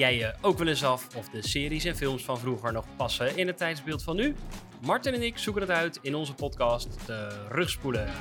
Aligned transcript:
jij 0.00 0.16
je 0.16 0.34
ook 0.40 0.58
wel 0.58 0.66
eens 0.66 0.84
af 0.84 1.16
of 1.16 1.28
de 1.28 1.48
series 1.48 1.84
en 1.84 1.96
films 1.96 2.24
van 2.24 2.38
vroeger 2.38 2.72
nog 2.72 2.86
passen 2.96 3.36
in 3.36 3.46
het 3.46 3.56
tijdsbeeld 3.56 4.02
van 4.02 4.16
nu? 4.16 4.34
Martin 4.80 5.14
en 5.14 5.22
ik 5.22 5.38
zoeken 5.38 5.62
het 5.62 5.70
uit 5.70 5.98
in 6.02 6.14
onze 6.14 6.34
podcast 6.34 7.06
De 7.06 7.46
Rugspoelen. 7.48 8.12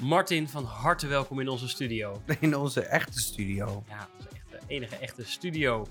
Martin, 0.00 0.48
van 0.48 0.64
harte 0.64 1.06
welkom 1.06 1.40
in 1.40 1.48
onze 1.48 1.68
studio. 1.68 2.22
In 2.40 2.56
onze 2.56 2.80
echte 2.80 3.20
studio. 3.20 3.84
Ja, 3.88 4.08
onze 4.16 4.28
echte, 4.28 4.66
enige 4.66 4.96
echte 4.96 5.24
studio 5.24 5.86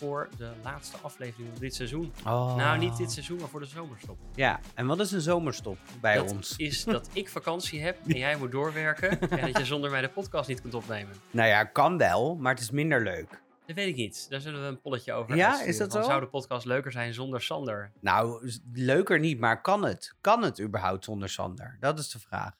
voor 0.00 0.28
de 0.36 0.50
laatste 0.62 0.96
aflevering 0.96 1.48
van 1.52 1.60
dit 1.60 1.74
seizoen. 1.74 2.12
Oh. 2.26 2.56
Nou, 2.56 2.78
niet 2.78 2.96
dit 2.96 3.12
seizoen, 3.12 3.38
maar 3.38 3.48
voor 3.48 3.60
de 3.60 3.66
zomerstop. 3.66 4.18
Ja, 4.34 4.60
en 4.74 4.86
wat 4.86 5.00
is 5.00 5.12
een 5.12 5.20
zomerstop 5.20 5.78
bij 6.00 6.14
dat 6.14 6.32
ons? 6.32 6.56
is 6.56 6.84
dat 6.84 7.10
ik 7.12 7.28
vakantie 7.28 7.80
heb 7.80 7.98
en 8.06 8.18
jij 8.18 8.36
moet 8.36 8.52
doorwerken 8.52 9.20
en 9.30 9.46
dat 9.46 9.58
je 9.58 9.64
zonder 9.64 9.90
mij 9.90 10.00
de 10.00 10.08
podcast 10.08 10.48
niet 10.48 10.60
kunt 10.60 10.74
opnemen. 10.74 11.14
Nou 11.30 11.48
ja, 11.48 11.64
kan 11.64 11.98
wel, 11.98 12.36
maar 12.36 12.52
het 12.52 12.62
is 12.62 12.70
minder 12.70 13.02
leuk. 13.02 13.42
Dat 13.66 13.76
weet 13.76 13.88
ik 13.88 13.96
niet. 13.96 14.26
Daar 14.28 14.40
zullen 14.40 14.60
we 14.60 14.66
een 14.66 14.80
polletje 14.80 15.12
over 15.12 15.36
Ja, 15.36 15.62
is 15.62 15.76
dat 15.76 15.92
zo? 15.92 16.02
Zou 16.02 16.20
de 16.20 16.28
podcast 16.28 16.66
leuker 16.66 16.92
zijn 16.92 17.14
zonder 17.14 17.42
Sander? 17.42 17.92
Nou, 18.00 18.50
leuker 18.72 19.18
niet, 19.18 19.38
maar 19.38 19.60
kan 19.60 19.84
het? 19.84 20.14
Kan 20.20 20.42
het 20.42 20.60
überhaupt 20.60 21.04
zonder 21.04 21.28
Sander? 21.28 21.76
Dat 21.80 21.98
is 21.98 22.08
de 22.08 22.18
vraag. 22.18 22.58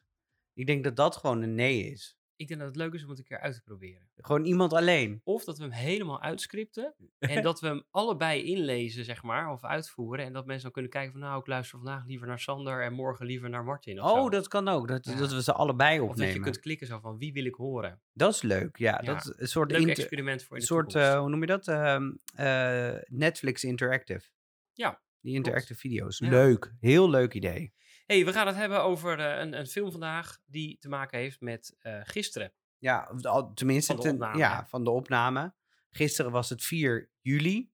Ik 0.54 0.66
denk 0.66 0.84
dat 0.84 0.96
dat 0.96 1.16
gewoon 1.16 1.42
een 1.42 1.54
nee 1.54 1.90
is. 1.90 2.19
Ik 2.40 2.48
denk 2.48 2.60
dat 2.60 2.68
het 2.68 2.76
leuk 2.78 2.94
is 2.94 3.02
om 3.02 3.08
het 3.08 3.18
een 3.18 3.24
keer 3.24 3.38
uit 3.40 3.54
te 3.54 3.62
proberen. 3.62 4.08
Gewoon 4.16 4.44
iemand 4.44 4.72
alleen. 4.72 5.20
Of 5.24 5.44
dat 5.44 5.56
we 5.58 5.62
hem 5.62 5.72
helemaal 5.72 6.20
uitscripten 6.22 6.94
en 7.18 7.42
dat 7.48 7.60
we 7.60 7.66
hem 7.66 7.82
allebei 7.90 8.42
inlezen, 8.42 9.04
zeg 9.04 9.22
maar, 9.22 9.52
of 9.52 9.64
uitvoeren. 9.64 10.24
En 10.24 10.32
dat 10.32 10.44
mensen 10.46 10.62
dan 10.62 10.72
kunnen 10.72 10.90
kijken 10.90 11.12
van, 11.12 11.20
nou, 11.20 11.40
ik 11.40 11.46
luister 11.46 11.78
vandaag 11.78 12.06
liever 12.06 12.26
naar 12.26 12.38
Sander 12.40 12.82
en 12.82 12.92
morgen 12.92 13.26
liever 13.26 13.48
naar 13.50 13.64
Martin. 13.64 14.02
Of 14.02 14.08
zo. 14.10 14.14
Oh, 14.24 14.30
dat 14.30 14.48
kan 14.48 14.68
ook. 14.68 14.88
Dat, 14.88 15.04
Ja. 15.04 15.14
dat 15.16 15.32
we 15.32 15.42
ze 15.42 15.52
allebei 15.52 16.00
Of 16.00 16.06
dat 16.08 16.16
je 16.16 16.22
opnemen. 16.22 16.42
kunt 16.42 16.60
klikken 16.60 16.86
zo 16.86 16.98
van, 16.98 17.18
wie 17.18 17.32
wil 17.32 17.44
ik 17.44 17.54
horen? 17.54 18.00
Dat 18.12 18.34
is 18.34 18.42
leuk, 18.42 18.76
ja. 18.76 18.90
Ja, 19.02 19.06
Dat 19.06 19.16
is 19.24 19.32
een 19.36 19.48
soort, 19.48 19.70
Leuk 19.70 19.86
experiment 19.88 20.42
voor 20.42 20.56
in 20.56 20.60
de 20.60 20.66
soort 20.68 20.94
eh, 20.94 21.18
hoe 21.18 21.28
noem 21.28 21.40
je 21.40 21.46
dat? 21.46 21.68
Ehm, 21.68 22.10
eh, 22.34 22.92
Netflix 23.06 23.64
Interactive. 23.64 24.28
Ja, 24.72 25.00
Die 25.20 25.34
interactive 25.34 25.78
video's. 25.80 26.18
Ja. 26.18 26.28
Leuk. 26.28 26.72
Heel 26.80 27.10
leuk 27.10 27.34
idee. 27.34 27.72
Hey, 28.10 28.24
we 28.24 28.32
gaan 28.32 28.46
het 28.46 28.56
hebben 28.56 28.82
over 28.82 29.18
eh, 29.18 29.40
een, 29.40 29.58
een 29.58 29.66
film 29.66 29.90
vandaag 29.90 30.38
die 30.46 30.78
te 30.78 30.88
maken 30.88 31.18
heeft 31.18 31.40
met 31.40 31.76
eh, 31.78 32.00
gisteren. 32.02 32.52
Ja, 32.78 33.10
tenminste 33.54 33.92
Van 33.94 34.02
de 34.02 34.10
opname, 34.10 34.38
ja, 34.38 34.66
van 34.66 34.84
de 34.84 34.90
opname. 34.90 35.54
Gisteren 35.90 36.30
was 36.30 36.48
het 36.48 36.64
4 36.64 37.10
juli. 37.20 37.70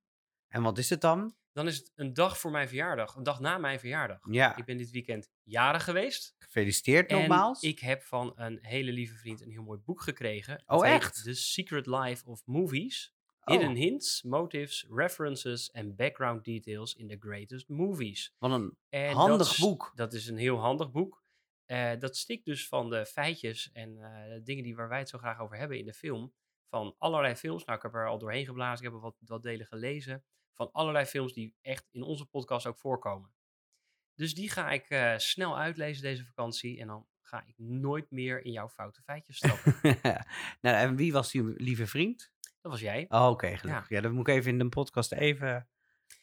En 0.49 0.63
wat 0.63 0.79
is 0.79 0.91
het 0.91 1.01
dan? 1.01 1.35
Dan 1.53 1.67
is 1.67 1.77
het 1.77 1.93
een 1.95 2.15
dag 2.15 2.39
voor 2.39 2.51
mijn 2.51 2.69
verjaardag, 2.69 3.15
een 3.15 3.23
dag 3.23 3.41
na 3.41 3.59
mijn 3.59 3.79
verjaardag. 3.81 4.19
Ja, 4.31 4.57
Ik 4.57 4.65
ben 4.65 4.77
dit 4.77 4.91
weekend 4.91 5.31
jarig 5.43 5.85
geweest. 5.85 6.35
gefeliciteerd 6.39 7.11
nogmaals. 7.11 7.63
ik 7.63 7.79
heb 7.79 8.03
van 8.03 8.33
een 8.37 8.59
hele 8.61 8.93
lieve 8.93 9.15
vriend 9.15 9.41
een 9.41 9.51
heel 9.51 9.63
mooi 9.63 9.79
boek 9.79 10.01
gekregen. 10.03 10.63
Oh, 10.67 10.87
echt? 10.87 11.23
The 11.23 11.35
Secret 11.35 11.87
Life 11.87 12.27
of 12.27 12.43
Movies. 12.45 13.15
Oh, 13.49 13.55
Hidden 13.55 13.77
hints, 13.77 14.23
motives, 14.23 14.87
references 14.91 15.71
en 15.71 15.97
background 15.97 16.45
details 16.45 16.95
in 16.95 17.09
the 17.09 17.17
greatest 17.19 17.69
movies. 17.69 18.35
Wat 18.39 18.51
een 18.51 18.77
En 18.89 19.13
handig 19.13 19.49
dat 19.49 19.59
boek. 19.59 19.93
Dat 19.95 20.13
is 20.13 20.27
een 20.27 20.37
heel 20.37 20.57
handig 20.57 20.91
boek. 20.91 21.25
Eh, 21.67 21.93
dat 21.99 22.17
stikt 22.17 22.45
dus 22.45 22.69
van 22.69 22.91
de 22.91 23.07
feitjes 23.07 23.73
en 23.73 23.99
eh, 23.99 24.33
de 24.35 24.43
dingen 24.43 24.65
die 24.65 24.77
waar 24.77 24.89
wij 24.89 24.99
het 24.99 25.09
zo 25.09 25.19
graag 25.19 25.41
over 25.41 25.57
hebben 25.57 25.79
in 25.79 25.87
de 25.87 25.95
film. 25.95 26.35
Van 26.69 26.95
allerlei 26.99 27.35
films. 27.35 27.65
Nou, 27.65 27.77
ik 27.77 27.85
heb 27.85 27.95
er 27.95 28.09
al 28.09 28.19
doorheen 28.19 28.45
geblazen. 28.45 28.79
Ik 28.79 28.93
heb 28.93 28.93
er 28.93 29.01
wat, 29.01 29.17
wat 29.19 29.43
delen 29.43 29.67
gelezen. 29.67 30.25
Van 30.55 30.73
allerlei 30.73 31.05
films 31.05 31.33
die 31.33 31.55
echt 31.61 31.89
in 31.91 32.03
onze 32.03 32.27
podcast 32.27 32.67
ook 32.67 32.79
voorkomen. 32.79 33.35
Dus 34.15 34.35
die 34.35 34.51
ga 34.51 34.71
ik 34.71 34.89
eh, 34.89 35.17
snel 35.17 35.59
uitlezen 35.59 36.03
deze 36.03 36.25
vakantie. 36.25 36.81
En 36.81 36.87
dan 36.87 37.07
ga 37.27 37.43
ik 37.47 37.55
nooit 37.59 38.11
meer 38.11 38.45
in 38.45 38.53
jouw 38.53 38.69
foute 38.69 39.03
feitjes 39.03 39.37
stappen. 39.43 39.75
nou, 40.61 40.77
en 40.77 40.97
wie 40.97 41.13
was 41.13 41.31
die 41.31 41.43
lieve 41.43 41.87
vriend? 41.87 42.31
dat 42.61 42.73
was 42.75 42.81
jij. 42.81 43.07
Oh, 43.09 43.29
oké, 43.29 43.57
gelukkig. 43.57 43.89
Ja. 43.89 44.01
dat 44.01 44.13
moet 44.13 44.29
ik 44.29 44.35
even 44.35 44.51
in 44.51 44.59
de 44.59 44.69
podcast 44.69 45.13
even 45.13 45.69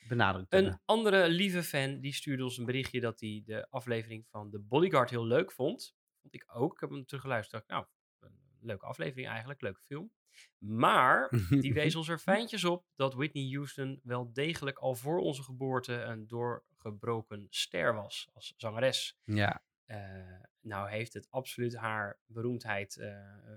benadrukt 0.08 0.54
Een 0.54 0.80
andere 0.86 1.30
lieve 1.30 1.64
fan 1.64 2.00
die 2.00 2.14
stuurde 2.14 2.44
ons 2.44 2.58
een 2.58 2.66
berichtje 2.66 3.00
dat 3.00 3.20
hij 3.20 3.42
de 3.46 3.68
aflevering 3.70 4.28
van 4.28 4.50
The 4.52 4.60
Bodyguard 4.60 5.10
heel 5.10 5.26
leuk 5.26 5.52
vond. 5.52 5.96
Vond 6.22 6.34
ik 6.34 6.46
ook. 6.48 6.74
Ik 6.74 6.80
heb 6.80 6.90
hem 6.90 7.06
teruggeluisterd. 7.06 7.68
Nou, 7.68 7.86
een 8.20 8.32
leuke 8.60 8.86
aflevering 8.86 9.28
eigenlijk, 9.28 9.62
leuke 9.62 9.82
film. 9.82 10.12
Maar 10.58 11.30
die 11.50 11.74
wees 11.84 11.96
ons 11.96 12.08
er 12.10 12.20
fijntjes 12.20 12.64
op 12.64 12.86
dat 12.96 13.14
Whitney 13.14 13.50
Houston 13.54 14.00
wel 14.04 14.34
degelijk 14.34 14.78
al 14.78 14.96
voor 14.96 15.20
onze 15.20 15.44
geboorte 15.44 15.94
een 15.94 16.28
doorgebroken 16.28 17.48
ster 17.50 17.94
was 17.96 18.30
als 18.34 18.54
zangeres. 18.58 19.18
ja, 19.24 19.64
Eh, 19.86 20.00
nou 20.64 20.90
heeft 20.90 21.14
het 21.14 21.28
absoluut 21.30 21.76
haar 21.76 22.20
beroemdheid 22.26 22.98
eh, 22.98 23.12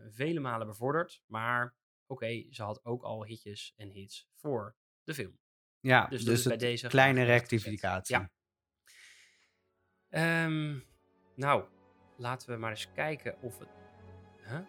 vele 0.09 0.41
malen 0.41 0.67
bevorderd. 0.67 1.23
Maar 1.27 1.75
oké, 2.07 2.47
ze 2.51 2.63
had 2.63 2.85
ook 2.85 3.03
al 3.03 3.25
hitjes 3.25 3.73
en 3.77 3.89
hits 3.89 4.29
voor 4.35 4.77
de 5.05 5.15
film. 5.15 5.39
ja, 5.81 6.07
Dus 6.07 6.25
dus, 6.25 6.43
bij 6.43 6.57
deze 6.57 6.89
kleine 6.89 7.23
rectificatie. 7.23 8.17
Ja. 8.17 8.31
Ehm, 10.09 10.79
nou, 11.35 11.65
laten 12.17 12.49
we 12.51 12.57
maar 12.57 12.71
eens 12.71 12.93
kijken 12.93 13.43
of 13.43 13.59
het. 13.59 13.69
Huh? 14.49 14.61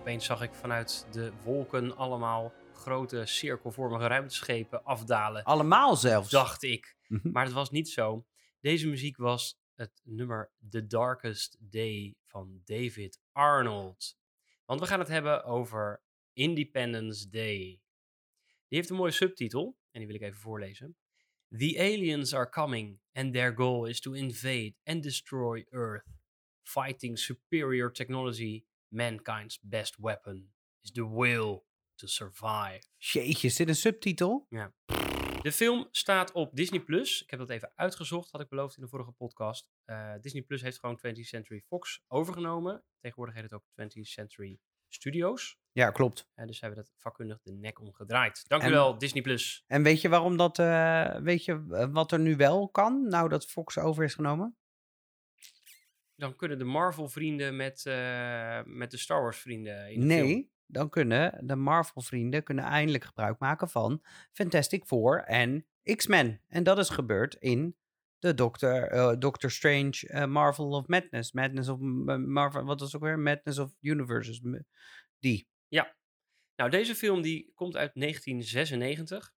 Opeens 0.00 0.24
zag 0.24 0.42
ik 0.42 0.54
vanuit 0.54 1.06
de 1.10 1.32
wolken 1.44 1.96
allemaal 1.96 2.52
grote 2.72 3.26
cirkelvormige 3.26 4.06
ruimteschepen 4.06 4.84
afdalen. 4.84 5.44
Allemaal 5.44 5.96
zelfs. 5.96 6.30
Dacht 6.30 6.62
ik. 6.62 6.96
Mhm. 7.08 7.30
Maar 7.30 7.44
het 7.44 7.52
was 7.52 7.70
niet 7.70 7.88
zo. 7.88 8.26
Deze 8.60 8.88
muziek 8.88 9.16
was 9.16 9.60
het 9.74 10.00
nummer 10.04 10.52
The 10.70 10.86
Darkest 10.86 11.56
Day 11.60 12.16
van 12.26 12.60
David 12.64 13.20
Arnold. 13.32 14.18
Want 14.64 14.80
we 14.80 14.86
gaan 14.86 14.98
het 14.98 15.08
hebben 15.08 15.44
over 15.44 16.02
Independence 16.32 17.28
Day. 17.28 17.80
Die 18.68 18.78
heeft 18.78 18.90
een 18.90 18.96
mooie 18.96 19.10
subtitel, 19.10 19.78
en 19.90 19.98
die 19.98 20.06
wil 20.06 20.16
ik 20.16 20.22
even 20.22 20.40
voorlezen. 20.40 20.96
The 21.48 21.78
aliens 21.78 22.34
are 22.34 22.48
coming, 22.48 23.00
and 23.12 23.32
their 23.32 23.54
goal 23.54 23.86
is 23.86 24.00
to 24.00 24.12
invade 24.12 24.74
and 24.84 25.02
destroy 25.02 25.66
Earth. 25.70 26.04
Fighting 26.62 27.18
superior 27.18 27.92
technology, 27.92 28.64
mankind's 28.90 29.58
best 29.62 29.96
weapon 29.98 30.52
is 30.80 30.90
the 30.92 31.10
will 31.16 31.62
to 31.94 32.06
survive. 32.06 32.82
Jeetje, 32.96 33.46
is 33.48 33.56
dit 33.56 33.68
een 33.68 33.76
subtitel? 33.76 34.46
De 35.42 35.52
film 35.52 35.88
staat 35.90 36.32
op 36.32 36.56
Disney 36.56 36.80
Plus. 36.80 37.22
Ik 37.22 37.30
heb 37.30 37.38
dat 37.38 37.50
even 37.50 37.72
uitgezocht, 37.74 38.30
had 38.30 38.40
ik 38.40 38.48
beloofd 38.48 38.76
in 38.76 38.82
de 38.82 38.88
vorige 38.88 39.10
podcast. 39.10 39.70
Eh, 39.84 40.12
Disney 40.20 40.42
Plus 40.42 40.62
heeft 40.62 40.78
gewoon 40.78 40.96
20th 41.06 41.26
Century 41.28 41.60
Fox 41.60 42.02
overgenomen. 42.08 42.84
Tegenwoordig 43.00 43.34
heet 43.34 43.44
het 43.44 43.52
ook 43.54 43.64
20th 43.72 44.08
Century 44.08 44.58
Studios. 44.88 45.58
Ja, 45.72 45.90
klopt. 45.90 46.28
Eh, 46.34 46.46
dus 46.46 46.60
hebben 46.60 46.78
we 46.78 46.84
dat 46.84 46.94
vakkundig 46.96 47.40
de 47.42 47.52
nek 47.52 47.80
omgedraaid. 47.80 48.44
Dank 48.48 48.62
u 48.62 48.64
En- 48.66 48.70
wel, 48.72 48.98
Disney 48.98 49.22
Plus. 49.22 49.64
En 49.66 49.82
weet 49.82 50.00
je 50.00 50.08
waarom 50.08 50.36
dat, 50.36 50.58
eh, 50.58 51.16
weet 51.16 51.44
je 51.44 51.66
wat 51.92 52.12
er 52.12 52.20
nu 52.20 52.36
wel 52.36 52.68
kan, 52.68 53.08
nou 53.08 53.28
dat 53.28 53.46
Fox 53.46 53.78
over 53.78 54.04
is 54.04 54.14
genomen? 54.14 54.56
Dan 56.20 56.36
kunnen 56.36 56.58
de 56.58 56.64
Marvel-vrienden 56.64 57.56
met, 57.56 57.86
eh, 57.86 58.62
met 58.64 58.90
de 58.90 58.96
Star 58.96 59.22
Wars-vrienden 59.22 59.90
in 59.92 60.00
de 60.00 60.06
Nee, 60.06 60.26
film. 60.26 60.50
dan 60.66 60.88
kunnen 60.88 61.46
de 61.46 61.56
Marvel-vrienden 61.56 62.42
kunnen 62.42 62.64
eindelijk 62.64 63.04
gebruik 63.04 63.38
maken 63.38 63.68
van 63.68 64.02
Fantastic 64.32 64.84
Four 64.84 65.22
en 65.24 65.66
X-Men. 65.82 66.40
En 66.48 66.62
dat 66.62 66.78
is 66.78 66.88
gebeurd 66.88 67.34
in 67.34 67.76
de 68.18 68.34
Doctor, 68.34 68.88
eh, 68.88 69.12
Doctor 69.18 69.50
Strange 69.50 70.08
eh, 70.08 70.24
Marvel 70.26 70.70
of 70.70 70.86
Madness. 70.86 71.32
Madness 71.32 71.68
of 71.68 71.78
Marvel, 72.18 72.64
wat 72.64 72.80
was 72.80 72.96
ook 72.96 73.02
weer? 73.02 73.18
Madness 73.18 73.58
of 73.58 73.72
Universes. 73.80 74.40
Die. 75.18 75.48
Nou, 76.60 76.72
deze 76.72 76.94
film 76.94 77.22
die 77.22 77.52
komt 77.54 77.76
uit 77.76 77.94
1996. 77.94 79.34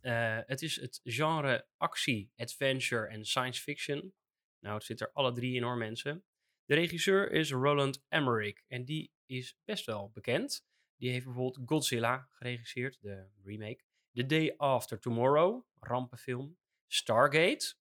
Eh, 0.00 0.38
het 0.46 0.62
is 0.62 0.80
het 0.80 1.00
genre 1.04 1.66
actie, 1.76 2.32
adventure 2.36 3.06
en 3.06 3.24
science 3.24 3.62
fiction. 3.62 4.12
Nou, 4.60 4.74
het 4.74 4.84
zit 4.84 5.00
er 5.00 5.12
alle 5.12 5.32
drie 5.32 5.62
hoor, 5.62 5.76
mensen. 5.76 6.24
De 6.64 6.74
regisseur 6.74 7.32
is 7.32 7.52
Roland 7.52 8.04
Emmerich 8.08 8.62
en 8.66 8.84
die 8.84 9.12
is 9.26 9.56
best 9.64 9.86
wel 9.86 10.10
bekend. 10.10 10.66
Die 10.96 11.10
heeft 11.10 11.24
bijvoorbeeld 11.24 11.68
Godzilla 11.68 12.28
geregisseerd, 12.30 12.98
de 13.00 13.28
remake. 13.42 13.82
The 14.12 14.26
Day 14.26 14.54
After 14.56 14.98
Tomorrow, 15.00 15.64
rampenfilm. 15.80 16.56
Stargate. 16.86 17.74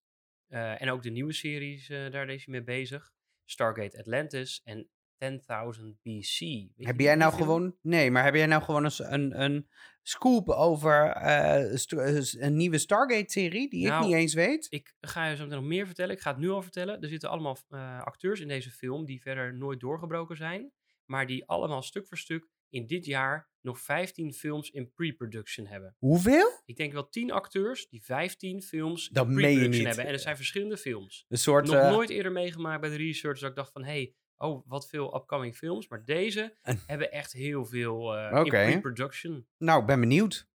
eh, 0.47 0.81
en 0.81 0.89
ook 0.89 1.03
de 1.03 1.09
nieuwe 1.09 1.33
series, 1.33 1.89
eh, 1.89 2.11
daar 2.11 2.29
is 2.29 2.45
mee 2.45 2.63
bezig. 2.63 3.13
Stargate 3.45 3.97
Atlantis 3.99 4.61
en 4.63 4.89
10.000 5.25 5.83
BC. 6.01 6.67
Heb 6.75 6.99
jij 6.99 7.15
nou 7.15 7.33
gewoon... 7.33 7.75
Nee, 7.81 8.11
maar 8.11 8.23
heb 8.23 8.35
jij 8.35 8.45
nou 8.45 8.63
gewoon 8.63 8.83
eens 8.83 8.99
een, 8.99 9.41
een 9.41 9.67
scoop 10.01 10.49
over 10.49 11.11
eh, 11.11 11.73
eh, 11.73 12.23
een 12.31 12.55
nieuwe 12.55 12.77
Stargate-serie 12.77 13.69
die 13.69 13.81
ik 13.81 13.87
Nou, 13.87 14.05
niet 14.05 14.15
eens 14.15 14.33
weet? 14.33 14.67
Ik 14.69 14.95
ga 15.01 15.27
je 15.27 15.35
zo 15.35 15.43
meteen 15.43 15.59
nog 15.59 15.67
meer 15.67 15.85
vertellen. 15.85 16.15
Ik 16.15 16.21
ga 16.21 16.31
het 16.31 16.39
nu 16.39 16.49
al 16.49 16.61
vertellen. 16.61 17.01
Er 17.01 17.09
zitten 17.09 17.29
allemaal 17.29 17.57
eh, 17.69 18.01
acteurs 18.01 18.39
in 18.39 18.47
deze 18.47 18.71
film 18.71 19.05
die 19.05 19.21
verder 19.21 19.57
nooit 19.57 19.79
doorgebroken 19.79 20.37
zijn. 20.37 20.71
Maar 21.05 21.27
die 21.27 21.45
allemaal 21.45 21.81
stuk 21.81 22.07
voor 22.07 22.17
stuk 22.17 22.47
in 22.69 22.87
dit 22.87 23.05
jaar 23.05 23.49
nog 23.61 23.79
15 23.79 24.33
films 24.33 24.69
in 24.69 24.91
pre-production 24.93 25.67
hebben. 25.67 25.95
Hoeveel? 25.97 26.61
Ik 26.65 26.77
denk 26.77 26.93
wel 26.93 27.09
10 27.09 27.31
acteurs 27.31 27.87
die 27.89 28.03
15 28.03 28.61
films 28.61 29.09
Dat 29.09 29.27
in 29.27 29.33
pre-production 29.33 29.85
hebben. 29.85 30.05
En 30.05 30.13
er 30.13 30.19
zijn 30.19 30.35
verschillende 30.35 30.77
films. 30.77 31.25
Een 31.27 31.37
soort... 31.37 31.65
Nog 31.65 31.91
nooit 31.91 32.09
eerder 32.09 32.31
meegemaakt 32.31 32.81
bij 32.81 32.89
de 32.89 32.95
research 32.95 33.39
dat 33.39 33.49
ik 33.49 33.55
dacht 33.55 33.71
van... 33.71 33.83
hey, 33.83 34.13
oh, 34.37 34.67
wat 34.67 34.89
veel 34.89 35.15
upcoming 35.15 35.55
films. 35.55 35.87
Maar 35.87 36.05
deze 36.05 36.57
hebben 36.85 37.11
echt 37.11 37.31
heel 37.31 37.65
veel 37.65 38.17
eh 38.17 38.39
Oké. 38.39 38.61
in 38.61 38.71
pre-production. 38.71 39.47
Nou, 39.57 39.81
ik 39.81 39.85
ben 39.85 39.99
benieuwd. 39.99 40.47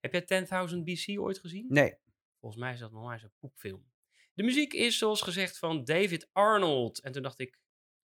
Heb 0.00 0.12
jij 0.12 0.46
10.000 0.70 0.76
BC 0.84 1.20
ooit 1.20 1.38
gezien? 1.38 1.66
Nee. 1.68 1.96
Volgens 2.40 2.62
mij 2.62 2.72
is 2.72 2.78
dat 2.78 2.92
nog 2.92 3.02
maar 3.02 3.12
eens 3.12 3.22
een 3.22 3.32
poepfilm. 3.38 3.86
De 4.34 4.42
muziek 4.42 4.72
is 4.72 4.98
zoals 4.98 5.22
gezegd 5.22 5.58
van 5.58 5.84
David 5.84 6.28
Arnold. 6.32 7.00
En 7.00 7.12
toen 7.12 7.22
dacht 7.22 7.38
ik, 7.38 7.58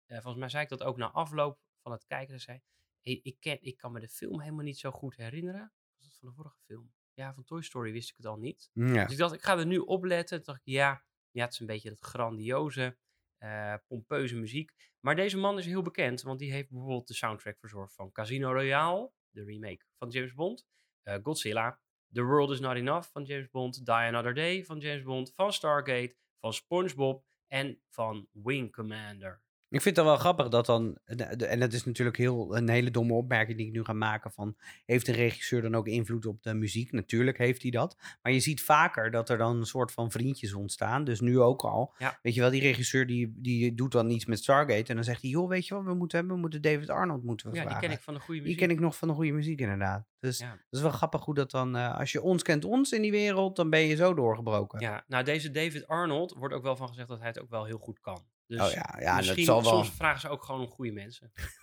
eh, 0.07 0.17
volgens 0.17 0.39
mij 0.39 0.49
zei 0.49 0.63
ik 0.63 0.69
dat 0.69 0.83
ook 0.83 0.97
na 0.97 1.11
afloop 1.11 1.59
van 1.83 1.93
het 1.93 2.05
kijken. 2.07 2.41
Zei, 2.41 2.63
hey, 3.01 3.21
ik, 3.23 3.41
ken, 3.41 3.59
ik 3.61 3.77
kan 3.77 3.93
me 3.93 4.01
de 4.01 4.09
film 4.09 4.41
helemaal 4.41 4.65
niet 4.65 4.79
zo 4.79 4.91
goed 4.91 5.17
herinneren. 5.17 5.73
Was 5.97 6.07
dat 6.09 6.19
van 6.19 6.29
de 6.29 6.35
vorige 6.35 6.59
film? 6.67 6.93
Ja, 7.13 7.35
van 7.35 7.45
Toy 7.45 7.63
Story 7.63 7.93
wist 7.93 8.11
ik 8.11 8.17
het 8.17 8.27
al 8.27 8.37
niet. 8.37 8.71
Ja. 8.73 9.03
Dus 9.05 9.13
ik 9.13 9.19
dacht, 9.19 9.35
ik 9.35 9.43
ga 9.43 9.59
er 9.59 9.67
nu 9.67 9.79
op 9.79 10.05
letten. 10.05 10.37
Toen 10.37 10.47
dacht 10.47 10.67
ik, 10.67 10.73
ja, 10.73 11.05
ja 11.31 11.45
het 11.45 11.53
is 11.53 11.61
een 11.61 11.67
beetje 11.67 11.89
dat 11.89 12.01
grandioze, 12.01 12.99
eh, 13.45 13.75
pompeuze 13.87 14.37
muziek. 14.37 14.73
Maar 15.01 15.17
deze 15.17 15.37
man 15.37 15.59
is 15.59 15.67
heel 15.67 15.83
bekend, 15.83 16.23
want 16.23 16.39
die 16.39 16.53
heeft 16.53 16.71
bijvoorbeeld 16.71 17.07
de 17.07 17.15
soundtrack 17.15 17.59
verzorgd 17.59 17.95
van 17.95 18.13
Casino 18.13 18.53
Royale, 18.53 19.11
de 19.31 19.45
remake 19.45 19.85
van 19.99 20.09
James 20.09 20.35
Bond, 20.35 20.67
eh, 21.03 21.17
Godzilla, 21.23 21.81
The 22.13 22.23
World 22.23 22.51
Is 22.51 22.61
Not 22.61 22.77
Enough 22.77 23.09
van 23.11 23.25
James 23.25 23.51
Bond, 23.51 23.85
Die 23.85 23.95
Another 23.95 24.35
Day 24.35 24.65
van 24.65 24.79
James 24.79 25.03
Bond, 25.03 25.35
van 25.35 25.53
Stargate, 25.53 26.17
van 26.41 26.53
SpongeBob 26.53 27.25
en 27.47 27.83
van 27.89 28.29
Wing 28.33 28.73
Commander. 28.73 29.43
Ik 29.75 29.83
vind 29.83 29.97
het 29.97 30.05
wel 30.05 30.17
grappig 30.17 30.49
dat 30.49 30.67
dan, 30.67 30.99
de- 31.05 31.25
en 31.47 31.61
dat 31.61 31.73
is 31.73 31.85
natuurlijk 31.85 32.17
heel, 32.17 32.57
een 32.57 32.69
hele 32.69 32.91
domme 32.91 33.13
opmerking 33.13 33.59
die 33.59 33.67
ik 33.67 33.73
nu 33.73 33.85
ga 33.85 33.93
maken 33.93 34.31
van, 34.33 34.57
heeft 34.85 35.09
een 35.09 35.15
regisseur 35.15 35.63
dan 35.63 35.75
ook 35.75 35.87
invloed 35.87 36.27
op 36.27 36.43
de 36.43 36.55
muziek? 36.55 36.93
Natuurlijk 36.93 37.39
heeft 37.39 37.63
hij 37.63 37.71
dat. 37.71 37.97
Maar 38.23 38.33
je 38.33 38.41
ziet 38.41 38.63
vaker 38.63 39.11
dat 39.11 39.29
er 39.29 39.39
dan 39.39 39.57
een 39.57 39.67
soort 39.67 39.93
van 39.93 40.11
vriendjes 40.11 40.55
ontstaan, 40.55 41.05
dus 41.05 41.21
nu 41.21 41.41
ook 41.41 41.63
al. 41.63 41.95
Ja. 41.99 42.19
Weet 42.23 42.35
je 42.35 42.41
wel, 42.41 42.51
die 42.51 42.61
regisseur 42.61 43.07
die, 43.07 43.33
die 43.37 43.75
doet 43.75 43.93
dan 43.93 44.11
iets 44.11 44.27
met 44.27 44.39
Stargate 44.39 44.89
en 44.89 44.95
dan 44.95 45.05
zegt 45.05 45.23
hij, 45.23 45.31
joh, 45.31 45.49
weet 45.49 45.67
je 45.67 45.75
wat 45.75 45.85
we 45.85 45.95
moeten 45.95 46.19
hebben? 46.19 46.35
We 46.35 46.41
moeten 46.43 46.63
David 46.63 46.91
Arnold 46.91 47.23
moeten 47.25 47.47
we 47.51 47.55
Ja, 47.57 47.61
die 47.61 47.71
vragen. 47.71 47.89
ken 47.89 47.97
ik 47.99 48.03
van 48.05 48.15
de 48.15 48.21
goede 48.21 48.33
Die 48.41 48.43
muziek. 48.43 48.59
ken 48.61 48.71
ik 48.71 48.81
nog 48.81 48.97
van 48.97 49.09
de 49.09 49.15
goede 49.15 49.33
muziek 49.33 49.61
inderdaad. 49.61 50.07
Dus 50.19 50.39
Ja. 50.39 50.51
dat 50.51 50.59
is 50.71 50.81
wel 50.81 50.91
grappig 50.91 51.25
hoe 51.25 51.35
dat 51.35 51.51
dan, 51.51 51.77
eh, 51.77 51.99
als 51.99 52.13
je 52.13 52.23
ons 52.23 52.43
kent 52.43 52.65
ons 52.65 52.93
in 52.93 53.03
die 53.03 53.11
wereld, 53.11 53.57
dan 53.57 53.71
ben 53.71 53.81
je 53.81 53.97
zo 53.97 54.15
doorgebroken. 54.15 54.81
Ja, 54.81 55.05
nou 55.07 55.25
deze 55.25 55.51
David 55.51 55.87
Arnold 55.87 56.33
wordt 56.39 56.55
ook 56.55 56.63
wel 56.63 56.77
van 56.77 56.89
gezegd 56.89 57.09
dat 57.09 57.19
hij 57.19 57.29
het 57.29 57.41
ook 57.41 57.51
wel 57.51 57.65
heel 57.65 57.79
goed 57.79 58.01
kan. 58.01 58.25
Dus 58.47 58.61
oh 58.61 58.71
ja, 58.71 58.97
ja 59.01 59.17
dat 59.17 59.25
misschien, 59.25 59.45
zal 59.45 59.63
wel. 59.63 59.71
soms 59.71 59.91
vragen 59.91 60.21
ze 60.21 60.29
ook 60.29 60.43
gewoon 60.43 60.61
om 60.61 60.69
goede 60.69 60.93
mensen. 60.93 61.33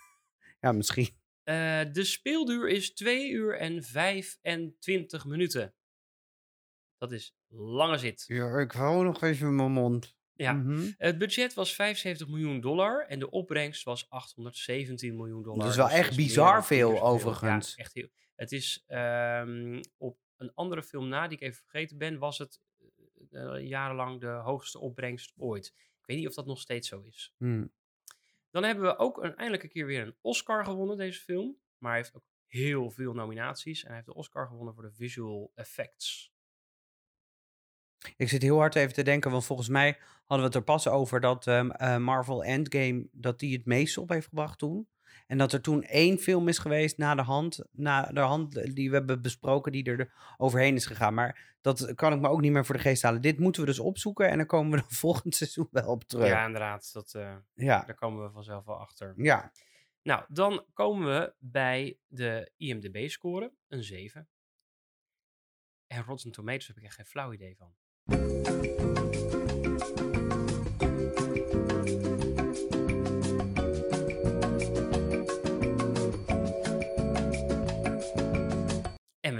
Ja, 0.60 0.72
misschien. 0.72 1.08
Eh, 1.42 1.80
de 1.92 2.04
speelduur 2.04 2.68
is 2.68 2.94
2 2.94 3.30
uur 3.30 3.58
en 3.58 3.82
25 3.82 5.24
minuten. 5.24 5.74
Dat 6.98 7.12
is 7.12 7.36
lange 7.48 7.98
zit. 7.98 8.24
Ja, 8.26 8.58
ik 8.58 8.72
hou 8.72 9.04
nog 9.04 9.22
even 9.22 9.56
mijn 9.56 9.72
mond. 9.72 10.16
Ja. 10.34 10.52
Mhm. 10.52 10.90
Het 10.96 11.18
budget 11.18 11.54
was 11.54 11.74
75 11.74 12.28
miljoen 12.28 12.60
dollar 12.60 13.06
en 13.06 13.18
de 13.18 13.30
opbrengst 13.30 13.84
was 13.84 14.10
817 14.10 15.16
miljoen 15.16 15.42
dollar. 15.42 15.58
Dat 15.58 15.68
is 15.70 15.76
wel 15.76 15.88
Dus 15.88 15.96
echt 15.96 16.16
bizar 16.16 16.64
veel, 16.64 17.02
overigens. 17.02 17.74
Ja, 17.76 17.82
echt 17.82 17.94
heel. 17.94 18.08
Het 18.34 18.52
is 18.52 18.84
ehm, 18.86 19.82
op 19.96 20.18
een 20.36 20.54
andere 20.54 20.82
film 20.82 21.08
na, 21.08 21.28
die 21.28 21.36
ik 21.36 21.42
even 21.42 21.62
vergeten 21.62 21.98
ben, 21.98 22.18
was 22.18 22.38
het 22.38 22.60
eh, 23.30 23.56
eh, 23.56 23.66
jarenlang 23.68 24.20
de 24.20 24.26
hoogste 24.26 24.78
opbrengst 24.78 25.32
ooit. 25.36 25.74
Ik 26.02 26.08
weet 26.08 26.16
niet 26.16 26.28
of 26.28 26.34
dat 26.34 26.46
nog 26.46 26.60
steeds 26.60 26.88
zo 26.88 27.00
is. 27.00 27.34
Hm. 27.36 27.66
Dan 28.50 28.62
hebben 28.62 28.84
we 28.84 28.96
ook 28.98 29.22
een, 29.22 29.36
eindelijk 29.36 29.62
een 29.62 29.68
keer 29.68 29.86
weer 29.86 30.02
een 30.02 30.16
Oscar 30.20 30.64
gewonnen, 30.64 30.96
deze 30.96 31.20
film. 31.20 31.56
Maar 31.78 31.90
hij 31.90 32.00
heeft 32.00 32.14
ook 32.14 32.26
heel 32.46 32.90
veel 32.90 33.12
nominaties. 33.12 33.80
En 33.80 33.86
hij 33.86 33.96
heeft 33.96 34.08
de 34.08 34.14
Oscar 34.14 34.46
gewonnen 34.46 34.74
voor 34.74 34.82
de 34.82 34.92
visual 34.92 35.52
effects. 35.54 36.32
Ik 38.16 38.28
zit 38.28 38.42
heel 38.42 38.58
hard 38.58 38.74
even 38.74 38.94
te 38.94 39.02
denken, 39.02 39.30
want 39.30 39.44
volgens 39.44 39.68
mij 39.68 39.98
hadden 40.24 40.38
we 40.38 40.44
het 40.44 40.54
er 40.54 40.62
pas 40.62 40.88
over 40.88 41.20
dat 41.20 41.46
ehm, 41.46 41.70
eh, 41.70 41.96
Marvel 41.96 42.44
Endgame, 42.44 43.08
dat 43.12 43.38
die 43.38 43.56
het 43.56 43.66
meest 43.66 43.98
op 43.98 44.08
heeft 44.08 44.28
gebracht 44.28 44.58
toen. 44.58 44.88
En 45.26 45.38
dat 45.38 45.52
er 45.52 45.60
toen 45.60 45.82
één 45.82 46.18
film 46.18 46.48
is 46.48 46.58
geweest 46.58 46.98
na 46.98 47.14
de 47.14 47.22
hand, 47.22 47.64
na 47.70 48.02
de 48.06 48.20
hand 48.20 48.74
die 48.74 48.90
we 48.90 48.96
hebben 48.96 49.22
besproken, 49.22 49.72
die 49.72 49.84
er 49.84 50.34
overheen 50.36 50.74
is 50.74 50.86
gegaan. 50.86 51.14
Maar 51.14 51.56
dat 51.60 51.94
kan 51.94 52.12
ik 52.12 52.20
me 52.20 52.28
ook 52.28 52.40
niet 52.40 52.52
meer 52.52 52.64
voor 52.64 52.74
de 52.74 52.80
geest 52.80 53.02
halen. 53.02 53.20
Dit 53.20 53.38
moeten 53.38 53.60
we 53.60 53.68
dus 53.68 53.78
opzoeken 53.78 54.28
en 54.28 54.36
dan 54.36 54.46
komen 54.46 54.70
we 54.70 54.76
dan 54.76 54.90
volgend 55.06 55.34
seizoen 55.34 55.68
wel 55.70 55.86
op 55.86 56.04
terug. 56.04 56.26
Ja, 56.26 56.46
inderdaad. 56.46 56.92
Dat, 56.92 57.14
eh, 57.14 57.36
ja. 57.54 57.84
daar 57.84 57.94
komen 57.94 58.24
we 58.24 58.30
vanzelf 58.30 58.64
wel 58.64 58.78
achter. 58.80 59.14
ja. 59.16 59.52
Nou, 60.02 60.24
dan 60.28 60.64
komen 60.72 61.08
we 61.08 61.34
bij 61.38 61.98
de 62.06 62.50
IMDb-score, 62.56 63.52
een 63.68 63.82
7. 63.82 64.28
En 65.86 66.02
Rotten 66.02 66.30
Tomatoes 66.30 66.66
heb 66.66 66.76
ik 66.76 66.82
echt 66.82 66.94
geen 66.94 67.06
flauw 67.06 67.32
idee 67.32 67.56
van. 67.56 68.91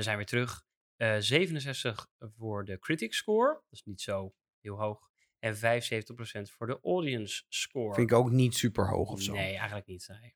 We 0.03 0.09
zijn 0.09 0.17
weer 0.17 0.27
terug. 0.27 0.65
Eh 0.97 1.17
67 1.19 2.09
voor 2.19 2.65
de 2.65 2.79
critic 2.79 3.15
score, 3.15 3.53
dat 3.53 3.65
is 3.71 3.83
niet 3.85 4.01
zo 4.01 4.35
heel 4.61 4.77
hoog. 4.77 5.11
En 5.39 5.57
75% 5.57 5.59
voor 6.43 6.67
de 6.67 6.79
audience 6.83 7.45
score. 7.49 7.95
Vind 7.95 8.11
ik 8.11 8.17
ook 8.17 8.31
niet 8.31 8.55
super 8.55 8.89
hoog 8.89 9.11
of 9.11 9.23
zo. 9.23 9.33
Nee, 9.33 9.57
eigenlijk 9.57 9.87
niet. 9.87 10.09
Nee. 10.09 10.35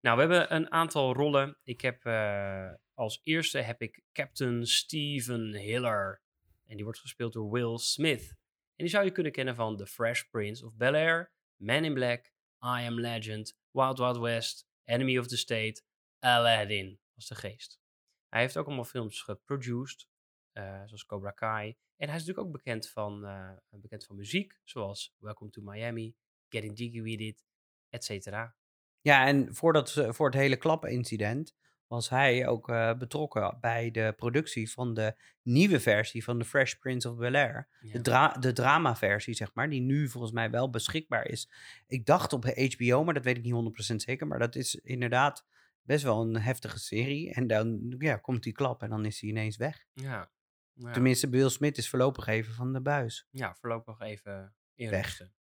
Nou, 0.00 0.16
we 0.16 0.22
hebben 0.22 0.54
een 0.54 0.70
aantal 0.70 1.14
rollen. 1.14 1.58
Ik 1.62 1.80
heb 1.80 2.04
eh, 2.04 2.72
als 2.94 3.20
eerste 3.22 3.58
heb 3.58 3.82
ik 3.82 4.02
Captain 4.12 4.66
Steven 4.66 5.54
Hiller. 5.54 6.22
En 6.66 6.74
die 6.74 6.84
wordt 6.84 7.00
gespeeld 7.00 7.32
door 7.32 7.50
Will 7.50 7.78
Smith. 7.78 8.28
En 8.76 8.84
die 8.84 8.88
zou 8.88 9.04
je 9.04 9.10
kunnen 9.10 9.32
kennen 9.32 9.54
van 9.54 9.76
The 9.76 9.86
Fresh 9.86 10.22
Prince 10.22 10.66
of 10.66 10.74
Bel-Air, 10.74 11.32
Man 11.56 11.84
in 11.84 11.94
Black, 11.94 12.24
I 12.60 12.86
Am 12.86 13.00
Legend, 13.00 13.58
Wild 13.70 13.98
Wild 13.98 14.18
West, 14.18 14.68
Enemy 14.84 15.18
of 15.18 15.26
the 15.26 15.36
State, 15.36 15.82
Aladdin 16.18 17.00
was 17.14 17.26
de 17.26 17.34
geest. 17.34 17.80
Hij 18.28 18.40
heeft 18.40 18.56
ook 18.56 18.66
allemaal 18.66 18.84
films 18.84 19.22
geproduced, 19.22 20.08
eh, 20.52 20.82
zoals 20.84 21.06
Cobra 21.06 21.30
Kai. 21.30 21.68
En 21.96 22.08
hij 22.08 22.16
is 22.16 22.24
natuurlijk 22.24 22.46
ook 22.46 22.52
bekend 22.52 22.88
van, 22.88 23.24
eh, 23.24 23.50
bekend 23.70 24.04
van 24.04 24.16
muziek, 24.16 24.58
zoals 24.64 25.14
Welcome 25.18 25.50
to 25.50 25.62
Miami, 25.62 26.14
Getting 26.48 26.78
Jiggy 26.78 27.02
With 27.02 27.20
It, 27.20 27.44
et 27.90 28.04
cetera. 28.04 28.54
Ja, 29.00 29.26
en 29.26 29.54
voordat, 29.54 29.90
ze- 29.90 30.12
voor 30.14 30.26
het 30.26 30.34
hele 30.34 30.56
klappenincident 30.56 31.54
was 31.86 32.08
hij 32.08 32.46
ook 32.46 32.68
eh, 32.68 32.94
betrokken 32.98 33.58
bij 33.60 33.90
de 33.90 34.12
productie 34.16 34.70
van 34.70 34.94
de 34.94 35.14
nieuwe 35.42 35.80
versie 35.80 36.24
van 36.24 36.38
The 36.38 36.44
Fresh 36.44 36.74
Prince 36.74 37.10
of 37.10 37.16
Bel-Air. 37.16 37.68
Ja. 37.80 37.92
De, 37.92 38.00
dra 38.00 38.28
de 38.32 38.52
drama-versie, 38.52 39.34
zeg 39.34 39.54
maar, 39.54 39.68
die 39.70 39.80
nu 39.80 40.08
volgens 40.08 40.32
mij 40.32 40.50
wel 40.50 40.70
beschikbaar 40.70 41.26
is. 41.26 41.50
Ik 41.86 42.06
dacht 42.06 42.32
op 42.32 42.44
HBO, 42.44 43.04
maar 43.04 43.14
dat 43.14 43.24
weet 43.24 43.36
ik 43.36 43.42
niet 43.42 43.52
100% 43.52 44.02
zeker. 44.02 44.26
Maar 44.26 44.38
dat 44.38 44.54
is 44.54 44.74
inderdaad 44.74 45.46
best 45.86 46.04
wel 46.04 46.20
een 46.20 46.36
heftige 46.36 46.78
serie. 46.78 47.32
En 47.32 47.46
dan 47.46 47.94
ja, 47.98 48.16
komt 48.16 48.42
die 48.42 48.52
klap 48.52 48.82
en 48.82 48.90
dan 48.90 49.04
is 49.04 49.20
hij 49.20 49.30
ineens 49.30 49.56
weg. 49.56 49.86
Ja. 49.92 50.30
Ja. 50.72 50.92
Tenminste, 50.92 51.28
Will 51.28 51.48
Smith 51.48 51.78
is 51.78 51.88
voorlopig 51.88 52.26
even 52.26 52.54
van 52.54 52.72
de 52.72 52.80
buis. 52.82 53.26
ja, 53.30 53.54
voorlopig 53.54 54.00
even 54.00 54.32
Weg. 54.74 54.90
inrusten. 54.90 55.34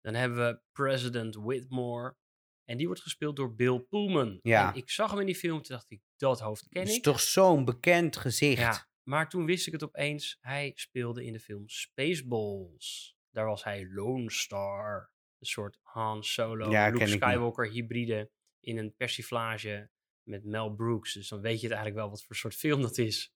Dan 0.00 0.14
hebben 0.14 0.38
we 0.38 0.60
President 0.72 1.34
Whitmore. 1.34 2.16
En 2.64 2.76
die 2.76 2.86
wordt 2.86 3.02
gespeeld 3.02 3.36
door 3.36 3.54
Bill 3.54 3.78
Pullman. 3.80 4.38
Ja. 4.42 4.70
En 4.72 4.76
ik 4.78 4.90
zag 4.90 5.10
hem 5.10 5.20
in 5.20 5.26
die 5.26 5.34
film, 5.36 5.62
toen 5.62 5.76
dacht 5.76 5.90
ik, 5.90 6.02
dat 6.16 6.40
hoofd 6.40 6.68
ken 6.68 6.80
Het 6.80 6.90
is 6.90 6.96
ik. 6.96 7.02
toch 7.02 7.20
zo'n 7.20 7.64
bekend 7.64 8.16
gezicht. 8.16 8.60
Ja, 8.60 8.88
maar 9.02 9.28
toen 9.28 9.44
wist 9.44 9.66
ik 9.66 9.72
het 9.72 9.82
opeens. 9.82 10.38
Hij 10.40 10.72
speelde 10.74 11.24
in 11.24 11.32
de 11.32 11.40
film 11.40 11.68
Spaceballs. 11.68 13.16
Daar 13.30 13.46
was 13.46 13.64
hij 13.64 13.86
Lone 13.88 14.30
Star. 14.30 15.12
Een 15.38 15.46
soort 15.46 15.78
Han 15.82 16.24
Solo, 16.24 16.70
Ja, 16.70 16.88
Luke 16.88 17.02
ik. 17.04 17.08
Skywalker 17.08 17.70
hybride 17.70 18.30
in 18.60 18.78
een 18.78 18.94
persiflage 18.96 19.90
met 20.22 20.44
Mel 20.44 20.74
Brooks. 20.74 21.12
Dus 21.12 21.28
dan 21.28 21.40
weet 21.40 21.60
je 21.60 21.66
het 21.66 21.76
eigenlijk 21.76 22.02
wel 22.02 22.10
wat 22.10 22.24
voor 22.24 22.36
soort 22.36 22.54
film 22.64 22.82
dat 22.82 22.98
is. 22.98 23.32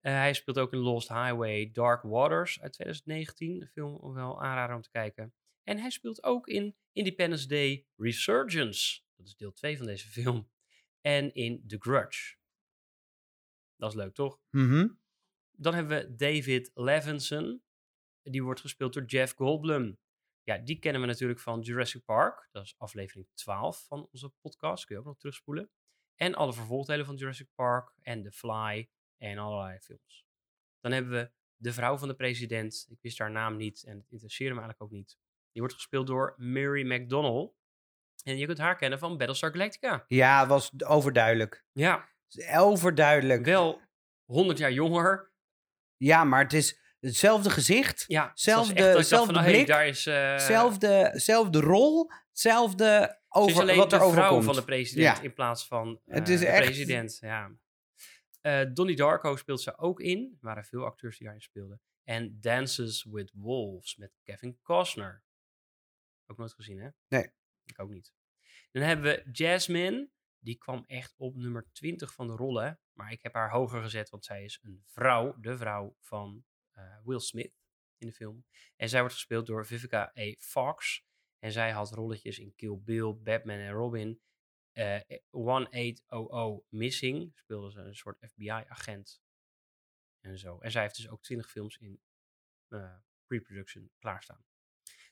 Eh, 0.00 0.12
hij 0.12 0.34
speelt 0.34 0.58
ook 0.58 0.72
in 0.72 0.78
Lost 0.78 1.08
Highway 1.08 1.70
Dark 1.72 2.02
Waters 2.02 2.60
uit 2.60 2.72
2019. 2.72 3.60
Een 3.60 3.68
film 3.68 4.14
wel 4.14 4.42
aanraden 4.42 4.76
om 4.76 4.82
te 4.82 4.90
kijken. 4.90 5.34
En 5.62 5.78
hij 5.78 5.90
speelt 5.90 6.22
ook 6.22 6.46
in 6.46 6.76
Independence 6.92 7.48
Day 7.48 7.86
Resurgence. 7.96 9.00
Dat 9.16 9.26
is 9.26 9.36
deel 9.36 9.52
2 9.52 9.76
van 9.76 9.86
deze 9.86 10.08
film. 10.20 10.50
En 11.00 11.34
in 11.34 11.64
The 11.66 11.76
Grudge. 11.78 12.36
Dat 13.76 13.90
is 13.90 13.96
leuk, 13.96 14.14
toch? 14.14 14.40
Mhm. 14.50 14.88
Dan 15.52 15.74
hebben 15.74 15.98
we 15.98 16.14
David 16.14 16.70
Levinson. 16.74 17.62
die 18.22 18.42
wordt 18.42 18.60
gespeeld 18.60 18.92
door 18.92 19.04
Jeff 19.04 19.34
Goldblum. 19.34 19.98
Ja, 20.48 20.58
die 20.58 20.78
kennen 20.78 21.00
we 21.00 21.06
natuurlijk 21.06 21.40
van 21.40 21.60
Jurassic 21.60 22.04
Park. 22.04 22.48
Dat 22.52 22.64
is 22.64 22.74
aflevering 22.78 23.26
12 23.34 23.86
van 23.86 24.08
onze 24.12 24.28
podcast. 24.28 24.84
Kun 24.84 24.94
je 24.94 25.00
ook 25.00 25.06
nog 25.06 25.18
terugspoelen. 25.18 25.70
En 26.14 26.34
alle 26.34 26.52
vervolgdelen 26.52 27.06
van 27.06 27.16
Jurassic 27.16 27.48
Park 27.54 27.92
en 28.00 28.22
The 28.22 28.30
Fly 28.32 28.90
en 29.16 29.38
allerlei 29.38 29.78
films. 29.78 30.26
Dan 30.80 30.92
hebben 30.92 31.12
we 31.12 31.30
de 31.56 31.72
vrouw 31.72 31.96
van 31.98 32.08
de 32.08 32.14
president. 32.14 32.86
Ik 32.88 32.98
wist 33.00 33.18
haar 33.18 33.30
naam 33.30 33.56
niet 33.56 33.84
en 33.84 33.96
het 33.96 34.10
interesseerde 34.10 34.54
me 34.54 34.60
eigenlijk 34.60 34.92
ook 34.92 34.98
niet. 34.98 35.18
Die 35.52 35.60
wordt 35.62 35.74
gespeeld 35.74 36.06
door 36.06 36.34
Mary 36.36 36.92
McDonnell. 36.92 37.52
En 38.24 38.38
je 38.38 38.46
kunt 38.46 38.58
haar 38.58 38.76
kennen 38.76 38.98
van 38.98 39.16
Battlestar 39.18 39.50
Galactica. 39.50 40.04
Ja, 40.06 40.46
was 40.46 40.82
overduidelijk. 40.84 41.64
Ja, 41.72 42.08
Overduidelijk. 42.56 43.44
wel 43.44 43.80
100 44.24 44.58
jaar 44.58 44.72
jonger. 44.72 45.32
Ja, 45.96 46.24
maar 46.24 46.42
het 46.42 46.52
is 46.52 46.80
hetzelfde 47.00 47.50
gezicht, 47.50 48.04
Ja, 48.06 48.30
Zelfde- 48.34 48.98
is 48.98 49.08
van, 49.08 49.36
hey, 49.36 49.52
blik, 49.52 49.66
daar 49.66 49.86
is, 49.86 50.06
eh, 50.06 50.38
zelfde, 50.38 51.10
zelfde 51.14 51.60
rol, 51.60 52.10
hetzelfde 52.28 52.84
Ze 52.84 53.04
is 53.10 53.16
over 53.28 53.60
alleen 53.60 53.76
wat 53.76 53.92
er 53.92 53.98
de 53.98 54.04
vrouw 54.10 54.22
overkomt. 54.22 54.44
van 54.44 54.54
de 54.54 54.64
president 54.64 55.16
Ja. 55.16 55.22
in 55.22 55.32
plaats 55.34 55.66
van 55.66 56.00
eh, 56.04 56.14
Het 56.14 56.28
is 56.28 56.40
de 56.40 56.46
echt- 56.46 56.64
president. 56.64 57.18
Ja. 57.20 57.50
Eh, 58.40 58.60
Donnie 58.72 58.96
Darko 58.96 59.36
speelt 59.36 59.60
ze 59.60 59.78
ook 59.78 60.00
in. 60.00 60.18
Er 60.40 60.46
waren 60.46 60.64
veel 60.64 60.84
acteurs 60.84 61.16
die 61.16 61.24
daarin 61.26 61.42
speelden. 61.44 61.80
En 62.04 62.36
Dances 62.40 63.04
with 63.10 63.30
Wolves 63.34 63.96
met 63.96 64.12
Kevin 64.22 64.58
Costner. 64.62 65.22
Ook 66.26 66.36
nooit 66.38 66.52
gezien, 66.54 66.78
hè? 66.80 66.88
Nee. 67.08 67.30
Ik 67.64 67.80
ook 67.80 67.90
niet. 67.90 68.12
Dan 68.72 68.82
hebben 68.82 69.04
we 69.04 69.28
Jasmine. 69.32 70.08
Die 70.40 70.56
kwam 70.58 70.84
echt 70.86 71.14
op 71.16 71.36
nummer 71.36 71.66
20 71.72 72.12
van 72.12 72.26
de 72.26 72.32
rollen. 72.32 72.80
Maar 72.92 73.12
ik 73.12 73.22
heb 73.22 73.34
haar 73.34 73.50
hoger 73.50 73.82
gezet, 73.82 74.10
want 74.10 74.24
zij 74.24 74.44
is 74.44 74.58
een 74.62 74.82
vrouw. 74.86 75.36
De 75.40 75.56
vrouw 75.56 75.96
van 76.00 76.44
eh, 76.44 76.47
Will 77.04 77.20
Smith 77.20 77.52
in 77.98 78.06
de 78.06 78.12
film. 78.12 78.44
En 78.76 78.88
zij 78.88 79.00
wordt 79.00 79.14
gespeeld 79.14 79.46
door 79.46 79.66
Vivica 79.66 80.12
A. 80.18 80.34
Fox. 80.38 81.06
En 81.38 81.52
zij 81.52 81.70
had 81.70 81.90
rolletjes 81.90 82.38
in 82.38 82.54
Kill 82.54 82.78
Bill, 82.84 83.14
Batman 83.14 83.58
en 83.58 83.72
Robin. 83.72 84.20
Eh 84.72 85.00
1800 85.30 86.62
Missing 86.68 87.32
speelde 87.34 87.70
ze 87.70 87.80
een 87.80 87.94
soort 87.94 88.18
FBI-agent. 88.20 89.22
En 90.20 90.38
zo. 90.38 90.58
En 90.58 90.70
zij 90.70 90.82
heeft 90.82 90.96
dus 90.96 91.08
ook 91.08 91.22
20 91.22 91.50
films 91.50 91.76
in 91.76 92.00
eh, 92.68 92.94
pre-production 93.26 93.90
klaarstaan. 93.98 94.44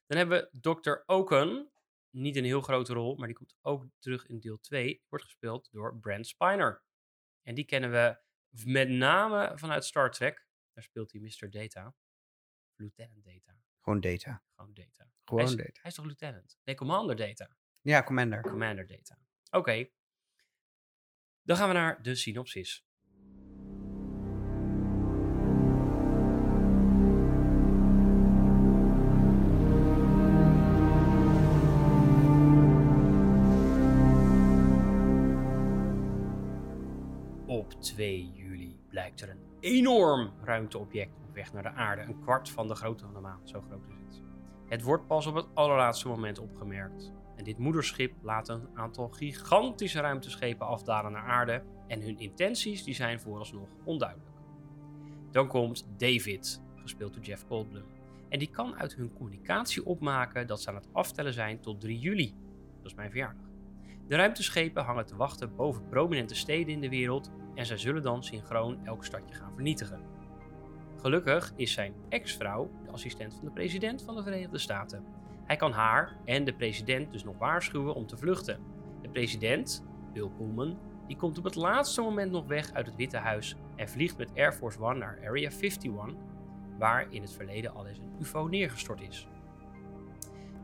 Dan 0.06 0.18
hebben 0.18 0.38
we 0.38 0.61
Dr. 0.61 1.02
Oken. 1.06 1.70
Niet 2.11 2.37
een 2.37 2.44
heel 2.44 2.61
grote 2.61 2.92
rol, 2.92 3.16
maar 3.16 3.26
die 3.26 3.37
komt 3.37 3.56
ook 3.61 3.87
terug 3.99 4.26
in 4.26 4.40
deel 4.40 4.58
2. 4.58 5.02
Wordt 5.08 5.25
gespeeld 5.25 5.68
door 5.73 5.99
Brent 5.99 6.26
Spiner. 6.26 6.82
En 7.42 7.54
die 7.54 7.64
kennen 7.64 7.90
we 7.90 8.18
met 8.64 8.88
name 8.88 9.58
vanuit 9.58 9.85
Star 9.85 10.11
Trek. 10.11 10.46
Daar 10.76 10.85
speelt 10.85 11.12
hij 11.12 11.21
Mr. 11.21 11.50
Data. 11.50 11.95
Lieutenant 12.75 13.25
Data. 13.25 13.61
Gewoon 13.80 14.00
data. 14.00 14.42
Gewoon 14.54 14.75
Data. 14.75 15.11
Gewoon 15.25 15.42
hij 15.42 15.52
is, 15.52 15.56
data. 15.56 15.80
Hij 15.80 15.90
is 15.90 15.95
toch 15.95 16.04
Lieutenant? 16.04 16.59
Nee, 16.64 16.75
Commander 16.75 17.16
Data. 17.16 17.56
Ja, 17.80 18.02
Commander. 18.02 18.42
Commander 18.42 18.87
Data. 18.87 19.18
Oké. 19.50 19.88
Dan 21.42 21.56
gaan 21.56 21.68
we 21.68 21.75
naar 21.75 22.02
de 22.02 22.14
synopsis. 22.14 22.85
Op 37.47 37.73
2 37.73 38.33
juli 38.33 38.46
blijkt 38.97 39.21
er 39.21 39.31
een 39.31 39.43
enorm 39.61 40.33
ruimteobject 40.43 41.17
op 41.29 41.35
weg 41.35 41.53
naar 41.53 41.62
de 41.62 41.73
aarde. 41.73 42.03
Een 42.03 42.21
kwart 42.21 42.49
van 42.49 42.69
de 42.69 42.75
grootte 42.75 43.05
van 43.05 43.15
de 43.15 43.21
maan. 43.21 43.41
Zo 43.45 43.61
groot 43.61 43.88
is 43.88 43.95
het. 44.17 44.23
Het 44.69 44.83
wordt 44.83 45.07
pas 45.07 45.26
op 45.26 45.35
het 45.35 45.47
allerlaatste 45.55 46.09
moment 46.09 46.38
opgemerkt. 46.38 47.12
En 47.37 47.45
dit 47.45 47.59
moederschip 47.59 48.12
laat 48.23 48.49
een 48.49 48.69
aantal 48.75 49.09
gigantische 49.09 50.00
ruimteschepen 50.00 50.67
afdalen 50.67 51.12
naar 51.12 51.23
aarde. 51.23 51.62
En 51.87 52.00
hun 52.00 52.19
intenties 52.19 52.85
die 52.85 52.95
zijn 52.95 53.21
vooralsnog 53.21 53.69
onduidelijk. 53.85 54.31
Dan 55.31 55.47
komt 55.47 55.88
David, 55.97 56.62
gespeeld 56.76 57.15
door 57.15 57.23
Jeff 57.23 57.45
Goldblum. 57.47 57.85
En 58.29 58.38
die 58.38 58.50
kan 58.50 58.76
uit 58.76 58.95
hun 58.95 59.12
communicatie 59.12 59.87
opmaken 59.87 60.47
dat 60.47 60.62
ze 60.62 60.69
aan 60.69 60.75
het 60.75 60.88
aftellen 60.93 61.33
zijn 61.33 61.61
tot 61.61 61.81
3 61.81 61.99
juli. 61.99 62.35
Dat 62.76 62.91
is 62.91 62.95
mijn 62.95 63.11
verjaardag. 63.11 63.47
De 64.09 64.17
ruimteschepen 64.17 64.85
hangen 64.85 65.07
te 65.07 65.17
wachten 65.17 65.57
boven 65.57 65.88
prominente 65.88 66.35
steden 66.35 66.75
in 66.75 66.81
de 66.81 66.88
wereld 66.88 67.31
en 67.56 67.66
zij 67.66 67.76
zullen 67.76 68.02
dan 68.02 68.25
synchroon 68.25 68.86
elk 68.86 69.04
stadje 69.04 69.34
gaan 69.34 69.52
vernietigen. 69.54 70.00
Gelukkig 70.96 71.52
is 71.56 71.72
zijn 71.72 71.94
ex-vrouw 72.08 72.70
de 72.84 72.90
assistent 72.90 73.34
van 73.34 73.44
de 73.44 73.50
president 73.50 74.02
van 74.02 74.16
de 74.16 74.22
Verenigde 74.22 74.58
Staten. 74.58 75.04
Hij 75.44 75.56
kan 75.56 75.72
haar 75.72 76.16
en 76.25 76.44
de 76.44 76.54
president 76.54 77.12
dus 77.12 77.25
nog 77.25 77.38
waarschuwen 77.38 77.94
om 77.94 78.06
te 78.06 78.16
vluchten. 78.16 78.60
De 79.02 79.08
president, 79.08 79.84
Bill 80.12 80.28
Pullman, 80.28 80.78
die 81.06 81.16
komt 81.16 81.38
op 81.38 81.44
het 81.44 81.54
laatste 81.54 82.00
moment 82.00 82.30
nog 82.30 82.46
weg 82.46 82.72
uit 82.72 82.86
het 82.86 82.96
Witte 82.96 83.16
Huis 83.16 83.56
en 83.76 83.88
vliegt 83.88 84.16
met 84.16 84.30
Air 84.34 84.52
Force 84.52 84.80
One 84.80 84.98
naar 84.98 85.18
Area 85.25 85.50
51, 85.50 85.92
waar 86.78 87.06
in 87.12 87.22
het 87.22 87.32
verleden 87.32 87.75
al 87.75 87.86
eens 87.86 87.98
een 87.98 88.16
UFO 88.20 88.46
neergestort 88.46 89.00
is. 89.00 89.28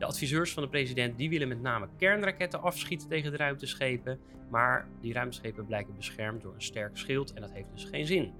De 0.02 0.09
adviseurs 0.09 0.52
van 0.52 0.62
de 0.62 0.68
president 0.68 1.18
die 1.18 1.28
willen 1.30 1.49
met 1.49 1.61
name 1.61 1.88
kernraketten 1.97 2.62
afschieten 2.62 3.09
tegen 3.09 3.30
de 3.30 3.37
ruimteschepen, 3.37 4.18
maar 4.50 4.88
die 5.00 5.12
ruimteschepen 5.12 5.66
blijken 5.66 5.97
beschermd 5.97 6.42
door 6.42 6.54
een 6.54 6.62
sterk 6.62 6.97
schild 6.97 7.32
en 7.32 7.40
dat 7.40 7.52
heeft 7.52 7.71
dus 7.73 7.85
geen 7.85 8.06
zin. 8.06 8.32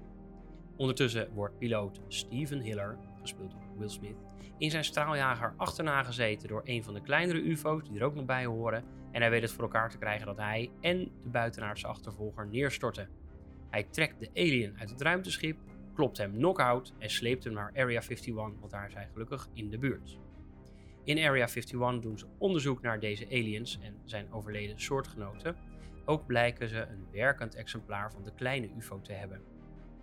Ondertussen 0.75 1.33
wordt 1.33 1.57
piloot 1.57 2.01
Steven 2.07 2.59
Hiller, 2.59 2.97
gespeeld 3.21 3.51
door 3.51 3.77
Will 3.77 3.89
Smith, 3.89 4.23
in 4.57 4.71
zijn 4.71 4.83
straaljager 4.83 5.53
achterna 5.57 6.03
gezeten 6.03 6.47
door 6.47 6.61
een 6.63 6.83
van 6.83 6.93
de 6.93 7.01
kleinere 7.01 7.41
UFO's 7.41 7.83
die 7.83 7.99
er 7.99 8.05
ook 8.05 8.15
nog 8.15 8.25
bij 8.25 8.45
horen 8.45 8.83
en 9.11 9.21
hij 9.21 9.29
weet 9.29 9.41
het 9.41 9.51
voor 9.51 9.63
elkaar 9.63 9.89
te 9.89 9.97
krijgen 9.97 10.25
dat 10.25 10.37
hij 10.37 10.71
en 10.81 11.11
de 11.23 11.29
buitenaardse 11.29 11.87
achtervolger 11.87 12.47
neerstorten. 12.47 13.09
Hij 13.69 13.83
trekt 13.83 14.19
de 14.19 14.29
alien 14.33 14.79
uit 14.79 14.89
het 14.89 15.01
ruimteschip, 15.01 15.57
klopt 15.93 16.17
hem 16.17 16.31
knock-out 16.31 16.93
en 16.99 17.09
sleept 17.09 17.43
hem 17.43 17.53
naar 17.53 17.71
Area 17.75 18.01
51, 18.01 18.33
want 18.35 18.71
daar 18.71 18.91
hij 18.93 19.07
gelukkig 19.13 19.47
in 19.53 19.69
de 19.69 19.77
buurt. 19.77 20.17
In 21.03 21.17
Area 21.17 21.47
51 21.47 21.99
doen 22.01 22.17
ze 22.17 22.25
onderzoek 22.37 22.81
naar 22.81 22.99
deze 22.99 23.25
aliens 23.25 23.79
en 23.81 23.95
zijn 24.03 24.31
overleden 24.31 24.79
soortgenoten. 24.79 25.55
Ook 26.05 26.25
blijken 26.25 26.69
ze 26.69 26.77
een 26.77 27.07
werkend 27.11 27.55
exemplaar 27.55 28.11
van 28.11 28.23
de 28.23 28.33
kleine 28.33 28.69
UFO 28.77 29.01
te 29.01 29.13
hebben. 29.13 29.41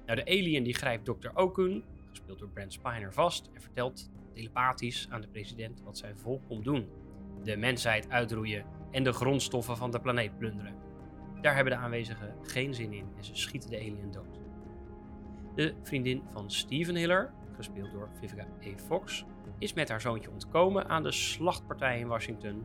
Nou, 0.07 0.19
de 0.19 0.31
alien 0.31 0.63
die 0.63 0.75
grijpt 0.75 1.05
Dr. 1.05 1.29
Okun, 1.35 1.85
gespeeld 2.09 2.39
door 2.39 2.49
Brent 2.49 2.73
Spiner, 2.73 3.13
vast 3.13 3.51
en 3.55 3.61
vertelt 3.61 4.11
telepathisch 4.33 5.07
aan 5.11 5.21
de 5.21 5.29
president 5.29 5.83
wat 5.83 5.99
zijn 5.99 6.19
volk 6.19 6.47
komt 6.47 6.65
doen: 6.65 6.89
de 7.43 7.57
mensheid 7.57 8.09
uitroeien 8.09 8.65
en 8.91 9.05
de 9.05 9.13
grondstoffen 9.13 9.77
van 9.77 9.91
de 9.91 10.01
planeet 10.01 10.39
plunderen. 10.39 10.75
Daar 11.41 11.55
hebben 11.55 11.73
de 11.73 11.79
aanwezigen 11.79 12.35
geen 12.43 12.75
zin 12.75 12.93
in 12.93 13.07
en 13.17 13.25
ze 13.25 13.37
schieten 13.37 13.71
de 13.71 13.77
alien 13.77 14.11
dood. 14.11 14.41
De 15.55 15.75
vriendin 15.83 16.23
van 16.33 16.51
Steven 16.51 16.95
Hiller, 16.95 17.33
gespeeld 17.65 17.93
door 17.93 18.09
Vivica 18.13 18.43
A. 18.43 18.79
Fox, 18.87 19.25
is 19.59 19.73
met 19.73 19.89
haar 19.89 20.01
zoontje 20.01 20.31
ontkomen 20.31 20.89
aan 20.89 21.03
de 21.03 21.13
slachtpartij 21.13 21.99
in 21.99 22.07
Washington. 22.07 22.65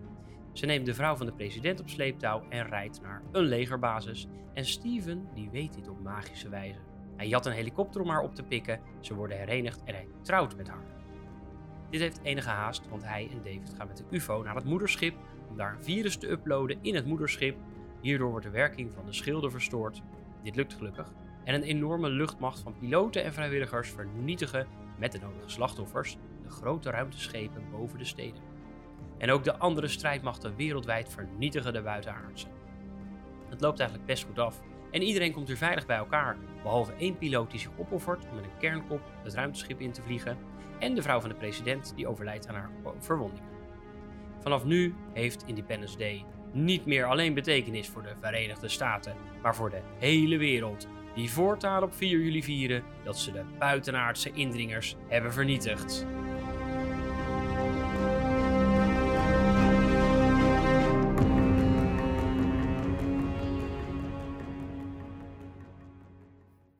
Ze 0.53 0.65
neemt 0.65 0.85
de 0.85 0.93
vrouw 0.93 1.15
van 1.15 1.25
de 1.25 1.33
president 1.33 1.79
op 1.79 1.89
sleeptouw 1.89 2.43
en 2.49 2.67
rijdt 2.67 3.01
naar 3.01 3.21
een 3.31 3.43
legerbasis. 3.43 4.27
En 4.53 4.65
Steven 4.65 5.27
die 5.33 5.49
weet 5.49 5.73
dit 5.73 5.89
op 5.89 6.01
magische 6.01 6.49
wijze. 6.49 6.79
Hij 7.15 7.27
jat 7.27 7.45
een 7.45 7.51
helikopter 7.51 8.01
om 8.01 8.09
haar 8.09 8.23
op 8.23 8.35
te 8.35 8.43
pikken, 8.43 8.79
ze 8.99 9.13
worden 9.13 9.37
herenigd 9.37 9.83
en 9.83 9.93
hij 9.93 10.07
trouwt 10.21 10.57
met 10.57 10.67
haar. 10.67 10.85
Dit 11.89 12.01
heeft 12.01 12.19
enige 12.23 12.49
haast, 12.49 12.89
want 12.89 13.03
hij 13.03 13.29
en 13.31 13.37
David 13.37 13.73
gaan 13.77 13.87
met 13.87 13.97
de 13.97 14.03
UFO 14.09 14.43
naar 14.43 14.55
het 14.55 14.65
moederschip 14.65 15.15
om 15.49 15.57
daar 15.57 15.73
een 15.73 15.83
virus 15.83 16.17
te 16.17 16.29
uploaden 16.29 16.77
in 16.81 16.95
het 16.95 17.05
moederschip. 17.05 17.57
Hierdoor 18.01 18.29
wordt 18.29 18.45
de 18.45 18.51
werking 18.51 18.93
van 18.93 19.05
de 19.05 19.13
schilden 19.13 19.51
verstoord. 19.51 20.01
Dit 20.43 20.55
lukt 20.55 20.73
gelukkig. 20.73 21.13
En 21.43 21.53
een 21.53 21.63
enorme 21.63 22.09
luchtmacht 22.09 22.59
van 22.59 22.77
piloten 22.77 23.23
en 23.23 23.33
vrijwilligers 23.33 23.89
vernietigen 23.89 24.67
met 24.97 25.11
de 25.11 25.19
nodige 25.19 25.49
slachtoffers 25.49 26.17
de 26.43 26.49
grote 26.49 26.89
ruimteschepen 26.89 27.69
boven 27.71 27.97
de 27.97 28.05
steden. 28.05 28.41
En 29.17 29.31
ook 29.31 29.43
de 29.43 29.57
andere 29.57 29.87
strijdmachten 29.87 30.55
wereldwijd 30.55 31.09
vernietigen 31.09 31.73
de 31.73 31.81
buitenaardse. 31.81 32.47
Het 33.49 33.61
loopt 33.61 33.79
eigenlijk 33.79 34.09
best 34.09 34.23
goed 34.23 34.39
af 34.39 34.61
en 34.91 35.01
iedereen 35.01 35.33
komt 35.33 35.47
weer 35.47 35.57
veilig 35.57 35.85
bij 35.85 35.97
elkaar, 35.97 36.37
behalve 36.63 36.93
één 36.93 37.17
piloot 37.17 37.51
die 37.51 37.59
zich 37.59 37.71
opoffert 37.77 38.25
om 38.29 38.35
met 38.35 38.43
een 38.43 38.57
kernkop 38.59 39.01
het 39.23 39.33
ruimteschip 39.33 39.79
in 39.79 39.91
te 39.91 40.01
vliegen 40.01 40.37
en 40.79 40.95
de 40.95 41.01
vrouw 41.01 41.19
van 41.19 41.29
de 41.29 41.35
president 41.35 41.93
die 41.95 42.07
overlijdt 42.07 42.47
aan 42.47 42.55
haar 42.55 42.71
verwondingen. 42.99 43.49
Vanaf 44.39 44.63
nu 44.63 44.95
heeft 45.13 45.43
Independence 45.45 45.97
Day 45.97 46.25
niet 46.51 46.85
meer 46.85 47.05
alleen 47.05 47.33
betekenis 47.33 47.89
voor 47.89 48.03
de 48.03 48.15
Verenigde 48.21 48.67
Staten, 48.67 49.15
maar 49.41 49.55
voor 49.55 49.69
de 49.69 49.81
hele 49.97 50.37
wereld, 50.37 50.87
die 51.15 51.31
voortaan 51.31 51.83
op 51.83 51.93
4 51.93 52.09
juli 52.09 52.43
vieren 52.43 52.83
dat 53.03 53.19
ze 53.19 53.31
de 53.31 53.43
buitenaardse 53.59 54.31
indringers 54.31 54.95
hebben 55.07 55.33
vernietigd. 55.33 56.05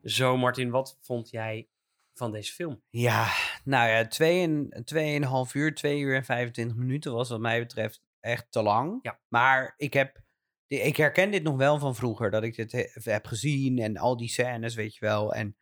Zo, 0.03 0.37
Martin, 0.37 0.69
wat 0.69 0.97
vond 1.01 1.29
jij 1.29 1.69
van 2.13 2.31
deze 2.31 2.53
film? 2.53 2.81
Ja, 2.89 3.27
nou 3.63 3.89
ja, 3.89 4.07
twee 4.07 4.41
en, 4.41 4.83
tweeënhalf 4.85 5.53
uur, 5.53 5.75
twee 5.75 5.99
uur 5.99 6.15
en 6.15 6.25
25 6.25 6.77
minuten 6.77 7.13
was 7.13 7.29
wat 7.29 7.39
mij 7.39 7.59
betreft 7.59 8.01
echt 8.19 8.51
te 8.51 8.61
lang. 8.61 8.99
Ja. 9.01 9.19
Maar 9.27 9.73
ik 9.77 9.93
heb, 9.93 10.21
ik 10.67 10.97
herken 10.97 11.31
dit 11.31 11.43
nog 11.43 11.55
wel 11.55 11.79
van 11.79 11.95
vroeger, 11.95 12.31
dat 12.31 12.43
ik 12.43 12.55
dit 12.55 12.71
he- 12.71 12.89
heb 12.93 13.25
gezien 13.25 13.79
en 13.79 13.97
al 13.97 14.17
die 14.17 14.29
scènes, 14.29 14.75
weet 14.75 14.93
je 14.95 15.05
wel. 15.05 15.33
En 15.33 15.57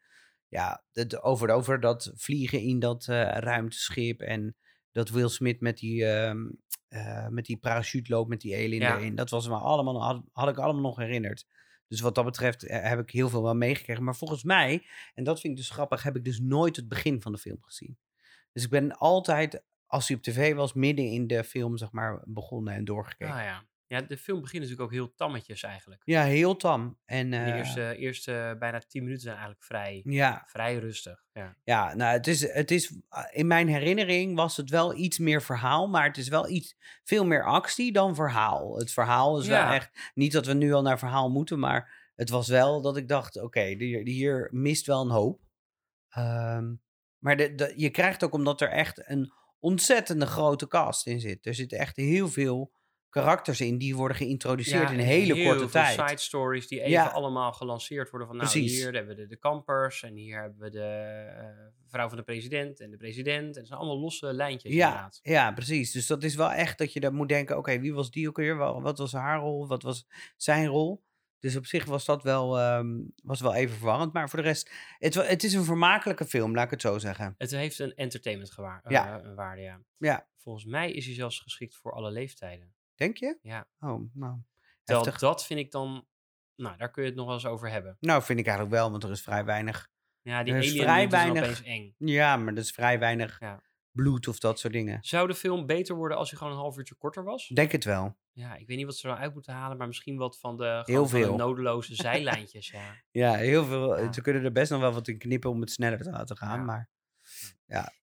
ja, 0.48 0.84
het, 0.92 1.22
over 1.22 1.50
en 1.50 1.56
over 1.56 1.80
dat 1.80 2.12
vliegen 2.16 2.60
in 2.62 2.80
dat 2.80 3.08
eh, 3.08 3.16
ruimteschip 3.38 4.22
en 4.22 4.56
dat 4.92 5.10
Will 5.10 5.28
Smith 5.30 5.60
met 5.62 5.78
die, 5.78 6.06
ehm, 6.06 6.38
eh, 6.88 7.28
met 7.28 7.46
die 7.46 7.58
parachute 7.58 8.12
loopt 8.14 8.30
met 8.30 8.42
die 8.42 8.56
alien 8.56 8.82
Ja. 8.82 8.98
erin. 8.98 9.16
Dat 9.16 9.30
was 9.30 9.48
me 9.48 9.56
allemaal, 9.56 10.04
had, 10.04 10.24
had 10.32 10.50
ik 10.50 10.58
allemaal 10.58 10.82
nog 10.82 10.98
herinnerd. 10.98 11.46
Dus 11.88 12.00
wat 12.02 12.16
dat 12.16 12.26
betreft 12.26 12.64
eh, 12.64 12.90
heb 12.90 13.00
ik 13.00 13.10
heel 13.10 13.30
veel 13.30 13.44
wel 13.44 13.56
meegekregen. 13.56 14.04
Maar 14.04 14.16
volgens 14.16 14.44
mij, 14.44 14.86
en 15.14 15.24
dat 15.24 15.40
vind 15.40 15.54
ik 15.54 15.60
dus 15.60 15.70
grappig, 15.70 16.04
heb 16.04 16.16
ik 16.16 16.24
dus 16.24 16.40
nooit 16.40 16.76
het 16.76 16.88
begin 16.88 17.22
van 17.22 17.32
de 17.32 17.38
film 17.38 17.58
gezien. 17.62 17.98
Dus 18.52 18.64
ik 18.64 18.70
ben 18.70 18.92
altijd, 18.98 19.64
als 19.86 20.08
hij 20.08 20.18
op 20.18 20.24
tv 20.24 20.54
was, 20.54 20.74
midden 20.74 21.06
in 21.06 21.28
de 21.28 21.44
film, 21.44 21.78
zeg 21.78 21.92
maar, 21.92 22.22
begonnen 22.26 22.74
en 22.74 22.86
doorgekeken. 22.86 23.34
Ah 23.36 23.44
ja. 23.44 23.64
Ja, 23.94 24.02
de 24.02 24.18
film 24.18 24.42
begint 24.42 24.64
natuurlijk 24.64 24.90
ook 24.90 24.98
heel 24.98 25.14
tammetjes 25.16 25.64
eigenlijk. 25.64 26.02
Ja, 26.06 26.24
heel 26.24 26.56
tam. 26.56 26.98
En 27.06 27.30
De 27.30 27.38
eh, 27.38 27.56
eerste, 27.56 27.96
eerste 27.96 28.56
bijna 28.60 28.80
tien 28.80 29.02
minuten 29.02 29.24
zijn 29.24 29.36
eigenlijk 29.36 29.66
vrij, 29.66 30.02
ja, 30.04 30.44
vrij 30.48 30.78
rustig. 30.78 31.24
Ja. 31.34 31.56
ja, 31.64 31.96
nou, 31.96 32.14
het 32.14 32.28
is, 32.28 32.54
het 32.54 32.72
is, 32.72 32.98
in 33.32 33.48
mijn 33.48 33.68
herinnering 33.68 34.36
was 34.36 34.58
het 34.58 34.70
wel 34.70 34.96
iets 34.96 35.18
meer 35.18 35.42
verhaal, 35.42 35.88
maar 35.88 36.08
het 36.08 36.18
is 36.18 36.28
wel 36.28 36.50
iets, 36.50 36.76
veel 37.04 37.26
meer 37.26 37.46
actie 37.46 37.92
dan 37.92 38.16
verhaal. 38.16 38.78
Het 38.78 38.92
verhaal 38.92 39.40
is 39.40 39.48
wel 39.48 39.66
echt, 39.66 40.12
niet 40.14 40.32
dat 40.32 40.46
we 40.46 40.54
nu 40.54 40.74
al 40.74 40.82
naar 40.82 41.00
verhaal 41.00 41.30
moeten, 41.30 41.60
maar 41.60 42.12
het 42.16 42.30
was 42.30 42.48
wel 42.48 42.82
dat 42.82 42.98
ik 42.98 43.08
dacht, 43.08 43.42
oké, 43.42 43.62
hier, 43.62 44.08
hier 44.08 44.48
mist 44.52 44.86
wel 44.86 45.02
een 45.02 45.10
hoop. 45.10 45.42
Ehm, 46.10 46.74
maar 47.18 47.38
de, 47.38 47.56
de, 47.56 47.74
je 47.76 47.90
krijgt 47.90 48.24
ook 48.24 48.34
omdat 48.34 48.62
er 48.62 48.70
echt 48.70 49.10
een 49.10 49.34
ontzettende 49.60 50.26
grote 50.26 50.68
cast 50.68 51.08
in 51.08 51.20
zit. 51.20 51.46
Er 51.46 51.54
zitten 51.54 51.78
echt 51.78 51.96
heel 51.96 52.30
veel 52.30 52.72
karakters 53.14 53.62
in 53.62 53.78
die 53.78 53.96
worden 53.96 54.18
geïntroduceerd 54.18 54.88
in 54.90 54.94
een 54.94 55.00
en 55.00 55.06
hele 55.06 55.34
heel 55.34 55.44
korte 55.46 55.60
veel 55.70 55.82
tijd. 55.82 56.10
side 56.10 56.22
stories 56.22 56.68
die 56.68 56.80
even 56.80 56.92
Ja. 56.92 57.06
allemaal 57.08 57.52
gelanceerd 57.54 58.10
worden. 58.10 58.28
Van 58.28 58.38
nou, 58.38 58.50
Precies. 58.50 58.72
hier 58.76 58.94
hebben 58.94 59.16
we 59.16 59.22
de, 59.22 59.28
de 59.28 59.38
kampers 59.38 60.04
en 60.04 60.16
hier 60.16 60.42
hebben 60.42 60.60
we 60.60 60.70
de 60.70 60.84
eh, 61.38 61.46
vrouw 61.88 62.08
van 62.08 62.18
de 62.18 62.24
president 62.24 62.80
en 62.80 62.92
de 62.92 62.98
president. 62.98 63.54
En 63.54 63.58
het 63.60 63.68
zijn 63.68 63.80
allemaal 63.80 64.00
losse 64.00 64.34
lijntjes 64.34 64.74
Ja, 64.74 64.88
inderdaad. 64.88 65.20
ja, 65.24 65.52
precies. 65.52 65.92
Dus 65.92 66.08
dat 66.08 66.24
is 66.24 66.36
wel 66.36 66.52
echt 66.52 66.78
dat 66.78 66.94
je 66.94 67.00
dan 67.00 67.14
moet 67.16 67.30
denken: 67.30 67.58
oké, 67.58 67.80
wie 67.80 67.94
was 67.94 68.12
die 68.12 68.28
ook 68.28 68.38
weer? 68.38 68.58
Wa- 68.58 68.82
Wat 68.82 68.98
was 68.98 69.12
haar 69.12 69.40
rol? 69.40 69.68
Wat 69.68 69.82
was 69.84 70.08
zijn 70.38 70.68
rol? 70.68 71.04
Dus 71.40 71.56
op 71.56 71.66
zich 71.66 71.86
was 71.86 72.06
dat 72.06 72.24
wel, 72.24 72.60
ehm, 72.60 72.88
was 73.24 73.42
wel 73.42 73.54
even 73.54 73.76
verwarrend. 73.76 74.14
Maar 74.14 74.30
voor 74.30 74.40
de 74.42 74.46
rest, 74.46 74.72
het, 74.98 75.14
het 75.28 75.44
is 75.44 75.54
een 75.54 75.64
vermakelijke 75.64 76.26
film, 76.26 76.54
laat 76.56 76.66
ik 76.66 76.72
het 76.72 76.82
zo 76.82 76.98
zeggen. 76.98 77.36
Het 77.38 77.52
heeft 77.52 77.80
een 77.80 77.94
entertainment 77.96 78.52
gewaar, 78.52 78.82
Ja. 78.88 79.20
eh, 79.22 79.36
waarde, 79.36 79.62
ja. 79.62 79.80
Ja, 79.98 80.28
Volgens 80.38 80.66
mij 80.66 80.92
is 80.92 81.06
hij 81.06 81.14
zelfs 81.16 81.40
geschikt 81.40 81.76
voor 81.76 81.92
alle 81.94 82.12
leeftijden. 82.12 82.74
Denk 83.04 83.18
je? 83.18 83.38
Ja. 83.42 83.68
Oh, 83.80 84.02
nou. 84.14 84.38
Terwijl 84.84 85.18
dat 85.18 85.46
vind 85.46 85.60
ik 85.60 85.72
dan... 85.72 86.08
Nou, 86.56 86.78
daar 86.78 86.92
kun 86.92 87.02
je 87.04 87.08
het 87.10 87.18
nog 87.18 87.26
wel 87.26 87.36
eens 87.36 87.46
over 87.46 87.70
hebben. 87.70 87.98
Nou, 88.00 88.24
vind 88.24 88.40
ik 88.40 88.46
eigenlijk 88.48 88.76
wel, 88.76 88.92
want 88.92 89.04
er 89.04 89.12
is 89.12 89.22
vrij 89.22 89.46
weinig. 89.46 89.90
Ja, 90.22 90.44
die 90.44 90.54
Er 90.54 90.60
is 90.60 90.72
vrij 90.72 91.04
is 91.04 91.12
weinig- 91.12 91.44
opeens 91.44 91.64
eng. 91.64 91.94
Ja, 91.98 92.38
maar 92.38 92.54
er 92.54 92.60
is 92.60 92.72
vrij 92.72 93.00
weinig 93.00 93.40
Ja. 93.40 93.62
bloed 93.92 94.28
of 94.28 94.40
dat 94.40 94.60
soort 94.60 94.74
dingen. 94.74 94.98
Zou 95.02 95.28
de 95.28 95.36
film 95.36 95.66
beter 95.66 95.96
worden 95.96 96.18
als 96.18 96.30
hij 96.30 96.38
gewoon 96.38 96.54
een 96.54 96.60
half 96.60 96.78
uurtje 96.78 96.96
korter 96.96 97.24
was? 97.24 97.48
Denk 97.48 97.72
het 97.72 97.84
wel. 97.84 98.18
Ja, 98.32 98.56
ik 98.56 98.68
weet 98.68 98.78
niet 98.78 98.86
wat 98.86 98.96
ze 98.96 99.04
er 99.08 99.10
nou 99.14 99.24
uit 99.26 99.34
moeten 99.34 99.54
halen, 99.54 99.78
maar 99.78 99.88
misschien 99.88 100.18
wat 100.18 100.40
van 100.40 100.58
de, 100.58 100.82
Heel 100.86 101.08
van 101.08 101.20
de 101.20 101.26
veel. 101.26 101.36
nodeloze 101.36 101.96
zijlijntjes. 102.08 102.70
Ja. 102.70 102.96
Ja, 103.12 103.34
heel 103.36 103.66
veel. 103.66 104.00
Ja. 104.00 104.12
Ze 104.14 104.22
kunnen 104.22 104.44
er 104.44 104.52
best 104.52 104.72
nog 104.72 104.80
wel 104.80 104.94
wat 104.94 105.08
in 105.08 105.18
knippen 105.18 105.50
om 105.50 105.62
het 105.62 105.72
sneller 105.72 106.02
te 106.02 106.10
laten 106.10 106.38
gaan. 106.38 106.60
Ja. 106.60 106.66
Maar 106.66 106.90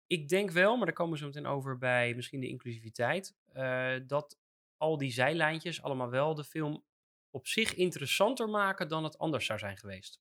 Ik 0.06 0.28
denk 0.28 0.50
wel, 0.50 0.76
maar 0.76 0.86
daar 0.86 0.94
komen 0.94 1.12
we 1.12 1.18
zo 1.18 1.26
meteen 1.26 1.46
over 1.46 1.78
bij 1.78 2.14
misschien 2.14 2.40
de 2.40 2.48
inclusiviteit, 2.48 3.34
eh, 3.52 3.92
dat 4.06 4.38
al 4.80 4.98
die 4.98 5.12
zijlijntjes 5.12 5.82
allemaal 5.82 6.10
wel 6.10 6.34
de 6.34 6.44
film 6.44 6.84
op 7.30 7.46
zich 7.46 7.74
interessanter 7.74 8.48
maken 8.48 8.88
dan 8.88 9.04
het 9.04 9.18
anders 9.18 9.46
zou 9.46 9.58
zijn 9.58 9.76
geweest. 9.76 10.20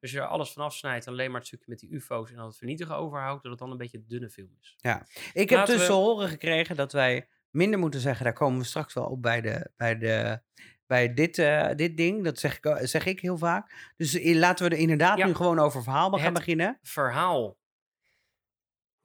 Als 0.00 0.10
je 0.10 0.18
er 0.20 0.26
alles 0.26 0.52
vanaf 0.52 0.74
snijdt 0.74 1.06
en 1.06 1.12
alleen 1.12 1.30
maar 1.30 1.38
het 1.38 1.46
stukje 1.46 1.64
met 1.68 1.78
die 1.78 1.90
ufo's 1.92 2.30
en 2.30 2.36
dan 2.36 2.46
het 2.46 2.56
vernietigen 2.56 2.96
overhoudt, 2.96 3.42
dat 3.42 3.50
het 3.50 3.60
dan 3.60 3.70
een 3.70 3.76
beetje 3.76 3.98
een 3.98 4.04
dunne 4.08 4.30
film 4.30 4.56
is. 4.60 4.76
Ik 5.32 5.50
heb 5.50 5.66
dus 5.66 5.86
we- 5.86 5.92
horen 5.92 6.28
gekregen 6.28 6.76
dat 6.76 6.92
wij 6.92 7.28
minder 7.50 7.78
moeten 7.78 8.00
zeggen. 8.00 8.24
Daar 8.24 8.34
komen 8.34 8.58
we 8.58 8.64
straks 8.64 8.94
wel 8.94 9.04
op 9.06 9.22
bij, 9.22 9.40
de, 9.40 9.70
bij, 9.76 9.98
de, 9.98 10.40
bij 10.86 11.14
dit, 11.14 11.38
eh, 11.38 11.68
dit 11.76 11.96
ding. 11.96 12.24
Dat 12.24 12.38
zeg 12.38 12.56
ik, 12.56 12.64
eh, 12.64 12.76
zeg 12.86 13.06
ik 13.06 13.20
heel 13.20 13.38
vaak. 13.38 13.92
Dus 13.96 14.14
eh, 14.14 14.36
laten 14.36 14.68
we 14.68 14.74
er 14.74 14.80
inderdaad 14.80 15.18
Ja. 15.18 15.26
nu 15.26 15.34
gewoon 15.34 15.58
over 15.58 15.82
verhaal 15.82 16.10
gaan 16.10 16.20
Het- 16.24 16.32
beginnen. 16.32 16.78
Verhaal. 16.82 17.56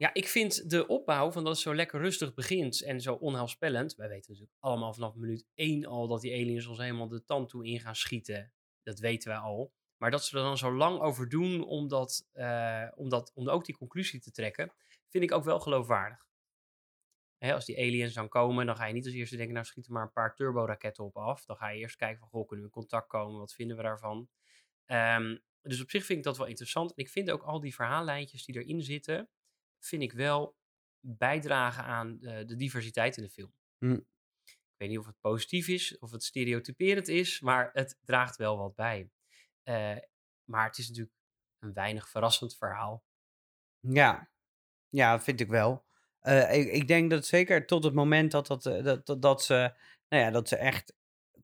Ja, 0.00 0.14
ik 0.14 0.28
vind 0.28 0.70
de 0.70 0.86
opbouw 0.86 1.30
van 1.30 1.44
dat 1.44 1.52
het 1.52 1.62
zo 1.62 1.74
lekker 1.74 2.00
rustig 2.00 2.34
begint 2.34 2.82
en 2.82 3.00
zo 3.00 3.14
onheilspellend. 3.14 3.94
Wij 3.94 4.08
weten 4.08 4.30
natuurlijk 4.30 4.58
allemaal 4.60 4.94
vanaf 4.94 5.14
minuut 5.14 5.46
één 5.54 5.84
al 5.84 6.08
dat 6.08 6.20
die 6.20 6.32
aliens 6.32 6.66
ons 6.66 6.78
helemaal 6.78 7.08
de 7.08 7.24
tand 7.24 7.48
toe 7.48 7.66
in 7.66 7.80
gaan 7.80 7.96
schieten. 7.96 8.52
Dat 8.82 8.98
weten 8.98 9.30
wij 9.30 9.38
al. 9.38 9.72
Maar 9.96 10.10
dat 10.10 10.24
ze 10.24 10.36
er 10.36 10.42
dan 10.42 10.58
zo 10.58 10.72
lang 10.72 11.00
over 11.00 11.28
doen 11.28 11.64
om, 11.64 11.88
dat, 11.88 12.28
eh, 12.32 12.88
om, 12.94 13.08
dat, 13.08 13.32
om 13.34 13.48
ook 13.48 13.64
die 13.64 13.76
conclusie 13.76 14.20
te 14.20 14.30
trekken, 14.30 14.72
vind 15.08 15.24
ik 15.24 15.32
ook 15.32 15.44
wel 15.44 15.60
geloofwaardig. 15.60 16.26
Als 17.38 17.64
die 17.64 17.78
aliens 17.78 18.14
dan 18.14 18.28
komen, 18.28 18.66
dan 18.66 18.76
ga 18.76 18.86
je 18.86 18.92
niet 18.92 19.06
als 19.06 19.14
eerste 19.14 19.36
denken, 19.36 19.54
nou 19.54 19.66
schieten 19.66 19.92
maar 19.92 20.02
een 20.02 20.12
paar 20.12 20.34
turboraketten 20.34 21.04
op 21.04 21.16
af. 21.16 21.44
Dan 21.44 21.56
ga 21.56 21.68
je 21.68 21.80
eerst 21.80 21.96
kijken 21.96 22.18
van, 22.18 22.28
goh, 22.28 22.46
kunnen 22.46 22.66
we 22.66 22.72
in 22.72 22.80
contact 22.80 23.08
komen? 23.08 23.38
Wat 23.38 23.54
vinden 23.54 23.76
we 23.76 23.82
daarvan? 23.82 24.28
Ehm, 24.86 25.36
dus 25.62 25.80
op 25.82 25.90
zich 25.90 26.04
vind 26.04 26.18
ik 26.18 26.24
dat 26.24 26.36
wel 26.38 26.46
interessant. 26.46 26.90
En 26.90 27.04
ik 27.04 27.10
vind 27.10 27.30
ook 27.30 27.42
al 27.42 27.60
die 27.60 27.74
verhaallijntjes 27.74 28.44
die 28.44 28.58
erin 28.58 28.82
zitten, 28.82 29.28
vind 29.80 30.02
ik 30.02 30.12
wel 30.12 30.56
bijdragen 31.00 31.84
aan 31.84 32.20
eh, 32.20 32.46
de 32.46 32.56
diversiteit 32.56 33.16
in 33.16 33.22
de 33.22 33.30
film. 33.30 33.54
Hm. 33.78 34.00
Ik 34.44 34.76
weet 34.76 34.88
niet 34.88 34.98
of 34.98 35.06
het 35.06 35.20
positief 35.20 35.68
is, 35.68 35.98
of 35.98 36.10
het 36.10 36.24
stereotyperend 36.24 37.08
is, 37.08 37.40
maar 37.40 37.70
het 37.72 37.98
draagt 38.04 38.36
wel 38.36 38.56
wat 38.56 38.74
bij. 38.74 39.10
Eh, 39.62 39.96
maar 40.44 40.66
het 40.66 40.78
is 40.78 40.88
natuurlijk 40.88 41.16
een 41.58 41.72
weinig 41.72 42.08
verrassend 42.08 42.56
verhaal. 42.56 43.04
Ja, 43.80 44.30
ja 44.88 45.20
vind 45.20 45.40
ik 45.40 45.48
wel. 45.48 45.84
Eh, 46.20 46.54
ik, 46.54 46.72
ik 46.72 46.88
denk 46.88 47.10
dat 47.10 47.26
zeker 47.26 47.66
tot 47.66 47.84
het 47.84 47.94
moment 47.94 48.30
dat, 48.30 48.46
dat, 48.46 48.62
dat, 48.62 49.06
dat, 49.06 49.22
dat, 49.22 49.42
ze, 49.42 49.74
nou 50.08 50.22
ja, 50.22 50.30
dat 50.30 50.48
ze 50.48 50.56
echt 50.56 50.94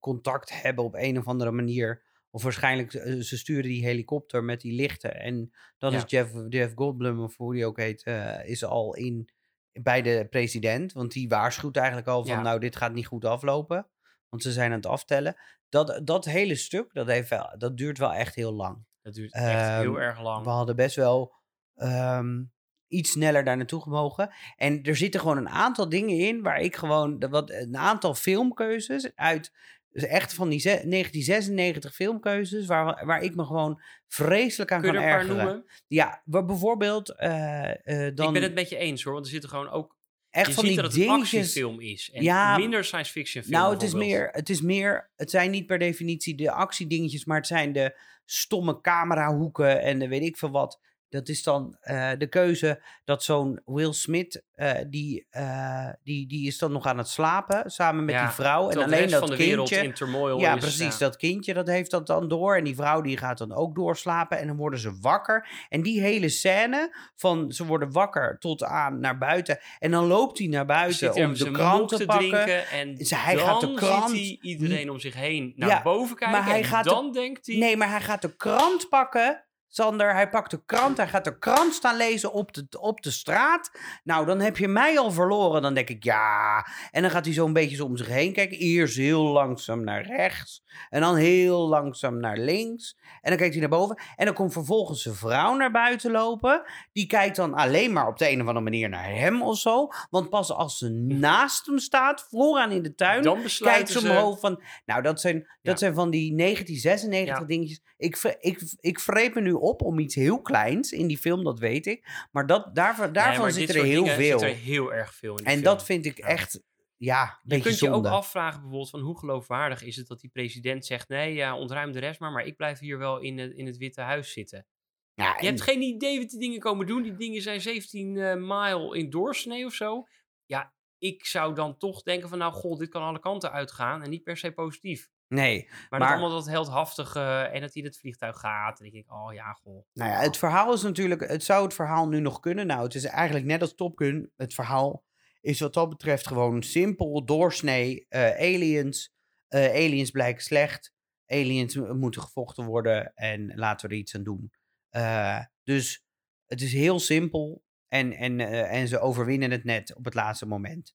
contact 0.01 0.63
hebben 0.63 0.85
op 0.85 0.95
een 0.95 1.19
of 1.19 1.27
andere 1.27 1.51
manier. 1.51 2.05
Of 2.37 2.43
waarschijnlijk, 2.43 2.95
eh, 2.95 3.21
ze 3.21 3.39
sturen 3.39 3.63
die 3.71 3.85
helikopter 3.85 4.45
met 4.45 4.61
die 4.61 4.73
lichten. 4.73 5.21
En 5.21 5.53
dan 5.79 5.93
Ja. 5.93 5.97
is 5.97 6.05
Jeff, 6.07 6.33
Jeff 6.49 6.75
Goldblum, 6.75 7.21
of 7.21 7.37
hoe 7.37 7.55
die 7.55 7.67
ook 7.67 7.79
heet, 7.79 8.03
eh, 8.03 8.49
is 8.49 8.65
al 8.65 8.95
in, 8.95 9.29
bij 9.73 10.03
de 10.03 10.27
president. 10.31 10.93
Want 10.93 11.13
die 11.13 11.29
waarschuwt 11.29 11.77
eigenlijk 11.77 12.07
al 12.09 12.25
van, 12.25 12.37
Ja. 12.37 12.43
nou, 12.43 12.61
dit 12.61 12.77
gaat 12.77 12.93
niet 12.93 13.07
goed 13.07 13.25
aflopen. 13.25 13.87
Want 14.29 14.43
ze 14.43 14.53
zijn 14.53 14.71
aan 14.71 14.77
het 14.77 14.87
aftellen. 14.87 15.37
Dat, 15.69 16.01
dat 16.05 16.25
hele 16.25 16.55
stuk, 16.55 16.93
dat, 16.93 17.07
heeft 17.07 17.29
wel, 17.29 17.55
dat 17.59 17.77
duurt 17.77 17.99
wel 17.99 18.13
echt 18.13 18.35
heel 18.35 18.53
lang. 18.53 18.85
Dat 19.03 19.15
duurt 19.15 19.33
echt 19.33 19.69
heel 19.81 19.95
Ehm, 19.95 20.03
erg 20.03 20.21
lang. 20.23 20.45
We 20.45 20.51
hadden 20.51 20.77
best 20.77 20.97
wel 20.97 21.35
ehm, 21.75 22.43
iets 22.89 23.11
sneller 23.11 23.45
daar 23.45 23.57
naartoe 23.57 23.83
gemogen. 23.83 24.31
En 24.57 24.83
er 24.83 24.97
zitten 24.97 25.21
gewoon 25.21 25.37
een 25.37 25.49
aantal 25.49 25.89
dingen 25.89 26.19
in 26.19 26.43
waar 26.43 26.61
ik 26.61 26.77
gewoon, 26.77 27.29
wat, 27.31 27.51
een 27.51 27.77
aantal 27.77 28.15
filmkeuzes 28.15 29.15
uit, 29.15 29.53
dus 29.91 30.05
echt 30.05 30.35
van 30.35 30.49
die 30.49 30.59
ze- 30.61 30.69
1996 30.69 31.95
filmkeuzes, 31.95 32.67
waar, 32.67 33.07
waar 33.07 33.23
ik 33.23 33.35
me 33.35 33.45
gewoon 33.45 33.83
vreselijk 34.09 34.73
aan 34.73 34.81
Kun 34.81 34.93
je 34.93 34.95
kan 34.95 35.05
er 35.05 35.09
een 35.11 35.17
paar 35.19 35.27
ergeren. 35.29 35.47
noemen? 35.47 35.71
Ja, 35.87 36.23
waar 36.25 36.45
bijvoorbeeld 36.45 37.15
eh, 37.17 37.71
eh, 37.71 38.15
dan 38.15 38.27
Ik 38.27 38.33
ben 38.33 38.43
het 38.43 38.55
met 38.55 38.69
je 38.69 38.77
eens 38.77 39.03
hoor, 39.03 39.13
want 39.13 39.25
er 39.25 39.33
zitten 39.33 39.51
gewoon 39.51 39.71
ook... 39.71 39.97
echt 40.31 40.47
je 40.47 40.53
van 40.53 40.65
ziet 40.65 40.73
die 40.73 40.83
dat 40.83 40.93
het 40.93 41.03
een 41.03 41.09
actiefilm 41.09 41.81
is 41.81 42.11
en 42.13 42.23
Ja, 42.23 42.57
minder 42.59 42.85
science 42.85 43.13
fiction 43.13 43.43
film 43.45 43.55
Nou, 43.57 43.73
het 43.73 43.83
is, 43.83 43.95
meer, 43.95 44.29
het 44.33 44.49
is 44.49 44.61
meer, 44.61 45.11
het 45.17 45.31
zijn 45.31 45.51
niet 45.51 45.67
per 45.67 45.79
definitie 45.79 46.35
de 46.35 46.51
actiedingetjes, 46.51 47.25
maar 47.25 47.37
het 47.37 47.47
zijn 47.47 47.73
de 47.73 47.99
stomme 48.25 48.81
camerahoeken 48.81 49.81
en 49.83 49.99
de 49.99 50.09
weet 50.09 50.23
ik 50.23 50.37
veel 50.37 50.51
wat. 50.51 50.81
Dat 51.09 51.29
is 51.29 51.43
dan 51.43 51.77
eh, 51.81 52.11
de 52.19 52.27
keuze 52.29 52.83
dat 53.05 53.23
zo'n 53.23 53.61
Will 53.65 53.93
Smith, 53.93 54.43
eh, 54.55 54.73
die, 54.89 55.27
eh, 55.31 55.89
die, 56.03 56.29
die 56.29 56.47
is 56.47 56.59
dan 56.59 56.73
nog 56.73 56.87
aan 56.87 56.99
het 56.99 57.09
slapen 57.09 57.71
samen 57.71 58.05
met 58.05 58.15
Ja, 58.15 58.25
die 58.25 58.35
vrouw. 58.35 58.69
En 58.71 58.83
alleen 58.83 59.11
dat 59.11 59.21
van 59.21 59.31
de 59.31 59.37
wereld 59.37 59.69
kindje. 59.69 60.35
Ja, 60.39 60.55
is. 60.55 60.61
precies. 60.61 60.99
Dat 60.99 61.17
kindje 61.17 61.55
dat 61.55 61.67
heeft 61.67 61.91
dat 61.91 62.07
dan 62.07 62.29
door. 62.29 62.57
En 62.57 62.65
die 62.65 62.75
vrouw 62.75 63.01
die 63.01 63.17
gaat 63.17 63.39
dan 63.39 63.53
ook 63.53 63.75
doorslapen. 63.75 64.39
En 64.39 64.47
dan 64.47 64.57
worden 64.57 64.79
ze 64.79 64.99
wakker. 65.01 65.49
En 65.69 65.83
die 65.83 66.01
hele 66.01 66.29
scène 66.29 66.97
van 67.17 67.53
ze 67.53 67.65
worden 67.67 67.93
wakker 67.93 68.39
tot 68.39 68.65
aan 68.65 69.01
naar 69.01 69.19
buiten. 69.19 69.59
En 69.79 69.91
dan 69.91 70.07
loopt 70.07 70.39
hij 70.39 70.47
naar 70.47 70.67
buiten 70.67 71.15
om 71.15 71.35
de 71.35 71.51
krant 71.51 71.89
te 71.89 71.97
te 71.97 72.05
pakken. 72.05 72.29
drinken 72.31 72.67
en 72.69 72.97
Ze- 73.07 73.15
hij 73.17 73.35
dan 73.35 73.45
gaat 73.47 73.61
de 73.61 73.75
krant- 73.75 74.13
iedereen 74.41 74.91
om 74.91 74.99
zich 74.99 75.15
heen 75.15 75.53
naar 75.57 75.69
Ja, 75.69 75.83
boven 75.83 76.17
kijken 76.17 76.39
maar 76.39 76.47
hij 76.49 76.59
en 76.59 76.65
gaat 76.65 76.85
de- 76.85 76.91
dan 76.91 77.13
denkt 77.13 77.47
hij... 77.47 77.57
Nee, 77.57 77.77
maar 77.77 77.91
hij 77.91 78.01
gaat 78.01 78.23
de 78.23 78.37
krant 78.37 78.89
pakken 78.89 79.45
Sander, 79.69 80.13
hij 80.15 80.29
pakt 80.29 80.51
de 80.51 80.63
krant, 80.67 80.97
hij 80.97 81.09
gaat 81.09 81.25
de 81.25 81.39
krant 81.39 81.75
staan 81.75 81.97
lezen 81.97 82.33
op 82.33 82.53
de, 82.55 82.67
op 82.81 83.03
de 83.03 83.11
straat. 83.11 83.71
Nou, 84.05 84.27
dan 84.27 84.41
heb 84.41 84.57
je 84.57 84.69
mij 84.69 84.99
al 84.99 85.11
verloren. 85.13 85.63
Dan 85.63 85.75
denk 85.75 85.89
ik, 85.89 86.05
ja. 86.05 86.67
En 86.91 87.03
dan 87.03 87.11
gaat 87.11 87.25
hij 87.25 87.35
zo 87.35 87.47
een 87.47 87.53
beetje 87.53 87.77
zo 87.77 87.85
om 87.85 87.97
zich 87.97 88.07
heen 88.09 88.33
kijken. 88.33 88.59
Eerst 88.59 88.97
heel 88.97 89.23
langzaam 89.23 89.85
naar 89.85 90.07
rechts. 90.07 90.65
En 90.89 91.01
dan 91.01 91.15
heel 91.17 91.69
langzaam 91.69 92.21
naar 92.21 92.37
links. 92.39 92.97
En 93.21 93.29
dan 93.31 93.37
kijkt 93.39 93.53
hij 93.53 93.61
naar 93.69 93.79
boven. 93.79 93.99
En 94.17 94.25
dan 94.25 94.35
komt 94.35 94.53
vervolgens 94.53 95.03
zijn 95.03 95.15
vrouw 95.15 95.55
naar 95.55 95.71
buiten 95.71 96.11
lopen. 96.11 96.63
Die 96.93 97.07
kijkt 97.07 97.37
dan 97.37 97.55
alleen 97.55 97.93
maar 97.93 98.07
op 98.09 98.19
de 98.19 98.31
een 98.31 98.41
of 98.41 98.47
andere 98.47 98.65
manier 98.65 98.89
naar 98.89 99.11
hem 99.15 99.43
of 99.43 99.59
zo. 99.59 99.89
Want 100.11 100.31
pas 100.31 100.51
als 100.53 100.79
ze 100.79 100.91
naast 101.09 101.67
hem 101.67 101.79
staat, 101.79 102.27
vooraan 102.31 102.71
in 102.71 102.83
de 102.83 102.95
tuin, 102.95 103.23
Dan 103.23 103.39
kijkt 103.59 103.89
ze 103.91 103.99
omhoog 104.01 104.41
van... 104.41 104.63
Nou, 104.85 105.03
dat 105.03 105.21
zijn, 105.21 105.39
dat 105.39 105.49
Ja. 105.63 105.77
zijn 105.77 105.95
van 105.95 106.11
die 106.11 106.37
1996 106.37 107.39
Ja. 107.39 107.45
dingetjes. 107.45 107.81
Ik, 107.97 108.17
vre- 108.17 108.37
ik, 108.41 108.61
ik 108.81 109.01
vreep 109.01 109.35
me 109.35 109.41
nu 109.41 109.53
op 109.61 109.83
om 109.83 109.99
iets 109.99 110.15
heel 110.15 110.43
kleins 110.43 110.93
in 110.93 111.07
die 111.07 111.19
film, 111.19 111.45
dat 111.45 111.59
weet 111.59 111.87
ik. 111.87 112.27
Maar 112.33 112.47
dat, 112.47 112.75
daarvan, 112.75 113.13
daarvan 113.13 113.53
zit 113.53 113.69
er 113.69 113.85
heel 113.85 114.07
veel. 114.07 114.39
Zit 114.39 114.49
er 114.51 114.57
heel 114.57 114.93
erg 114.95 115.15
veel 115.15 115.37
in 115.39 115.45
En 115.45 115.51
film. 115.51 115.63
dat 115.65 115.85
vind 115.85 116.07
ik 116.07 116.17
Ja. 116.19 116.27
echt, 116.27 116.63
ja, 116.97 117.41
een 117.47 117.57
Je 117.57 117.63
kunt 117.63 117.79
je 117.79 117.87
ook 117.89 117.93
zonde. 117.95 118.09
afvragen 118.09 118.61
bijvoorbeeld 118.61 118.91
van 118.91 119.01
hoe 119.01 119.19
geloofwaardig 119.19 119.83
is 119.83 119.97
het 119.97 120.07
dat 120.07 120.21
die 120.21 120.31
president 120.31 120.87
zegt... 120.87 121.09
nee, 121.09 121.35
ja, 121.35 121.57
ontruim 121.59 121.93
de 121.93 121.99
rest 121.99 122.21
maar, 122.21 122.33
maar 122.33 122.45
ik 122.47 122.57
blijf 122.57 122.79
hier 122.79 122.99
wel 122.99 123.19
in 123.21 123.39
het, 123.39 123.53
in 123.53 123.67
het 123.67 123.77
Witte 123.77 124.01
Huis 124.01 124.33
zitten. 124.33 124.67
Ja, 125.15 125.29
Je 125.33 125.39
en- 125.39 125.47
hebt 125.47 125.61
geen 125.61 125.83
idee 125.83 126.19
wat 126.19 126.29
die 126.31 126.39
dingen 126.41 126.61
komen 126.61 126.87
doen. 126.87 127.03
Die 127.03 127.17
dingen 127.17 127.43
zijn 127.43 127.61
17 127.61 128.17
eh 128.17 128.35
mile 128.35 128.97
in 128.99 129.11
doorsnee 129.11 129.65
of 129.65 129.73
zo. 129.75 130.07
Ja, 130.47 130.75
ik 130.99 131.25
zou 131.27 131.55
dan 131.55 131.77
toch 131.79 132.03
denken 132.03 132.29
van... 132.29 132.39
nou, 132.39 132.53
god, 132.53 132.79
dit 132.79 132.89
kan 132.89 133.03
alle 133.03 133.19
kanten 133.21 133.53
uitgaan 133.53 134.03
en 134.03 134.11
niet 134.11 134.23
per 134.23 134.37
se 134.37 134.53
positief. 134.53 135.09
Nee, 135.29 135.69
Maar, 135.91 136.01
Maar- 136.01 136.11
allemaal 136.11 136.31
dat 136.31 136.47
heldhaftige 136.47 137.21
en 137.53 137.61
dat 137.61 137.73
hij 137.73 137.83
in 137.83 137.89
het 137.89 137.99
vliegtuig 137.99 138.37
gaat. 138.39 138.79
En 138.79 138.85
dan 138.85 138.93
denk 138.93 139.05
ik, 139.05 139.13
oh 139.13 139.33
ja, 139.35 139.53
goh. 139.53 139.85
nou 139.93 140.11
ja, 140.11 140.21
het 140.21 140.37
verhaal 140.37 140.73
is 140.73 140.83
natuurlijk, 140.83 141.29
het 141.29 141.45
zou 141.45 141.65
het 141.65 141.75
verhaal 141.75 142.09
nu 142.09 142.21
nog 142.21 142.41
kunnen. 142.41 142.67
Nou, 142.67 142.83
het 142.83 142.95
is 142.95 143.05
eigenlijk 143.05 143.47
net 143.47 143.61
als 143.61 143.75
Top 143.75 143.99
Gun. 143.99 144.33
Het 144.37 144.55
verhaal 144.55 145.05
is 145.41 145.61
wat 145.61 145.75
dat 145.75 145.89
betreft 145.89 146.27
gewoon 146.27 146.63
simpel, 146.63 147.25
doorsnee, 147.25 148.07
eh, 148.09 148.31
aliens. 148.31 149.15
eh, 149.49 149.65
aliens 149.67 150.11
blijken 150.11 150.43
slecht. 150.43 150.95
Aliens 151.27 151.75
moeten 151.77 152.23
gevochten 152.23 152.65
worden 152.65 153.15
en 153.15 153.53
laten 153.55 153.89
we 153.89 153.95
er 153.95 154.01
iets 154.01 154.15
aan 154.15 154.23
doen. 154.23 154.53
Eh, 154.91 155.41
dus 155.65 156.05
het 156.47 156.61
is 156.63 156.73
heel 156.73 156.99
simpel 157.01 157.63
en, 157.89 158.13
en, 158.13 158.41
en 158.69 158.89
ze 158.89 158.99
overwinnen 159.01 159.51
het 159.51 159.65
net 159.65 159.95
op 159.95 160.05
het 160.05 160.15
laatste 160.15 160.47
moment. 160.47 160.95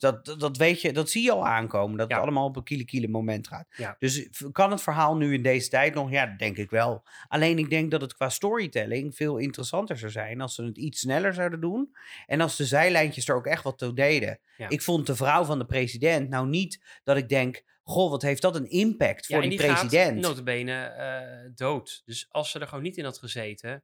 Dat, 0.00 0.34
dat, 0.38 0.56
weet 0.56 0.80
je, 0.80 0.92
dat 0.92 1.10
zie 1.10 1.22
je 1.22 1.32
al 1.32 1.46
aankomen. 1.46 1.96
Dat 1.98 2.08
Ja. 2.08 2.14
het 2.14 2.24
allemaal 2.24 2.46
op 2.46 2.56
een 2.56 2.62
kiele 2.62 2.84
kiele 2.84 3.08
moment 3.08 3.48
gaat. 3.48 3.66
Ja. 3.76 3.96
Dus 3.98 4.28
v- 4.30 4.44
kan 4.52 4.70
het 4.70 4.82
verhaal 4.82 5.16
nu 5.16 5.34
in 5.34 5.42
deze 5.42 5.68
tijd 5.68 5.94
nog? 5.94 6.10
Ja, 6.10 6.26
dat 6.26 6.38
denk 6.38 6.56
ik 6.56 6.70
wel. 6.70 7.02
Alleen 7.28 7.58
ik 7.58 7.70
denk 7.70 7.90
dat 7.90 8.00
het 8.00 8.14
qua 8.14 8.28
storytelling 8.28 9.16
veel 9.16 9.36
interessanter 9.38 9.98
zou 9.98 10.10
zijn 10.12 10.40
als 10.40 10.54
ze 10.54 10.64
het 10.64 10.78
iets 10.78 11.00
sneller 11.00 11.34
zouden 11.34 11.60
doen. 11.60 11.94
En 12.26 12.40
als 12.40 12.56
de 12.56 12.64
zijlijntjes 12.66 13.28
er 13.28 13.34
ook 13.34 13.46
echt 13.46 13.62
wat 13.62 13.78
toe 13.78 13.92
deden. 13.94 14.40
Ja. 14.56 14.68
Ik 14.68 14.82
vond 14.82 15.06
de 15.06 15.16
vrouw 15.16 15.44
van 15.44 15.58
de 15.58 15.66
president 15.66 16.28
nou 16.28 16.48
niet 16.48 17.00
dat 17.04 17.16
ik 17.16 17.28
denk, 17.28 17.62
goh, 17.82 18.10
wat 18.10 18.22
heeft 18.22 18.42
dat 18.42 18.56
een 18.56 18.70
impact 18.70 19.26
voor 19.26 19.40
die, 19.40 19.50
die 19.50 19.58
president. 19.58 20.24
gaat 20.24 20.30
notabene 20.30 20.82
eh, 20.82 21.50
dood. 21.54 22.02
Dus 22.04 22.26
als 22.30 22.50
ze 22.50 22.58
er 22.58 22.66
gewoon 22.68 22.84
niet 22.84 22.96
in 22.96 23.04
had 23.04 23.18
gezeten... 23.18 23.82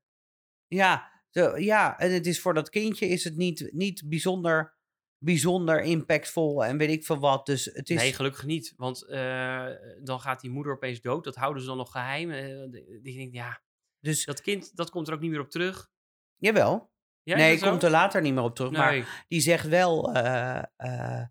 Ja, 0.67 1.15
ja, 1.57 1.99
en 1.99 2.13
het 2.13 2.27
is 2.27 2.41
voor 2.41 2.55
dat 2.55 2.71
kindje 2.71 3.09
is 3.09 3.25
het 3.25 3.37
niet, 3.37 3.69
niet 3.73 4.03
bijzonder, 4.07 4.76
bijzonder 5.27 5.81
impactvol 5.83 6.65
en 6.65 6.77
weet 6.79 6.91
ik 6.91 7.05
veel 7.05 7.19
wat. 7.19 7.47
Dus 7.47 7.65
het 7.65 7.91
is, 7.91 7.97
Nee, 7.97 8.13
gelukkig 8.13 8.45
niet. 8.45 8.75
Want 8.77 9.03
eh, 9.03 9.67
dan 10.03 10.21
gaat 10.21 10.41
die 10.41 10.51
moeder 10.51 10.73
opeens 10.73 11.01
dood. 11.01 11.25
Dat 11.25 11.35
houden 11.35 11.63
ze 11.63 11.69
dan 11.69 11.77
nog 11.77 11.91
geheim. 11.91 12.31
Eh, 12.31 12.63
ik 13.03 13.15
denk, 13.17 13.33
ja, 13.33 13.61
dus 14.01 14.25
dat 14.25 14.41
kind, 14.41 14.77
dat 14.77 14.91
komt 14.91 15.09
er 15.09 15.15
ook 15.15 15.21
niet 15.21 15.31
meer 15.31 15.41
op 15.41 15.51
terug. 15.51 15.91
jawel. 16.37 16.95
Ja, 17.23 17.37
nee, 17.37 17.59
komt 17.61 17.83
er 17.83 17.91
later 17.91 18.21
niet 18.21 18.35
meer 18.35 18.43
op 18.43 18.55
terug. 18.55 18.71
Maar 18.73 19.25
die 19.29 19.41
zegt 19.41 19.69
wel, 19.69 20.13
eh, 20.15 20.63
eh, 20.77 21.23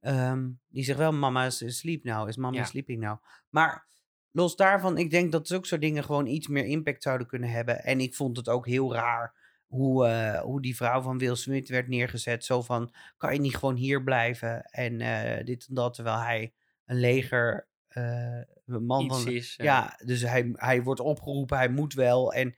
ehm, 0.00 0.50
die 0.68 0.84
zegt 0.84 0.98
wel, 0.98 1.12
mama 1.12 1.44
is 1.44 1.78
sleep 1.78 2.04
now, 2.04 2.28
is 2.28 2.36
mama 2.36 2.56
Ja. 2.56 2.64
sleeping 2.64 3.00
now. 3.00 3.22
Maar 3.48 3.88
los 4.30 4.56
daarvan, 4.56 4.98
ik 4.98 5.10
denk 5.10 5.32
dat 5.32 5.48
zulke 5.48 5.66
soort 5.66 5.80
dingen 5.80 6.04
gewoon 6.04 6.26
iets 6.26 6.48
meer 6.48 6.64
impact 6.64 7.02
zouden 7.02 7.26
kunnen 7.26 7.50
hebben. 7.50 7.82
En 7.82 8.00
ik 8.00 8.14
vond 8.14 8.36
het 8.36 8.48
ook 8.48 8.66
heel 8.66 8.94
raar 8.94 9.43
hoe, 9.74 10.06
eh, 10.06 10.40
hoe 10.40 10.62
die 10.62 10.76
vrouw 10.76 11.00
van 11.02 11.18
Will 11.18 11.34
Smith 11.34 11.68
werd 11.68 11.88
neergezet. 11.88 12.44
Zo 12.44 12.62
van, 12.62 12.92
kan 13.16 13.32
je 13.32 13.40
niet 13.40 13.56
gewoon 13.56 13.76
hier 13.76 14.02
blijven 14.04 14.62
en 14.64 15.00
eh, 15.00 15.44
dit 15.44 15.66
en 15.68 15.74
dat, 15.74 15.94
terwijl 15.94 16.18
hij 16.18 16.52
een 16.84 17.00
leger 17.00 17.68
eh, 17.88 18.40
man 18.64 19.04
Iets 19.04 19.22
van... 19.22 19.32
is. 19.32 19.54
eh, 19.56 19.64
Ja, 19.66 19.98
dus 20.04 20.20
hij, 20.22 20.50
hij 20.52 20.82
wordt 20.82 21.00
opgeroepen, 21.00 21.56
hij 21.56 21.68
moet 21.68 21.94
wel. 21.94 22.32
En 22.32 22.56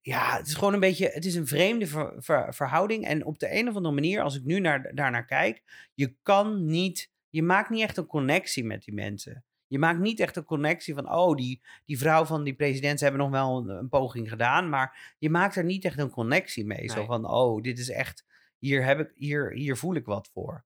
ja, 0.00 0.36
het 0.36 0.46
is 0.46 0.54
gewoon 0.54 0.74
een 0.74 0.80
beetje, 0.80 1.08
het 1.08 1.24
is 1.24 1.34
een 1.34 1.46
vreemde 1.46 1.86
ver- 1.86 2.14
ver- 2.18 2.54
verhouding. 2.54 3.04
En 3.06 3.24
op 3.24 3.38
de 3.38 3.52
een 3.58 3.68
of 3.68 3.74
andere 3.76 3.94
manier, 3.94 4.22
als 4.22 4.36
ik 4.36 4.44
nu 4.44 4.60
naar, 4.60 4.94
daarnaar 4.94 5.24
kijk, 5.24 5.62
je 5.94 6.16
kan 6.22 6.66
niet, 6.66 7.10
je 7.28 7.42
maakt 7.42 7.70
niet 7.70 7.82
echt 7.82 7.96
een 7.96 8.06
connectie 8.06 8.64
met 8.64 8.84
die 8.84 8.94
mensen. 8.94 9.44
Je 9.74 9.80
maakt 9.80 9.98
niet 10.00 10.20
echt 10.20 10.36
een 10.36 10.44
connectie 10.44 10.94
van, 10.94 11.12
oh, 11.12 11.36
die, 11.36 11.62
die 11.84 11.98
vrouw 11.98 12.24
van 12.24 12.44
die 12.44 12.54
president, 12.54 12.98
ze 12.98 13.04
hebben 13.04 13.22
nog 13.22 13.30
wel 13.32 13.58
een, 13.58 13.68
een 13.68 13.88
poging 13.88 14.28
gedaan, 14.28 14.68
maar 14.68 15.14
je 15.18 15.30
maakt 15.30 15.56
er 15.56 15.64
niet 15.64 15.84
echt 15.84 15.98
een 15.98 16.10
connectie 16.10 16.66
mee. 16.66 16.90
Zo 16.90 17.00
van, 17.06 17.26
oh, 17.30 17.62
dit 17.62 17.78
is 17.78 17.90
echt, 17.90 18.24
hier, 18.58 18.84
heb 18.84 18.98
ik, 19.00 19.12
hier, 19.14 19.52
hier 19.52 19.76
voel 19.76 19.94
ik 19.94 20.04
wat 20.06 20.30
voor. 20.32 20.64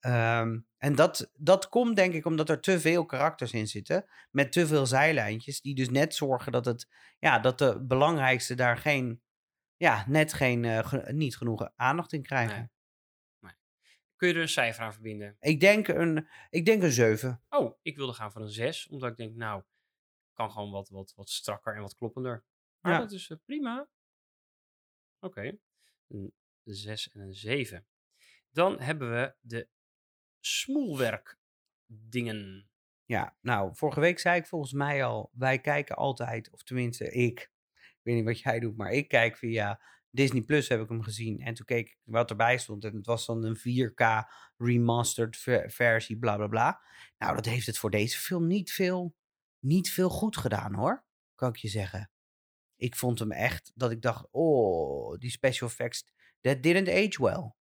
Ehm, 0.00 0.58
en 0.78 0.94
dat, 0.94 1.30
dat 1.34 1.68
komt 1.68 1.96
denk 1.96 2.14
ik 2.14 2.24
omdat 2.24 2.48
er 2.48 2.60
te 2.60 2.80
veel 2.80 3.06
karakters 3.06 3.52
in 3.52 3.66
zitten. 3.66 4.04
Met 4.30 4.52
te 4.52 4.66
veel 4.66 4.86
zijlijntjes. 4.86 5.60
Die 5.60 5.74
dus 5.74 5.90
net 5.90 6.14
zorgen 6.14 6.52
dat, 6.52 6.64
het, 6.64 6.88
ja, 7.18 7.38
dat 7.38 7.58
de 7.58 7.80
belangrijkste 7.82 8.54
daar 8.54 8.76
geen, 8.76 9.22
ja, 9.76 10.04
net 10.06 10.32
geen, 10.32 10.64
eh, 10.64 10.86
ge- 10.86 11.12
niet 11.12 11.36
genoeg 11.36 11.68
aandacht 11.76 12.12
in 12.12 12.22
krijgen. 12.22 12.56
Nee. 12.58 12.68
Kun 14.18 14.28
je 14.28 14.34
er 14.34 14.40
een 14.40 14.48
cijfer 14.48 14.84
aan 14.84 14.92
verbinden? 14.92 15.36
Ik, 15.40 15.60
denk 15.60 15.88
een, 15.88 16.28
ik 16.50 16.64
denk 16.64 16.82
een 16.82 16.90
7. 16.92 17.42
Oh, 17.48 17.78
ik 17.82 17.96
wilde 17.96 18.12
gaan 18.12 18.32
voor 18.32 18.40
een 18.40 18.48
6. 18.48 18.88
Omdat 18.88 19.10
ik 19.10 19.16
denk, 19.16 19.34
nou, 19.36 19.62
kan 20.32 20.50
gewoon 20.50 20.70
wat, 20.70 20.88
wat, 20.88 21.12
wat 21.16 21.30
strakker 21.30 21.74
en 21.74 21.80
wat 21.80 21.94
kloppender. 21.94 22.44
Maar 22.80 22.92
Ja. 22.92 22.98
dat 22.98 23.12
is 23.12 23.30
eh, 23.30 23.36
prima. 23.44 23.88
Oké. 25.20 25.58
Een 26.08 26.34
6 26.64 27.10
en 27.10 27.20
een 27.20 27.34
7. 27.34 27.86
Dan 28.50 28.80
hebben 28.80 29.10
we 29.10 29.34
de 29.40 29.68
smoelwerk 30.40 31.38
dingen. 31.86 32.70
Ja, 33.04 33.36
nou, 33.40 33.76
vorige 33.76 34.00
week 34.00 34.18
zei 34.18 34.38
ik 34.40 34.46
volgens 34.46 34.72
mij 34.72 35.04
al, 35.04 35.30
wij 35.32 35.60
kijken 35.60 35.96
altijd, 35.96 36.50
of 36.50 36.62
tenminste 36.62 37.10
ik, 37.12 37.40
ik 37.74 38.00
weet 38.02 38.14
niet 38.14 38.24
wat 38.24 38.40
jij 38.40 38.60
doet, 38.60 38.76
maar 38.76 38.90
ik 38.92 39.08
kijk 39.08 39.36
via 39.36 39.80
Disney 40.10 40.42
Plus 40.42 40.68
heb 40.68 40.80
ik 40.80 40.88
hem 40.88 41.02
gezien. 41.02 41.40
En 41.40 41.54
toen 41.54 41.66
keek 41.66 41.86
ik 41.88 41.98
wat 42.04 42.30
erbij 42.30 42.58
stond 42.58 42.84
en 42.84 42.96
het 42.96 43.06
was 43.06 43.26
dan 43.26 43.44
een 43.44 43.56
4K 43.58 44.28
remastered 44.56 45.36
ver- 45.36 45.70
versie, 45.70 46.18
bla 46.18 46.36
bla 46.36 46.46
bla. 46.46 46.80
Nou, 47.18 47.34
dat 47.34 47.44
heeft 47.44 47.66
het 47.66 47.78
voor 47.78 47.90
deze 47.90 48.18
film 48.18 48.46
niet 48.46 48.70
veel, 48.72 49.14
niet 49.58 49.90
veel 49.90 50.08
goed 50.08 50.36
gedaan 50.36 50.74
hoor, 50.74 51.04
kan 51.34 51.48
ik 51.48 51.56
je 51.56 51.68
zeggen. 51.68 52.10
Ik 52.76 52.96
vond 52.96 53.18
hem 53.18 53.32
echt, 53.32 53.72
dat 53.74 53.90
ik 53.90 54.02
dacht, 54.02 54.26
oh, 54.30 55.18
die 55.18 55.30
special 55.30 55.68
effects, 55.68 56.06
that 56.40 56.62
didn't 56.62 56.88
age 56.88 57.22
well. 57.22 57.52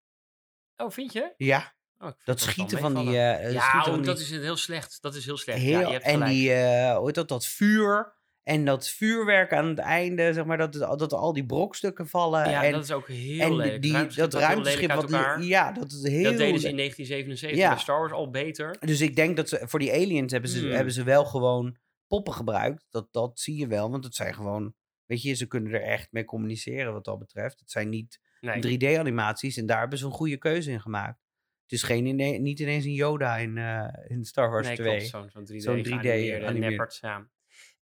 Oh, 0.77 0.91
vind 0.91 1.13
je? 1.13 1.33
Ja, 1.37 1.75
Oh, 1.99 2.11
dat 2.23 2.39
schieten 2.39 2.79
van 2.79 2.95
die... 2.95 3.07
eh, 3.17 3.51
ja, 3.53 3.69
schieten 3.69 3.93
oh, 3.99 4.03
dat 4.05 4.17
die- 4.17 4.25
is 4.25 4.31
heel 4.31 4.55
slecht. 4.55 5.01
Dat 5.01 5.15
is 5.15 5.25
heel 5.25 5.37
slecht. 5.37 5.59
Heel, 5.59 5.79
ja, 5.79 5.85
je 5.87 5.93
hebt 5.93 6.05
en 6.05 6.25
die, 6.25 6.53
eh, 6.53 6.95
hoe 6.95 7.05
heet 7.05 7.15
dat, 7.15 7.27
dat 7.27 7.45
vuur 7.45 8.16
en 8.47 8.65
dat 8.65 8.89
vuurwerk 8.89 9.53
aan 9.53 9.67
het 9.67 9.79
einde, 9.79 10.33
zeg 10.33 10.45
maar, 10.45 10.57
dat, 10.57 10.73
dat 10.73 11.13
al 11.13 11.33
die 11.33 11.45
brokstukken 11.45 12.07
vallen. 12.07 12.49
ja, 12.49 12.63
en, 12.63 12.71
dat 12.71 12.83
is 12.83 12.91
ook 12.91 13.07
heel 13.07 13.39
en 13.41 13.55
lelijk. 13.55 13.81
die, 13.81 13.91
Ruimteschip 13.91 14.31
dat 14.31 14.41
ruimteschip 14.41 14.91
wat, 14.91 15.09
ja, 15.43 15.71
dat 15.71 15.91
is 15.91 16.03
heel 16.07 16.23
Dat 16.23 16.37
deden 16.37 16.59
ze 16.59 16.69
in 16.69 16.75
le- 16.75 16.81
1977 16.81 17.59
Ja. 17.59 17.69
bij 17.69 17.79
Star 17.79 17.99
Wars 17.99 18.11
al 18.11 18.29
beter. 18.29 18.75
Dus 18.79 19.01
ik 19.01 19.15
denk 19.15 19.35
dat 19.37 19.49
ze 19.49 19.61
voor 19.63 19.79
die 19.79 19.93
aliens 19.93 20.31
hebben 20.31 20.49
ze, 20.49 20.59
Hmm. 20.59 20.71
hebben 20.71 20.93
ze 20.93 21.03
wel 21.03 21.25
gewoon 21.25 21.77
poppen 22.07 22.33
gebruikt. 22.33 22.85
Dat, 22.89 23.07
dat 23.11 23.39
zie 23.39 23.55
je 23.57 23.67
wel, 23.67 23.89
want 23.91 24.03
het 24.03 24.15
zijn 24.15 24.33
gewoon, 24.33 24.73
weet 25.05 25.21
je, 25.21 25.33
ze 25.33 25.47
kunnen 25.47 25.73
er 25.73 25.81
echt 25.81 26.11
mee 26.11 26.25
communiceren 26.25 26.93
wat 26.93 27.05
dat 27.05 27.19
betreft. 27.19 27.59
Het 27.59 27.71
zijn 27.71 27.89
niet 27.89 28.19
Nee. 28.41 28.61
3D-animaties 28.61 29.57
en 29.57 29.65
daar 29.65 29.79
hebben 29.79 29.97
ze 29.97 30.05
een 30.05 30.11
goede 30.11 30.37
keuze 30.37 30.71
in 30.71 30.81
gemaakt. 30.81 31.25
Het 31.63 31.71
is 31.71 31.83
geen, 31.83 32.05
ine- 32.05 32.37
niet 32.37 32.59
ineens 32.59 32.85
een 32.85 32.93
Yoda 32.93 33.37
in, 33.37 33.57
eh, 33.57 33.87
in 34.07 34.25
Star 34.25 34.49
Wars 34.49 34.67
nee, 34.67 34.75
2. 34.75 34.87
klopt. 34.89 35.07
Zo'n 35.09 35.29
zo'n 35.29 35.45
3D, 35.45 35.61
Zo'n 35.63 35.83
3D 35.83 35.87
geanimeerde 35.87 36.45
animeerd. 36.45 36.69
neppert, 36.69 36.97
ja. 37.01 37.27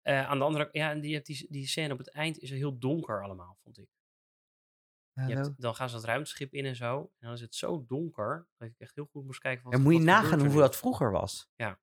Eh, 0.06 0.28
aan 0.30 0.38
de 0.38 0.44
andere 0.44 0.70
ja, 0.72 0.90
en 0.92 1.00
die, 1.02 1.14
hebt 1.14 1.26
die, 1.26 1.46
die 1.50 1.68
scène 1.68 1.94
op 1.94 1.98
het 1.98 2.10
eind 2.12 2.40
is 2.40 2.50
heel 2.50 2.78
donker 2.80 3.24
allemaal, 3.24 3.58
vond 3.64 3.78
ik. 3.80 3.88
Je 5.28 5.36
hebt, 5.36 5.62
dan 5.62 5.76
gaan 5.76 5.90
ze 5.90 5.96
dat 5.96 6.04
ruimteschip 6.04 6.54
in 6.54 6.66
en 6.66 6.76
zo. 6.76 7.00
En 7.00 7.26
dan 7.28 7.34
is 7.34 7.42
het 7.42 7.56
zo 7.56 7.86
donker 7.88 8.48
dat 8.58 8.68
ik 8.68 8.74
echt 8.78 8.96
heel 8.96 9.08
goed 9.12 9.24
moest 9.26 9.40
kijken. 9.40 9.64
Van, 9.64 9.72
En 9.72 9.78
wat- 9.78 9.88
moet 9.88 10.02
je 10.02 10.06
wat 10.06 10.16
nagaan 10.16 10.46
hoe 10.46 10.60
dat 10.60 10.76
vroeger 10.78 11.12
was. 11.12 11.50
Ja. 11.56 11.80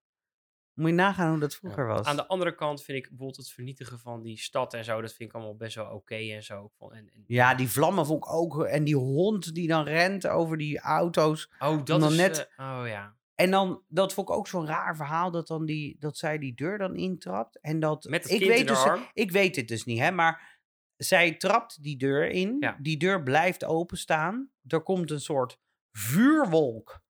Moet 0.72 0.88
je 0.88 0.94
nagaan 0.94 1.30
hoe 1.30 1.38
dat 1.38 1.52
Ja. 1.52 1.58
vroeger 1.58 1.86
was. 1.86 2.06
Aan 2.06 2.16
de 2.16 2.26
andere 2.26 2.54
kant 2.54 2.82
vind 2.82 2.98
ik 2.98 3.08
bijvoorbeeld 3.08 3.36
het 3.36 3.50
vernietigen 3.50 3.98
van 3.98 4.22
die 4.22 4.38
stad 4.38 4.74
en 4.74 4.84
zo. 4.84 5.00
Dat 5.00 5.12
vind 5.12 5.28
ik 5.28 5.34
allemaal 5.34 5.56
best 5.56 5.74
wel 5.74 5.90
oké 5.90 6.14
en 6.14 6.42
zo. 6.42 6.72
En, 6.78 6.90
en, 7.12 7.24
Ja, 7.26 7.54
die 7.54 7.68
vlammen 7.68 8.06
vond 8.06 8.24
ik 8.24 8.32
ook. 8.32 8.64
En 8.64 8.84
die 8.84 8.96
hond 8.96 9.54
die 9.54 9.68
dan 9.68 9.84
rent 9.84 10.26
over 10.26 10.56
die 10.56 10.78
auto's. 10.80 11.50
Oh, 11.58 11.84
dat 11.84 12.10
is... 12.10 12.16
net- 12.16 12.48
eh, 12.56 12.78
oh 12.80 12.86
ja. 12.86 13.16
En 13.42 13.50
dan, 13.50 13.82
dat 13.88 14.14
vond 14.14 14.28
ik 14.28 14.34
ook 14.34 14.48
zo'n 14.48 14.66
raar 14.66 14.96
verhaal, 14.96 15.30
dat, 15.30 15.46
dan 15.46 15.66
die, 15.66 15.96
dat 15.98 16.16
zij 16.16 16.38
die 16.38 16.54
deur 16.54 16.78
dan 16.78 16.96
intrapt. 16.96 17.60
En 17.60 17.80
dat, 17.80 18.04
Met 18.04 18.22
het 18.22 18.32
ik 18.32 18.48
weet 18.48 18.68
dus. 18.68 18.84
Ik 19.12 19.30
weet 19.30 19.56
het 19.56 19.68
dus 19.68 19.84
niet, 19.84 19.98
hè. 19.98 20.10
Maar 20.10 20.60
zij 20.96 21.34
trapt 21.34 21.82
die 21.82 21.96
deur 21.96 22.30
in. 22.30 22.56
Ja. 22.60 22.76
Die 22.80 22.96
deur 22.96 23.22
blijft 23.22 23.64
openstaan. 23.64 24.50
Er 24.66 24.82
komt 24.82 25.10
een 25.10 25.20
soort 25.20 25.58
vuurwolk 25.92 27.02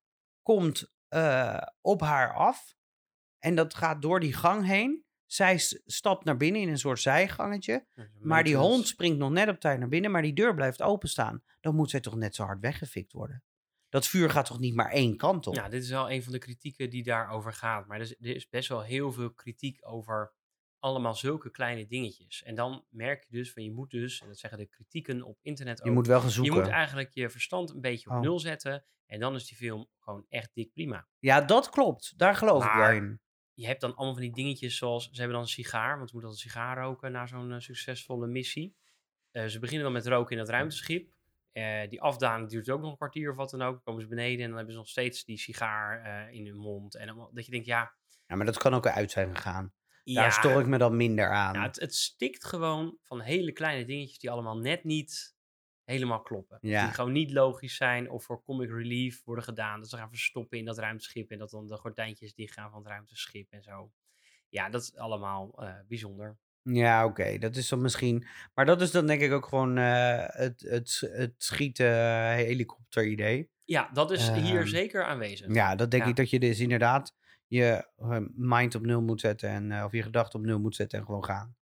komt, 0.43 0.93
eh, 1.09 1.63
op 1.81 2.01
haar 2.01 2.35
af. 2.35 2.77
En 3.39 3.55
dat 3.55 3.75
gaat 3.75 4.03
door 4.03 4.21
die 4.21 4.33
gang 4.33 4.67
heen. 4.67 5.05
Zij 5.27 5.59
stapt 5.87 6.25
naar 6.25 6.37
binnen 6.37 6.61
in 6.61 6.69
een 6.69 6.79
soort 6.79 7.01
zijgangetje. 7.01 7.87
Maar 8.21 8.45
die 8.45 8.57
hond 8.57 8.87
springt 8.87 9.19
nog 9.19 9.31
net 9.31 9.49
op 9.49 9.61
tijd 9.61 9.79
naar 9.79 9.89
binnen, 9.89 10.11
maar 10.11 10.23
die 10.23 10.35
deur 10.35 10.55
blijft 10.55 10.83
openstaan. 10.83 11.43
Dan 11.61 11.75
moet 11.75 11.91
zij 11.91 12.01
toch 12.01 12.17
net 12.17 12.35
zo 12.35 12.45
hard 12.45 12.61
weggefikt 12.61 13.13
worden. 13.13 13.43
Dat 13.93 14.07
vuur 14.07 14.31
gaat 14.31 14.47
toch 14.47 14.59
niet 14.59 14.75
maar 14.75 14.91
één 14.91 15.17
kant 15.17 15.47
op? 15.47 15.55
Ja, 15.55 15.69
dit 15.69 15.83
is 15.83 15.91
wel 15.91 16.11
een 16.11 16.23
van 16.23 16.33
de 16.33 16.39
kritieken 16.39 16.91
die 16.91 17.03
daarover 17.03 17.53
gaat. 17.53 17.87
Maar 17.87 17.97
er 17.97 18.03
is, 18.03 18.15
er 18.21 18.35
is 18.37 18.49
best 18.49 18.69
wel 18.69 18.83
heel 18.83 19.13
veel 19.13 19.33
kritiek 19.33 19.79
over 19.81 20.33
allemaal 20.79 21.15
zulke 21.15 21.51
kleine 21.51 21.87
dingetjes. 21.87 22.43
En 22.43 22.55
dan 22.55 22.85
merk 22.91 23.23
je 23.23 23.29
dus 23.31 23.53
van 23.53 23.63
je 23.63 23.73
moet 23.73 23.91
dus, 23.91 24.21
en 24.21 24.27
dat 24.27 24.39
zeggen 24.39 24.59
de 24.59 24.67
kritieken 24.67 25.23
op 25.23 25.39
internet 25.43 25.81
ook. 25.81 25.87
je 25.87 25.93
moet 25.93 26.07
wel 26.07 26.19
gaan 26.19 26.29
je 26.29 26.35
zoeken. 26.35 26.55
moet 26.55 26.69
eigenlijk 26.69 27.11
je 27.15 27.31
verstand 27.31 27.71
een 27.71 27.81
beetje 27.81 28.11
op 28.11 28.17
Oh. 28.17 28.21
nul 28.21 28.39
zetten. 28.39 28.85
En 29.07 29.21
dan 29.21 29.35
is 29.35 29.47
die 29.47 29.57
film 29.57 29.89
gewoon 29.99 30.27
echt 30.29 30.51
dik 30.55 30.73
prima. 30.73 31.07
Ja, 31.19 31.41
dat 31.41 31.71
klopt. 31.71 32.19
Daar 32.19 32.35
geloof 32.35 32.65
ik 32.65 32.73
wel 32.73 32.91
in. 32.91 33.21
Je 33.55 33.67
hebt 33.67 33.81
dan 33.81 33.95
allemaal 33.95 34.15
van 34.15 34.23
die 34.23 34.33
dingetjes 34.33 34.77
zoals, 34.77 35.05
ze 35.05 35.17
hebben 35.17 35.33
dan 35.33 35.43
een 35.43 35.49
sigaar, 35.49 35.97
want 35.97 36.09
ze 36.09 36.15
moeten 36.15 36.21
dan 36.21 36.31
een 36.31 36.51
sigaar 36.51 36.79
roken 36.79 37.13
na 37.13 37.27
zo'n 37.27 37.53
eh, 37.53 37.59
succesvolle 37.59 38.27
missie. 38.27 38.77
Eh, 39.31 39.47
ze 39.47 39.59
beginnen 39.59 39.85
dan 39.85 39.93
met 39.93 40.07
roken 40.07 40.33
in 40.33 40.39
dat 40.39 40.49
ruimteschip. 40.49 41.15
Eh, 41.53 41.89
die 41.89 42.01
afdaling 42.01 42.49
duurt 42.49 42.71
ook 42.71 42.81
nog 42.81 42.91
een 42.91 42.97
kwartier 42.97 43.31
of 43.31 43.37
wat 43.37 43.51
dan 43.51 43.63
ook. 43.63 43.73
Dan 43.73 43.83
komen 43.83 44.03
ze 44.03 44.09
beneden 44.09 44.41
en 44.41 44.47
dan 44.47 44.57
hebben 44.57 44.73
ze 44.75 44.81
nog 44.81 44.89
steeds 44.89 45.25
die 45.25 45.39
sigaar 45.39 46.03
eh, 46.03 46.35
in 46.35 46.47
hun 46.47 46.57
mond. 46.57 46.95
En 46.95 47.07
dan, 47.07 47.31
dat 47.33 47.45
je 47.45 47.51
denkt, 47.51 47.67
ja, 47.67 47.95
Ja, 48.27 48.37
maar 48.37 48.47
dat 48.47 48.59
kan 48.59 48.75
ook 48.75 48.87
uit 48.87 49.11
zijn 49.11 49.37
gegaan. 49.37 49.73
ja, 50.05 50.21
Daar 50.23 50.33
stoor 50.33 50.61
ik 50.61 50.67
me 50.67 50.79
dan 50.79 50.97
minder 50.97 51.31
aan. 51.31 51.55
ja, 51.55 51.63
het, 51.63 51.81
het 51.81 51.95
stikt 51.95 52.45
gewoon 52.45 52.99
van 53.03 53.21
hele 53.21 53.53
kleine 53.53 53.85
dingetjes 53.85 54.19
die 54.19 54.31
allemaal 54.31 54.59
net 54.59 54.85
niet 54.85 55.37
helemaal 55.85 56.23
kloppen. 56.23 56.59
Ja. 56.61 56.85
Die 56.85 56.95
gewoon 56.95 57.13
niet 57.13 57.31
logisch 57.33 57.77
zijn 57.77 58.11
of 58.11 58.25
voor 58.25 58.43
comic 58.43 58.71
relief 58.71 59.25
worden 59.25 59.45
gedaan. 59.45 59.81
Dat 59.81 59.89
ze 59.89 59.97
gaan 59.97 60.09
verstoppen 60.09 60.59
in 60.59 60.65
dat 60.65 60.79
ruimteschip 60.79 61.31
en 61.31 61.39
dat 61.39 61.51
dan 61.51 61.69
de 61.69 61.77
gordijntjes 61.77 62.35
dichtgaan 62.35 62.71
van 62.71 62.79
het 62.79 62.89
ruimteschip 62.89 63.53
en 63.53 63.63
zo. 63.63 63.93
Ja, 64.49 64.69
dat 64.69 64.83
is 64.83 64.97
allemaal 64.97 65.63
eh, 65.63 65.75
bijzonder. 65.89 66.39
Ja, 66.63 67.05
oké. 67.05 67.39
Dat 67.39 67.57
is 67.57 67.69
dan 67.69 67.81
misschien... 67.83 68.27
Maar 68.55 68.67
dat 68.67 68.81
is 68.81 68.91
dan 68.91 69.07
denk 69.07 69.21
ik 69.21 69.33
ook 69.33 69.47
gewoon 69.47 69.79
eh, 69.79 70.25
het, 70.27 70.61
het, 70.61 71.09
het 71.13 71.35
schieten 71.37 71.87
eh, 71.87 72.35
helikopter 72.35 73.07
idee. 73.07 73.51
Ja, 73.65 73.91
dat 73.93 74.11
is 74.11 74.31
hier 74.31 74.59
Ehm, 74.59 74.67
zeker 74.67 75.05
aanwezig. 75.05 75.55
Ja, 75.55 75.75
dat 75.75 75.91
denk 75.91 76.03
Ja. 76.03 76.09
ik 76.09 76.17
dat 76.17 76.31
je 76.31 76.39
dus 76.39 76.61
inderdaad 76.61 77.15
je 77.47 77.89
eh, 77.97 78.19
mind 78.35 78.75
op 78.75 78.83
nul 78.83 79.03
moet 79.03 79.21
zetten. 79.21 79.49
En, 79.49 79.85
of 79.85 79.93
je 79.93 80.03
gedachten 80.03 80.39
op 80.39 80.45
nul 80.45 80.61
moet 80.61 80.77
zetten 80.77 80.99
en 80.99 81.05
gewoon 81.05 81.25
gaan. 81.25 81.57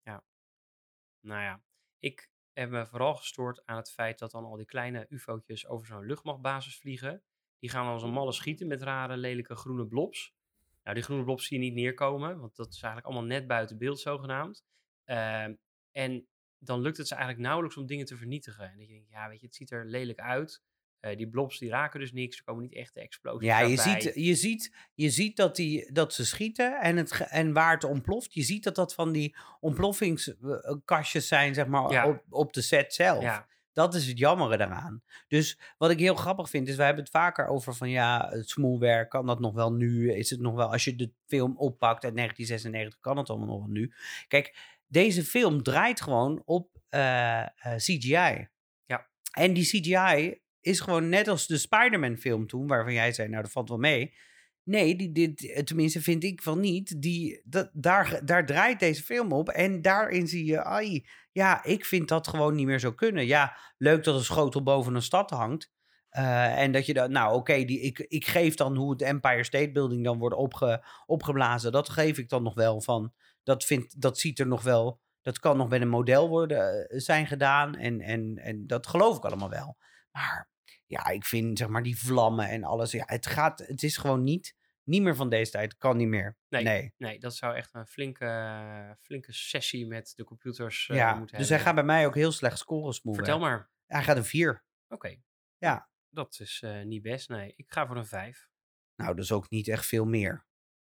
Nou 1.20 1.42
ja, 1.42 1.62
ik 1.98 2.30
heb 2.52 2.70
me 2.70 2.86
vooral 2.86 3.14
gestoord 3.14 3.62
aan 3.66 3.76
het 3.76 3.90
feit 3.90 4.18
dat 4.18 4.30
dan 4.30 4.44
al 4.44 4.56
die 4.56 4.66
kleine 4.66 5.06
ufo'tjes 5.08 5.66
over 5.66 5.86
zo'n 5.86 6.06
luchtmachtbasis 6.06 6.78
vliegen. 6.78 7.22
Die 7.58 7.70
gaan 7.70 7.84
dan 7.84 7.92
als 7.92 8.02
een 8.02 8.10
malle 8.10 8.32
schieten 8.32 8.66
met 8.66 8.82
rare, 8.82 9.16
lelijke 9.16 9.54
groene 9.56 9.86
blobs. 9.86 10.34
Nou, 10.82 10.94
die 10.94 11.04
groene 11.04 11.24
blobs 11.24 11.46
zie 11.46 11.58
je 11.58 11.64
niet 11.64 11.74
neerkomen, 11.74 12.38
want 12.40 12.56
dat 12.56 12.66
is 12.66 12.82
eigenlijk 12.82 13.06
allemaal 13.06 13.28
net 13.28 13.46
buiten 13.46 13.78
beeld 13.78 14.00
zogenaamd. 14.00 14.64
Ehm, 15.08 15.54
en 15.92 16.26
dan 16.58 16.80
lukt 16.80 16.96
het 16.96 17.08
ze 17.08 17.14
eigenlijk 17.14 17.44
nauwelijks 17.44 17.76
om 17.78 17.86
dingen 17.86 18.06
te 18.06 18.16
vernietigen. 18.16 18.70
En 18.70 18.78
dat 18.78 18.86
je 18.86 18.92
denkt, 18.92 19.08
ja, 19.10 19.28
weet 19.28 19.40
je, 19.40 19.46
het 19.46 19.54
ziet 19.54 19.70
er 19.70 19.86
lelijk 19.86 20.18
uit. 20.20 20.62
Eh, 21.00 21.16
die 21.16 21.28
blobs 21.28 21.58
die 21.58 21.68
raken 21.70 22.00
dus 22.00 22.12
niks, 22.12 22.36
er 22.38 22.44
komen 22.44 22.62
niet 22.62 22.74
echte 22.74 23.00
explosies 23.00 23.48
Ja, 23.48 23.60
je 23.60 23.76
daarbij. 23.76 24.00
ziet, 24.00 24.14
je 24.14 24.34
ziet, 24.34 24.74
je 24.94 25.10
ziet 25.10 25.36
dat, 25.36 25.56
die, 25.56 25.92
dat 25.92 26.14
ze 26.14 26.26
schieten 26.26 26.80
en, 26.80 26.96
het, 26.96 27.10
en 27.28 27.52
waar 27.52 27.72
het 27.74 27.84
ontploft. 27.84 28.34
Je 28.34 28.42
ziet 28.42 28.64
dat 28.64 28.74
dat 28.74 28.94
van 28.94 29.12
die 29.12 29.36
ontploffingskastjes 29.60 31.28
zijn, 31.28 31.54
zeg 31.54 31.66
maar, 31.66 31.90
Ja. 31.90 32.08
op, 32.08 32.22
op 32.28 32.52
de 32.52 32.62
set 32.62 32.94
zelf. 32.94 33.22
Ja, 33.22 33.46
Dat 33.72 33.94
is 33.94 34.06
het 34.06 34.18
jammere 34.18 34.56
daaraan. 34.56 35.02
Dus 35.28 35.58
wat 35.76 35.90
ik 35.90 35.98
heel 35.98 36.14
grappig 36.14 36.48
vind, 36.50 36.68
is 36.68 36.76
wij 36.76 36.86
hebben 36.86 37.04
het 37.04 37.12
vaker 37.12 37.46
over 37.46 37.74
van 37.74 37.90
ja, 37.90 38.28
het 38.30 38.48
smoelwerk, 38.48 39.08
kan 39.10 39.26
dat 39.26 39.40
nog 39.40 39.54
wel 39.54 39.72
nu? 39.72 40.12
Is 40.12 40.30
het 40.30 40.40
nog 40.40 40.54
wel, 40.54 40.72
als 40.72 40.84
je 40.84 40.94
de 40.96 41.12
film 41.26 41.56
oppakt 41.56 42.04
uit 42.04 42.14
1996, 42.16 43.00
kan 43.00 43.16
het 43.16 43.28
allemaal 43.30 43.48
nog 43.48 43.58
wel 43.58 43.68
nu? 43.74 43.92
Kijk, 44.28 44.76
deze 44.88 45.24
film 45.24 45.62
draait 45.62 46.00
gewoon 46.00 46.42
op 46.44 46.80
eh, 46.88 47.40
eh, 47.40 47.48
CGI. 47.76 48.48
Ja. 48.84 49.10
En 49.32 49.52
die 49.52 49.64
CGI 49.64 50.40
is 50.60 50.80
gewoon 50.80 51.08
net 51.08 51.28
als 51.28 51.46
de 51.46 51.58
Spider-Man 51.58 52.16
film 52.16 52.46
toen, 52.46 52.66
waarvan 52.66 52.92
jij 52.92 53.12
zei, 53.12 53.28
nou 53.28 53.42
dat 53.42 53.52
valt 53.52 53.68
wel 53.68 53.78
mee. 53.78 54.14
Nee, 54.62 54.96
die, 54.96 55.12
dit, 55.12 55.66
tenminste 55.66 56.02
vind 56.02 56.24
ik 56.24 56.42
van 56.42 56.60
niet. 56.60 57.02
Die, 57.02 57.42
dat, 57.44 57.70
daar, 57.72 58.20
daar 58.24 58.46
draait 58.46 58.80
deze 58.80 59.02
film 59.02 59.32
op. 59.32 59.48
En 59.48 59.82
daarin 59.82 60.28
zie 60.28 60.44
je, 60.44 60.64
ai, 60.64 61.06
ja, 61.32 61.64
ik 61.64 61.84
vind 61.84 62.08
dat 62.08 62.28
gewoon 62.28 62.54
niet 62.54 62.66
meer 62.66 62.80
zo 62.80 62.92
kunnen. 62.92 63.26
Ja, 63.26 63.56
leuk 63.78 64.04
dat 64.04 64.14
een 64.14 64.24
schotel 64.24 64.62
boven 64.62 64.94
een 64.94 65.02
stad 65.02 65.30
hangt. 65.30 65.72
Eh, 66.08 66.58
en 66.58 66.72
dat 66.72 66.86
je 66.86 66.94
dan, 66.94 67.12
nou 67.12 67.34
oké, 67.34 67.64
die 67.64 67.80
ik, 67.80 67.98
ik 67.98 68.26
geef 68.26 68.54
dan 68.54 68.76
hoe 68.76 68.90
het 68.90 69.02
Empire 69.02 69.44
State 69.44 69.70
Building 69.70 70.04
dan 70.04 70.18
wordt 70.18 70.36
opge, 70.36 70.84
opgeblazen. 71.06 71.72
Dat 71.72 71.88
geef 71.88 72.18
ik 72.18 72.28
dan 72.28 72.42
nog 72.42 72.54
wel 72.54 72.80
van. 72.80 73.12
Dat, 73.48 73.64
vind, 73.64 74.00
dat 74.00 74.18
ziet 74.18 74.38
er 74.38 74.46
nog 74.46 74.62
wel, 74.62 75.00
dat 75.22 75.38
kan 75.38 75.56
nog 75.56 75.68
met 75.68 75.80
een 75.80 75.88
model 75.88 76.28
worden, 76.28 76.88
eh, 76.88 76.98
zijn 76.98 77.26
gedaan. 77.26 77.74
En, 77.74 78.00
en, 78.00 78.36
en 78.36 78.66
dat 78.66 78.86
geloof 78.86 79.16
ik 79.16 79.24
allemaal 79.24 79.50
wel. 79.50 79.76
Maar 80.10 80.48
ja, 80.86 81.06
ik 81.06 81.24
vind 81.24 81.58
zeg 81.58 81.68
maar 81.68 81.82
die 81.82 81.98
vlammen 81.98 82.48
en 82.48 82.64
alles. 82.64 82.90
Ja, 82.90 83.02
het 83.06 83.26
gaat, 83.26 83.58
het 83.58 83.82
is 83.82 83.96
gewoon 83.96 84.22
niet, 84.22 84.54
niet 84.82 85.02
meer 85.02 85.14
van 85.14 85.28
deze 85.28 85.50
tijd. 85.50 85.76
Kan 85.76 85.96
niet 85.96 86.08
meer. 86.08 86.36
Nee. 86.48 86.62
nee. 86.62 86.94
nee, 86.96 87.18
dat 87.18 87.36
zou 87.36 87.54
echt 87.54 87.74
een 87.74 87.86
flinke, 87.86 88.96
flinke 89.00 89.32
sessie 89.32 89.86
met 89.86 90.12
de 90.16 90.24
computers 90.24 90.88
eh, 90.88 90.96
ja, 90.96 91.14
moeten 91.14 91.38
dus 91.38 91.48
hij 91.48 91.56
hebben. 91.56 91.74
gaat 91.74 91.86
bij 91.86 91.96
mij 91.96 92.06
ook 92.06 92.14
heel 92.14 92.32
slecht 92.32 92.58
scoren, 92.58 92.94
Smoel. 92.94 93.14
Vertel 93.14 93.38
maar. 93.38 93.70
Hij 93.86 94.02
gaat 94.02 94.16
een 94.16 94.24
4. 94.24 94.64
Oké. 94.88 95.16
Ja. 95.58 95.90
Dat 96.08 96.38
is 96.40 96.60
eh, 96.64 96.82
niet 96.82 97.02
best, 97.02 97.28
nee. 97.28 97.52
Ik 97.56 97.70
ga 97.70 97.86
voor 97.86 97.96
een 97.96 98.06
5. 98.06 98.48
Nou, 98.94 99.14
dat 99.14 99.24
is 99.24 99.32
ook 99.32 99.50
niet 99.50 99.68
echt 99.68 99.86
veel 99.86 100.04
meer. 100.04 100.46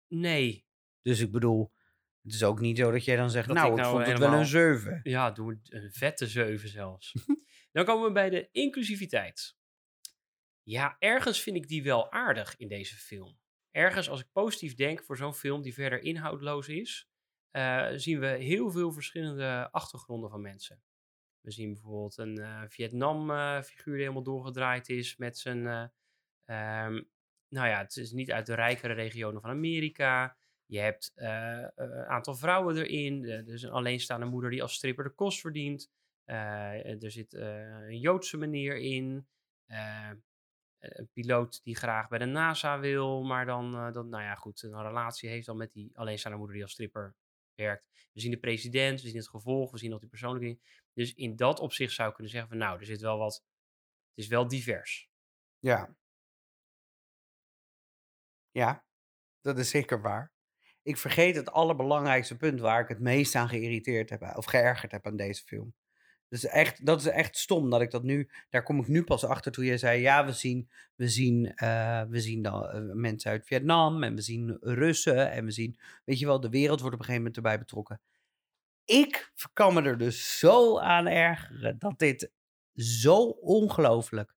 Nee. 0.07 0.65
Dus 1.01 1.19
ik 1.19 1.31
bedoel, 1.31 1.71
het 2.23 2.33
is 2.33 2.43
ook 2.43 2.59
niet 2.59 2.77
zo 2.77 2.91
dat 2.91 3.05
jij 3.05 3.15
dan 3.15 3.29
zegt, 3.29 3.47
Dat 3.47 3.55
nou, 3.55 3.67
ik 3.67 3.73
ik 3.73 3.79
nou 3.79 3.95
vond 3.95 4.07
het 4.07 4.19
wel 4.19 4.33
een 4.33 4.45
7. 4.45 4.99
Ja, 5.03 5.31
doen 5.31 5.47
we 5.47 5.57
een 5.63 5.91
vette 5.91 6.27
7 6.27 6.69
zelfs. 6.69 7.13
Dan 7.71 7.85
komen 7.85 8.07
we 8.07 8.11
bij 8.11 8.29
de 8.29 8.49
inclusiviteit. 8.51 9.57
Ja, 10.63 10.95
ergens 10.99 11.41
vind 11.41 11.55
ik 11.55 11.67
die 11.67 11.83
wel 11.83 12.11
aardig 12.11 12.57
in 12.57 12.67
deze 12.67 12.95
film. 12.95 13.39
Ergens, 13.71 14.09
als 14.09 14.19
ik 14.19 14.31
positief 14.31 14.75
denk 14.75 15.03
voor 15.03 15.17
zo'n 15.17 15.33
film 15.33 15.61
die 15.61 15.73
verder 15.73 16.01
inhoudloos 16.01 16.67
is, 16.67 17.09
eh, 17.51 17.89
zien 17.95 18.19
we 18.19 18.27
heel 18.27 18.71
veel 18.71 18.91
verschillende 18.91 19.69
achtergronden 19.71 20.29
van 20.29 20.41
mensen. 20.41 20.83
We 21.41 21.51
zien 21.51 21.73
bijvoorbeeld 21.73 22.17
een 22.17 22.37
eh, 22.37 22.63
Vietnam-figuur 22.67 23.93
die 23.93 24.01
helemaal 24.01 24.23
doorgedraaid 24.23 24.89
is 24.89 25.17
met 25.17 25.37
zijn. 25.37 25.67
eh, 25.67 25.83
ehm, 26.45 27.01
nou 27.47 27.67
ja, 27.67 27.77
het 27.77 27.97
is 27.97 28.11
niet 28.11 28.31
uit 28.31 28.45
de 28.45 28.55
rijkere 28.55 28.93
regionen 28.93 29.41
van 29.41 29.49
Amerika. 29.49 30.37
Je 30.73 30.79
hebt 30.79 31.11
eh, 31.15 31.63
eh, 31.63 31.69
een 31.75 32.05
aantal 32.05 32.35
vrouwen 32.35 32.77
erin. 32.77 33.23
Er 33.23 33.53
is 33.53 33.61
een 33.61 33.71
alleenstaande 33.71 34.25
moeder 34.25 34.49
die 34.49 34.61
als 34.61 34.73
stripper 34.73 35.03
de 35.03 35.09
kost 35.09 35.39
verdient. 35.39 35.89
Eh, 36.23 37.03
er 37.03 37.11
zit 37.11 37.33
een 37.33 37.99
Joodse 37.99 38.37
meneer 38.37 38.77
in. 38.77 39.27
Een 40.79 41.09
piloot 41.13 41.63
die 41.63 41.75
graag 41.75 42.07
bij 42.07 42.19
de 42.19 42.25
NASA 42.25 42.79
wil, 42.79 43.23
maar 43.23 43.45
dan, 43.45 43.71
dan 43.71 44.09
nou 44.09 44.23
ja, 44.23 44.35
goed, 44.35 44.63
een 44.63 44.81
relatie 44.81 45.29
heeft 45.29 45.45
dan 45.45 45.57
met 45.57 45.73
die 45.73 45.97
alleenstaande 45.97 46.37
moeder 46.37 46.55
die 46.55 46.63
als 46.63 46.73
stripper 46.73 47.15
werkt. 47.55 48.09
We 48.13 48.19
zien 48.19 48.31
de 48.31 48.39
president, 48.39 49.01
we 49.01 49.07
zien 49.07 49.17
het 49.17 49.29
gevolg, 49.29 49.71
we 49.71 49.77
zien 49.77 49.91
dat 49.91 49.99
die 49.99 50.09
persoonlijke 50.09 50.45
dingen. 50.45 50.61
Dus 50.93 51.13
in 51.13 51.35
dat 51.35 51.59
opzicht 51.59 51.93
zou 51.93 52.07
ik 52.09 52.13
kunnen 52.13 52.31
zeggen 52.31 52.49
van, 52.49 52.59
nou, 52.59 52.79
er 52.79 52.85
zit 52.85 53.01
wel 53.01 53.17
wat, 53.17 53.43
het 54.09 54.23
is 54.23 54.27
wel 54.27 54.47
divers. 54.47 55.09
Ja. 55.59 55.95
Ja, 58.51 58.85
dat 59.41 59.57
is 59.57 59.69
zeker 59.69 60.01
waar. 60.01 60.33
Ik 60.83 60.97
vergeet 60.97 61.35
het 61.35 61.51
allerbelangrijkste 61.51 62.37
punt 62.37 62.59
waar 62.59 62.81
ik 62.81 62.87
het 62.87 62.99
meest 62.99 63.35
aan 63.35 63.49
geïrriteerd 63.49 64.09
heb, 64.09 64.33
of 64.35 64.45
geërgerd 64.45 64.91
heb 64.91 65.05
aan 65.05 65.15
deze 65.15 65.43
film. 65.43 65.73
Dus 66.33 66.45
echt, 66.45 66.85
dat 66.85 66.99
is 66.99 67.07
echt 67.07 67.37
stom 67.37 67.69
dat 67.69 67.81
ik 67.81 67.91
dat 67.91 68.03
nu, 68.03 68.29
daar 68.49 68.63
kom 68.63 68.79
ik 68.79 68.87
nu 68.87 69.03
pas 69.03 69.25
achter 69.25 69.51
toen 69.51 69.65
je 69.65 69.77
zei, 69.77 70.01
ja, 70.01 70.25
we 70.25 70.31
zien, 70.31 70.69
we 70.95 71.07
zien, 71.07 71.55
eh, 71.55 72.01
we 72.09 72.19
zien 72.19 72.41
dan 72.41 72.69
eh, 72.69 72.81
mensen 72.93 73.31
uit 73.31 73.45
Vietnam 73.45 74.03
en 74.03 74.15
we 74.15 74.21
zien 74.21 74.57
Russen 74.61 75.31
en 75.31 75.45
we 75.45 75.51
zien, 75.51 75.79
weet 76.05 76.19
je 76.19 76.25
wel, 76.25 76.39
de 76.39 76.49
wereld 76.49 76.79
wordt 76.79 76.95
op 76.95 76.99
een 76.99 77.05
gegeven 77.05 77.17
moment 77.17 77.35
erbij 77.35 77.59
betrokken. 77.59 78.01
Ik 78.85 79.31
kan 79.53 79.73
me 79.73 79.81
er 79.81 79.97
dus 79.97 80.39
zo 80.39 80.79
aan 80.79 81.07
ergeren 81.07 81.79
dat 81.79 81.99
dit 81.99 82.31
zo 82.75 83.23
ongelooflijk, 83.25 84.35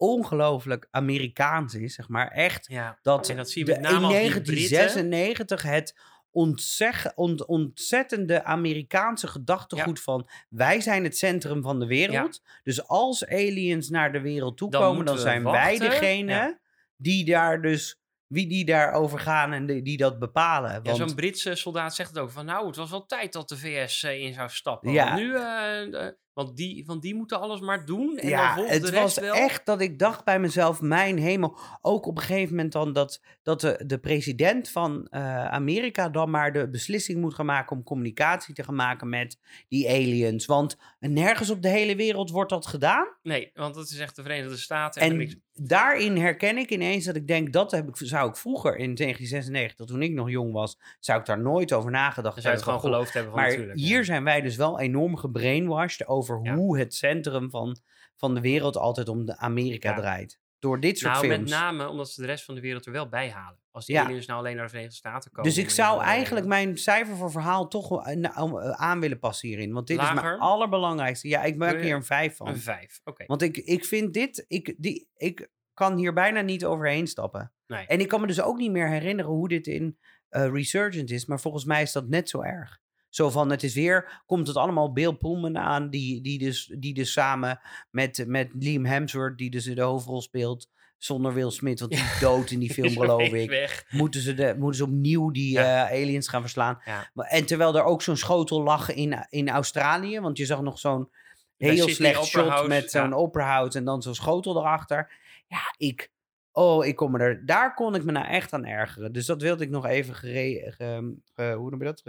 ongelooflijk 0.00 0.86
Amerikaans 0.90 1.74
is, 1.74 1.94
zeg 1.94 2.08
maar. 2.08 2.28
Echt 2.28 2.66
Ja, 2.68 2.98
dat, 3.02 3.28
en 3.28 3.36
dat 3.36 3.50
zie 3.50 3.66
je 3.66 3.72
de- 3.72 3.76
in 3.76 3.82
die 3.82 3.90
Britten. 3.98 4.10
1996 4.12 5.62
het 5.62 5.98
ontzeg, 6.30 7.12
ont- 7.14 7.46
ontzettende 7.46 8.44
Amerikaanse 8.44 9.26
gedachtegoed 9.28 10.00
van 10.00 10.28
wij 10.48 10.80
zijn 10.80 11.04
het 11.04 11.16
centrum 11.18 11.62
van 11.62 11.78
de 11.80 11.86
wereld. 11.86 12.42
Dus 12.62 12.86
als 12.88 13.26
aliens 13.26 13.88
naar 13.88 14.12
de 14.12 14.20
wereld 14.20 14.56
toe 14.56 14.70
Dan 14.70 15.04
dan 15.04 15.18
zijn 15.18 15.42
wij 15.44 15.78
degene 15.78 16.32
Ja. 16.32 16.58
die 16.96 17.24
daar 17.24 17.62
dus 17.62 17.98
wie 18.26 18.46
die 18.48 18.64
daarover 18.64 19.18
gaan 19.18 19.52
en 19.52 19.66
die, 19.66 19.82
die 19.82 19.96
dat 19.96 20.18
bepalen. 20.18 20.70
Ja, 20.70 20.80
Want, 20.82 20.96
zo'n 20.96 21.14
Britse 21.14 21.54
soldaat 21.54 21.94
zegt 21.94 22.08
het 22.10 22.18
ook 22.18 22.30
van 22.30 22.44
nou, 22.44 22.66
het 22.66 22.76
was 22.76 22.90
wel 22.90 23.06
tijd 23.06 23.32
dat 23.32 23.48
de 23.48 23.56
VS 23.58 24.02
eh, 24.02 24.20
in 24.20 24.34
zou 24.34 24.48
stappen. 24.48 24.92
Ja. 24.92 25.14
Nu, 25.16 25.34
eh, 25.34 26.06
want, 26.32 26.56
die, 26.56 26.84
want 26.86 27.02
die 27.02 27.14
moeten 27.14 27.40
alles 27.40 27.60
maar 27.60 27.86
doen 27.86 28.16
en 28.16 28.30
dan 28.30 28.30
ja, 28.30 28.64
het 28.64 28.82
de 28.82 28.90
rest 28.90 29.02
was 29.02 29.18
wel. 29.18 29.34
echt 29.34 29.66
dat 29.66 29.80
ik 29.80 29.98
dacht 29.98 30.24
bij 30.24 30.40
mezelf, 30.40 30.80
mijn 30.80 31.18
hemel. 31.18 31.58
Ook 31.80 32.06
op 32.06 32.16
een 32.16 32.22
gegeven 32.22 32.54
moment 32.54 32.72
dan 32.72 32.92
dat, 32.92 33.22
dat 33.42 33.60
de, 33.60 33.82
de 33.86 33.98
president 33.98 34.68
van 34.68 35.06
eh, 35.06 35.46
Amerika 35.46 36.08
dan 36.08 36.30
maar 36.30 36.52
de 36.52 36.70
beslissing 36.70 37.20
moet 37.20 37.34
gaan 37.34 37.46
maken 37.46 37.76
om 37.76 37.82
communicatie 37.82 38.54
te 38.54 38.62
gaan 38.62 38.74
maken 38.74 39.08
met 39.08 39.38
die 39.68 39.88
aliens. 39.88 40.46
Want 40.46 40.76
nergens 40.98 41.50
op 41.50 41.62
de 41.62 41.68
hele 41.68 41.96
wereld 41.96 42.30
wordt 42.30 42.50
dat 42.50 42.66
gedaan. 42.66 43.06
Nee, 43.22 43.50
want 43.54 43.74
dat 43.74 43.88
is 43.90 43.98
echt 43.98 44.16
de 44.16 44.22
Verenigde 44.22 44.56
Staten. 44.56 45.02
En, 45.02 45.42
daarin 45.62 46.16
herken 46.16 46.58
ik 46.58 46.70
ineens 46.70 47.04
dat 47.04 47.16
ik 47.16 47.26
denk, 47.26 47.52
dat 47.52 47.70
heb 47.70 47.88
ik, 47.88 47.96
zou 47.96 48.28
ik 48.28 48.36
vroeger 48.36 48.70
in 48.70 48.94
1996, 48.94 49.86
toen 49.86 50.02
ik 50.02 50.12
nog 50.12 50.30
jong 50.30 50.52
was, 50.52 50.78
zou 51.00 51.20
ik 51.20 51.26
daar 51.26 51.40
nooit 51.40 51.72
over 51.72 51.90
nagedacht 51.90 52.42
zou 52.42 52.46
je 52.46 52.48
hebben. 52.48 52.52
het 52.52 52.62
gewoon 52.62 52.80
van, 52.80 52.90
geloofd 52.90 53.12
hebben 53.12 53.32
van 53.32 53.40
Maar 53.40 53.50
natuurlijk. 53.50 53.78
ja. 53.78 53.86
hier 53.86 54.04
zijn 54.04 54.24
wij 54.24 54.40
dus 54.40 54.56
wel 54.56 54.80
enorm 54.80 55.16
gebrainwashed 55.16 56.06
over 56.06 56.19
Ja. 56.42 56.54
hoe 56.54 56.78
het 56.78 56.94
centrum 56.94 57.50
van, 57.50 57.80
van 58.16 58.34
de 58.34 58.40
wereld 58.40 58.76
altijd 58.76 59.08
om 59.08 59.24
de 59.24 59.36
Amerika 59.36 59.94
draait. 59.94 60.40
Door 60.58 60.80
dit 60.80 60.98
soort 60.98 61.12
nou, 61.12 61.26
films. 61.26 61.50
met 61.50 61.60
name 61.60 61.88
omdat 61.88 62.10
ze 62.10 62.20
de 62.20 62.26
rest 62.26 62.44
van 62.44 62.54
de 62.54 62.60
wereld 62.60 62.86
er 62.86 62.92
wel 62.92 63.08
bij 63.08 63.30
halen. 63.30 63.58
Als 63.70 63.86
die 63.86 64.00
aliens 64.00 64.26
nou 64.26 64.38
alleen 64.38 64.54
naar 64.54 64.64
de 64.64 64.70
Verenigde 64.70 64.96
Staten 64.96 65.30
komen. 65.30 65.50
Dus 65.50 65.58
ik 65.58 65.70
zou 65.70 66.02
eigenlijk 66.02 66.46
mijn 66.46 66.78
cijfer 66.78 67.16
voor 67.16 67.30
verhaal 67.30 67.68
toch 67.68 68.06
eh, 68.06 68.16
nou, 68.16 68.62
eh, 68.62 68.70
aan 68.70 69.00
willen 69.00 69.18
passen 69.18 69.48
hierin. 69.48 69.72
Want 69.72 69.86
dit 69.86 70.00
is 70.00 70.12
mijn 70.12 70.38
allerbelangrijkste. 70.38 71.28
Ja, 71.28 71.42
ik 71.42 71.56
maak 71.56 71.80
hier 71.80 71.94
een 71.94 72.04
vijf 72.04 72.36
van. 72.36 72.48
Een 72.48 72.58
vijf, 72.58 73.00
oké. 73.04 73.24
Want 73.26 73.42
ik, 73.42 73.56
ik 73.56 73.84
vind 73.84 74.14
dit, 74.14 74.44
ik, 74.48 74.74
die, 74.78 75.08
ik 75.16 75.48
kan 75.74 75.96
hier 75.96 76.12
bijna 76.12 76.40
niet 76.40 76.64
overheen 76.64 77.06
stappen. 77.06 77.52
Nee. 77.66 77.86
En 77.86 78.00
ik 78.00 78.08
kan 78.08 78.20
me 78.20 78.26
dus 78.26 78.40
ook 78.40 78.56
niet 78.56 78.70
meer 78.70 78.88
herinneren 78.88 79.30
hoe 79.30 79.48
dit 79.48 79.66
in 79.66 79.98
eh, 80.28 80.50
Resurgent 80.52 81.10
is. 81.10 81.26
Maar 81.26 81.40
volgens 81.40 81.64
mij 81.64 81.82
is 81.82 81.92
dat 81.92 82.08
net 82.08 82.28
zo 82.28 82.42
erg. 82.42 82.80
Zo 83.10 83.30
van, 83.30 83.50
het 83.50 83.62
is 83.62 83.74
weer, 83.74 84.22
komt 84.26 84.46
het 84.46 84.56
allemaal 84.56 84.92
Bill 84.92 85.12
Pullman 85.12 85.58
aan, 85.58 85.90
die, 85.90 86.20
die, 86.22 86.38
dus, 86.38 86.74
die 86.78 86.94
dus 86.94 87.12
samen 87.12 87.60
met, 87.90 88.24
met 88.26 88.50
Liam 88.58 88.84
Hemsworth, 88.84 89.38
die 89.38 89.50
dus 89.50 89.64
de 89.64 89.80
hoofdrol 89.80 90.22
speelt, 90.22 90.68
zonder 90.98 91.34
Will 91.34 91.50
Smith, 91.50 91.80
want 91.80 91.92
die 91.92 92.00
is 92.00 92.18
dood 92.20 92.50
in 92.50 92.58
die 92.58 92.72
film, 92.78 92.90
geloof 92.90 93.32
ik. 93.32 93.48
weg. 93.50 93.84
Moeten 93.90 94.20
ze, 94.20 94.34
de, 94.34 94.54
moeten 94.58 94.76
ze 94.76 94.84
opnieuw 94.84 95.30
die 95.30 95.52
Ja. 95.52 95.88
eh, 95.88 96.02
aliens 96.02 96.28
gaan 96.28 96.40
verslaan. 96.40 96.78
Ja. 96.84 97.10
En 97.14 97.46
terwijl 97.46 97.76
er 97.76 97.84
ook 97.84 98.02
zo'n 98.02 98.16
schotel 98.16 98.62
lag 98.62 98.90
in, 98.90 99.26
in 99.30 99.48
Australië, 99.48 100.20
want 100.20 100.38
je 100.38 100.46
zag 100.46 100.60
nog 100.60 100.78
zo'n 100.78 101.10
heel 101.56 101.88
slecht 101.88 102.24
shot 102.24 102.66
met 102.66 102.90
zo'n 102.90 103.08
ja. 103.08 103.14
opera 103.14 103.68
en 103.68 103.84
dan 103.84 104.02
zo'n 104.02 104.14
schotel 104.14 104.56
erachter. 104.58 105.12
Ja, 105.46 105.74
ik, 105.76 106.10
oh, 106.52 106.86
ik 106.86 106.96
kon 106.96 107.10
me 107.10 107.18
er, 107.18 107.46
daar 107.46 107.74
kon 107.74 107.94
ik 107.94 108.04
me 108.04 108.12
nou 108.12 108.26
echt 108.26 108.52
aan 108.52 108.64
ergeren. 108.66 109.12
Dus 109.12 109.26
dat 109.26 109.42
wilde 109.42 109.64
ik 109.64 109.70
nog 109.70 109.86
even 109.86 110.14
gere, 110.14 110.72
ge- 110.72 111.16
ge- 111.34 111.54
hoe 111.56 111.70
noem 111.70 111.78
je 111.78 111.84
dat, 111.84 112.02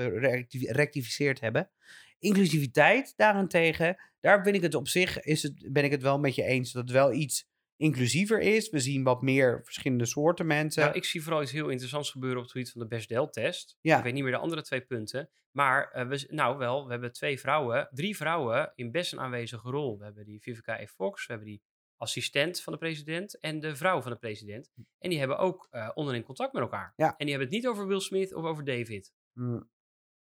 rectificeerd 0.75 1.39
hebben. 1.39 1.69
Inclusiviteit 2.19 3.13
daarentegen, 3.15 3.97
daar 4.19 4.41
ben 4.41 4.53
ik 4.53 4.61
het 4.61 4.75
op 4.75 4.87
zich, 4.87 5.19
is 5.21 5.43
het, 5.43 5.67
ben 5.71 5.83
ik 5.83 5.91
het 5.91 6.01
wel 6.01 6.19
met 6.19 6.35
je 6.35 6.43
eens 6.43 6.71
dat 6.71 6.83
het 6.83 6.91
wel 6.91 7.13
iets 7.13 7.49
inclusiever 7.77 8.39
is. 8.39 8.69
We 8.69 8.79
zien 8.79 9.03
wat 9.03 9.21
meer 9.21 9.61
verschillende 9.63 10.05
soorten 10.05 10.47
mensen. 10.47 10.83
Nou, 10.83 10.95
ik 10.95 11.05
zie 11.05 11.23
vooral 11.23 11.41
iets 11.41 11.51
heel 11.51 11.69
interessants 11.69 12.11
gebeuren 12.11 12.37
op 12.37 12.43
het 12.43 12.51
gebied 12.51 12.71
van 12.71 12.81
de 12.81 12.87
Bechdel-test. 12.87 13.77
Ja. 13.81 13.97
Ik 13.97 14.03
weet 14.03 14.13
niet 14.13 14.23
meer 14.23 14.31
de 14.31 14.37
andere 14.37 14.61
twee 14.61 14.81
punten. 14.81 15.29
Maar 15.51 15.91
eh, 15.91 16.07
we, 16.07 16.27
nou 16.29 16.57
wel, 16.57 16.85
we 16.85 16.91
hebben 16.91 17.11
twee 17.11 17.39
vrouwen, 17.39 17.89
drie 17.91 18.15
vrouwen 18.15 18.71
in 18.75 18.91
best 18.91 19.13
een 19.13 19.19
aanwezige 19.19 19.69
rol. 19.69 19.97
We 19.97 20.03
hebben 20.03 20.25
die 20.25 20.41
Vivica 20.41 20.79
E. 20.79 20.87
Fox, 20.87 21.27
we 21.27 21.33
hebben 21.33 21.51
die 21.51 21.61
assistent 22.01 22.61
van 22.61 22.73
de 22.73 22.79
president 22.79 23.39
en 23.39 23.59
de 23.59 23.75
vrouw 23.75 24.01
van 24.01 24.11
de 24.11 24.17
president. 24.17 24.71
En 24.99 25.09
die 25.09 25.19
hebben 25.19 25.37
ook 25.37 25.67
eh, 25.71 25.89
onderling 25.93 26.25
contact 26.25 26.53
met 26.53 26.61
elkaar. 26.61 26.93
Ja. 26.95 27.07
En 27.07 27.25
die 27.25 27.29
hebben 27.29 27.47
het 27.47 27.55
niet 27.57 27.67
over 27.67 27.87
Will 27.87 27.99
Smith 27.99 28.33
of 28.33 28.43
over 28.43 28.63
David. 28.65 29.13
Mm. 29.33 29.69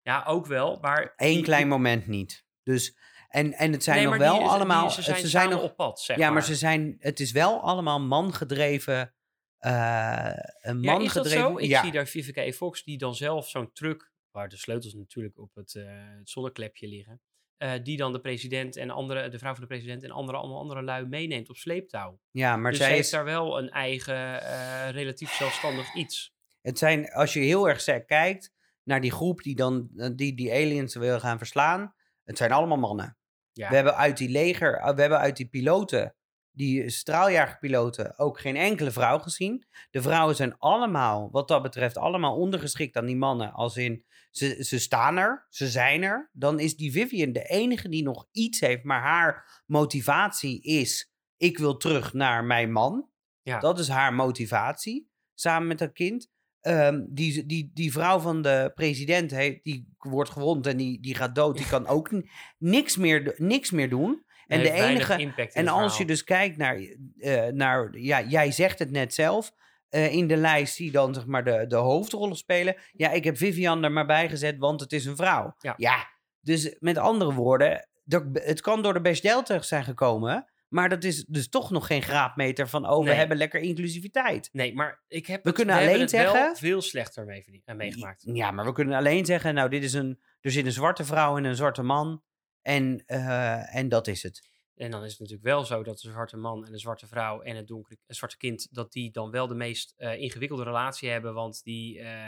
Ja, 0.02 0.24
ook 0.26 0.46
wel, 0.46 0.78
maar... 0.80 1.12
Eén 1.16 1.34
die- 1.34 1.42
klein 1.42 1.68
moment 1.68 2.06
niet. 2.06 2.46
Dus, 2.62 2.96
en, 3.28 3.52
en 3.52 3.72
het 3.72 3.82
zijn 3.82 3.96
Nee, 3.96 4.06
nog 4.06 4.16
wel 4.16 4.38
die- 4.38 4.48
allemaal... 4.48 4.90
ze 4.90 5.02
zijn, 5.02 5.20
ze 5.20 5.28
zijn 5.28 5.50
nog, 5.50 5.62
op 5.62 5.76
pad, 5.76 6.00
zeg 6.00 6.16
ja, 6.16 6.22
maar 6.24 6.32
maar. 6.32 6.42
ze 6.42 6.54
zijn, 6.54 6.96
het 6.98 7.20
is 7.20 7.32
wel 7.32 7.60
allemaal 7.60 8.00
mangedreven... 8.00 9.14
eh 9.58 10.32
een 10.60 10.82
Ja, 10.82 10.98
is 10.98 11.12
dat 11.12 11.24
mangedreven... 11.24 11.50
zo? 11.50 11.58
Ik 11.58 11.68
ja, 11.68 11.82
zie 11.82 11.92
daar 11.92 12.06
Vivica 12.06 12.42
E. 12.42 12.52
Fox 12.52 12.84
die 12.84 12.98
dan 12.98 13.14
zelf 13.14 13.48
zo'n 13.48 13.72
truck, 13.72 14.12
waar 14.30 14.48
de 14.48 14.56
sleutels 14.56 14.94
natuurlijk 14.94 15.38
op 15.38 15.54
het, 15.54 15.74
eh, 15.74 15.84
het 16.18 16.28
zonneklepje 16.30 16.88
liggen, 16.88 17.20
eh, 17.58 17.72
die 17.82 17.96
dan 17.96 18.12
de 18.12 18.20
president 18.20 18.76
en 18.76 18.90
andere, 18.90 19.28
de 19.28 19.38
vrouw 19.38 19.52
van 19.52 19.60
de 19.60 19.66
president 19.66 20.02
en 20.02 20.10
andere, 20.10 20.38
allemaal 20.38 20.58
andere 20.58 20.82
lui 20.82 21.06
meeneemt 21.06 21.48
op 21.48 21.56
sleeptouw. 21.56 22.20
ja, 22.30 22.56
maar 22.56 22.70
dus 22.70 22.80
zij 22.80 22.90
heeft 22.90 23.04
is, 23.04 23.10
daar 23.10 23.24
wel 23.24 23.58
een 23.58 23.70
eigen, 23.70 24.42
eh, 24.42 24.90
relatief 24.90 25.32
zelfstandig 25.32 25.94
iets. 25.94 26.34
het 26.60 26.78
zijn, 26.78 27.10
als 27.12 27.32
je 27.32 27.40
heel 27.40 27.68
erg 27.68 28.04
kijkt 28.06 28.52
naar 28.82 29.00
die 29.00 29.10
groep 29.10 29.42
die 29.42 29.56
dan 29.56 29.90
eh, 29.96 30.10
die, 30.14 30.34
die 30.34 30.52
aliens 30.52 30.94
wil 30.94 31.20
gaan 31.20 31.38
verslaan, 31.38 31.94
het 32.24 32.36
zijn 32.36 32.52
allemaal 32.52 32.78
mannen. 32.78 33.18
Ja. 33.52 33.68
We 33.68 33.74
hebben 33.74 33.96
uit 33.96 34.16
die 34.16 34.28
leger, 34.28 34.94
we 34.94 35.00
hebben 35.00 35.18
uit 35.18 35.36
die 35.36 35.48
piloten, 35.48 36.14
die 36.58 36.90
straaljagerpiloten, 36.90 38.18
ook 38.18 38.40
geen 38.40 38.56
enkele 38.56 38.90
vrouw 38.90 39.18
gezien. 39.18 39.66
De 39.90 40.02
vrouwen 40.02 40.36
zijn 40.36 40.58
allemaal, 40.58 41.28
wat 41.30 41.48
dat 41.48 41.62
betreft, 41.62 41.96
allemaal 41.96 42.36
ondergeschikt 42.36 42.96
aan 42.96 43.06
die 43.06 43.16
mannen. 43.16 43.52
Als 43.52 43.76
in, 43.76 44.04
ze, 44.30 44.64
ze 44.64 44.78
staan 44.78 45.16
er, 45.16 45.46
ze 45.48 45.68
zijn 45.68 46.02
er. 46.02 46.30
Dan 46.32 46.60
is 46.60 46.76
die 46.76 46.92
Vivian 46.92 47.32
de 47.32 47.42
enige 47.42 47.88
die 47.88 48.02
nog 48.02 48.28
iets 48.32 48.60
heeft, 48.60 48.84
maar 48.84 49.00
haar 49.00 49.62
motivatie 49.66 50.62
is, 50.62 51.12
ik 51.36 51.58
wil 51.58 51.76
terug 51.76 52.12
naar 52.12 52.44
mijn 52.44 52.72
man. 52.72 53.08
Ja. 53.42 53.58
Dat 53.58 53.78
is 53.78 53.88
haar 53.88 54.14
motivatie, 54.14 55.10
samen 55.34 55.68
met 55.68 55.80
haar 55.80 55.92
kind. 55.92 56.30
Ehm, 56.60 57.04
die, 57.08 57.46
die, 57.46 57.70
die 57.74 57.92
vrouw 57.92 58.18
van 58.18 58.42
de 58.42 58.72
president 58.74 59.30
heeft, 59.30 59.64
die 59.64 59.94
wordt 59.98 60.30
gewond 60.30 60.66
en 60.66 60.76
die, 60.76 61.00
die 61.00 61.14
gaat 61.14 61.34
dood. 61.34 61.56
Die 61.56 61.68
kan 61.68 61.86
ook 61.86 62.10
niks 62.58 62.96
meer, 62.96 63.34
niks 63.36 63.70
meer 63.70 63.88
doen. 63.88 64.26
En 64.48 64.60
de 64.62 64.70
enige. 64.70 65.32
En 65.52 65.68
als 65.68 65.98
je 65.98 66.04
dus 66.04 66.24
kijkt 66.24 66.56
naar, 66.56 66.76
eh, 67.18 67.46
naar 67.46 67.88
ja, 67.98 68.22
jij 68.22 68.50
zegt 68.52 68.78
het 68.78 68.90
net 68.90 69.14
zelf, 69.14 69.52
eh, 69.88 70.12
in 70.14 70.26
de 70.26 70.36
lijst 70.36 70.76
die 70.76 70.90
dan 70.90 71.14
zeg 71.14 71.26
maar 71.26 71.44
de, 71.44 71.64
de 71.66 71.76
hoofdrollen 71.76 72.36
spelen. 72.36 72.76
Ja, 72.92 73.10
ik 73.10 73.24
heb 73.24 73.36
Vivian 73.36 73.84
er 73.84 73.92
maar 73.92 74.06
bij 74.06 74.28
gezet, 74.28 74.58
want 74.58 74.80
het 74.80 74.92
is 74.92 75.04
een 75.04 75.16
vrouw. 75.16 75.54
Ja. 75.76 76.08
dus 76.40 76.76
met 76.78 76.98
andere 76.98 77.32
woorden, 77.32 77.88
het 78.32 78.60
kan 78.60 78.82
door 78.82 78.92
de 78.92 79.00
Bechdel 79.00 79.42
terecht 79.42 79.66
zijn 79.66 79.84
gekomen, 79.84 80.50
maar 80.68 80.88
dat 80.88 81.04
is 81.04 81.24
dus 81.24 81.48
toch 81.48 81.70
nog 81.70 81.86
geen 81.86 82.02
graadmeter 82.02 82.68
van, 82.68 82.88
oh, 82.90 83.04
we 83.04 83.12
hebben 83.12 83.36
lekker 83.36 83.60
inclusiviteit. 83.60 84.48
Nee, 84.52 84.74
maar 84.74 85.02
ik 85.08 85.26
heb 85.26 85.42
We 85.42 85.48
het- 85.48 85.58
kunnen 85.58 85.74
alleen 85.76 86.00
het 86.00 86.10
wel 86.10 86.32
zeggen- 86.32 86.56
veel 86.56 86.80
slechter 86.82 87.24
mee, 87.24 87.44
meegemaakt. 87.76 88.22
Ja, 88.32 88.50
maar 88.50 88.64
we 88.64 88.72
kunnen 88.72 88.96
alleen 88.96 89.24
zeggen, 89.24 89.54
nou, 89.54 89.68
dit 89.68 89.82
is 89.84 89.92
een, 89.92 90.20
er 90.40 90.50
zit 90.50 90.66
een 90.66 90.72
zwarte 90.72 91.04
vrouw 91.04 91.36
en 91.36 91.44
een 91.44 91.56
zwarte 91.56 91.82
man 91.82 92.22
en, 92.62 93.02
eh, 93.06 93.74
en 93.76 93.88
dat 93.88 94.06
is 94.06 94.22
het. 94.22 94.48
En 94.74 94.90
dan 94.90 95.04
is 95.04 95.10
het 95.10 95.18
natuurlijk 95.20 95.48
wel 95.48 95.64
zo 95.64 95.82
dat 95.82 95.98
de 96.00 96.08
zwarte 96.10 96.36
man 96.36 96.66
en 96.66 96.72
de 96.72 96.78
zwarte 96.78 97.06
vrouw 97.06 97.40
en 97.42 97.56
het 97.56 97.66
donkere 97.66 97.98
het 98.06 98.16
zwarte 98.16 98.36
kind, 98.36 98.68
dat 98.70 98.92
die 98.92 99.10
dan 99.10 99.30
wel 99.30 99.46
de 99.46 99.54
meest 99.54 99.94
eh, 99.96 100.18
ingewikkelde 100.20 100.62
relatie 100.62 101.08
hebben, 101.08 101.34
want 101.34 101.62
die, 101.64 102.00
eh, 102.00 102.26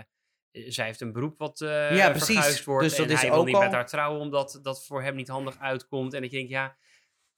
zij 0.51 0.87
heeft 0.87 1.01
een 1.01 1.13
beroep 1.13 1.39
wat 1.39 1.61
eh 1.61 1.97
Ja, 1.97 2.11
precies. 2.11 2.65
wordt 2.65 2.89
Dus 2.89 2.97
dat 2.97 3.07
en 3.07 3.13
is 3.13 3.21
hij 3.21 3.31
wil 3.31 3.39
ook 3.39 3.47
niet 3.47 3.55
al- 3.55 3.63
met 3.63 3.73
haar 3.73 3.87
trouwen 3.87 4.21
omdat 4.21 4.59
dat 4.63 4.87
voor 4.87 5.03
hem 5.03 5.15
niet 5.17 5.29
handig 5.29 5.59
uitkomt. 5.59 6.15
En 6.15 6.21
dat 6.21 6.31
je 6.31 6.37
denkt, 6.37 6.53
ja, 6.53 6.77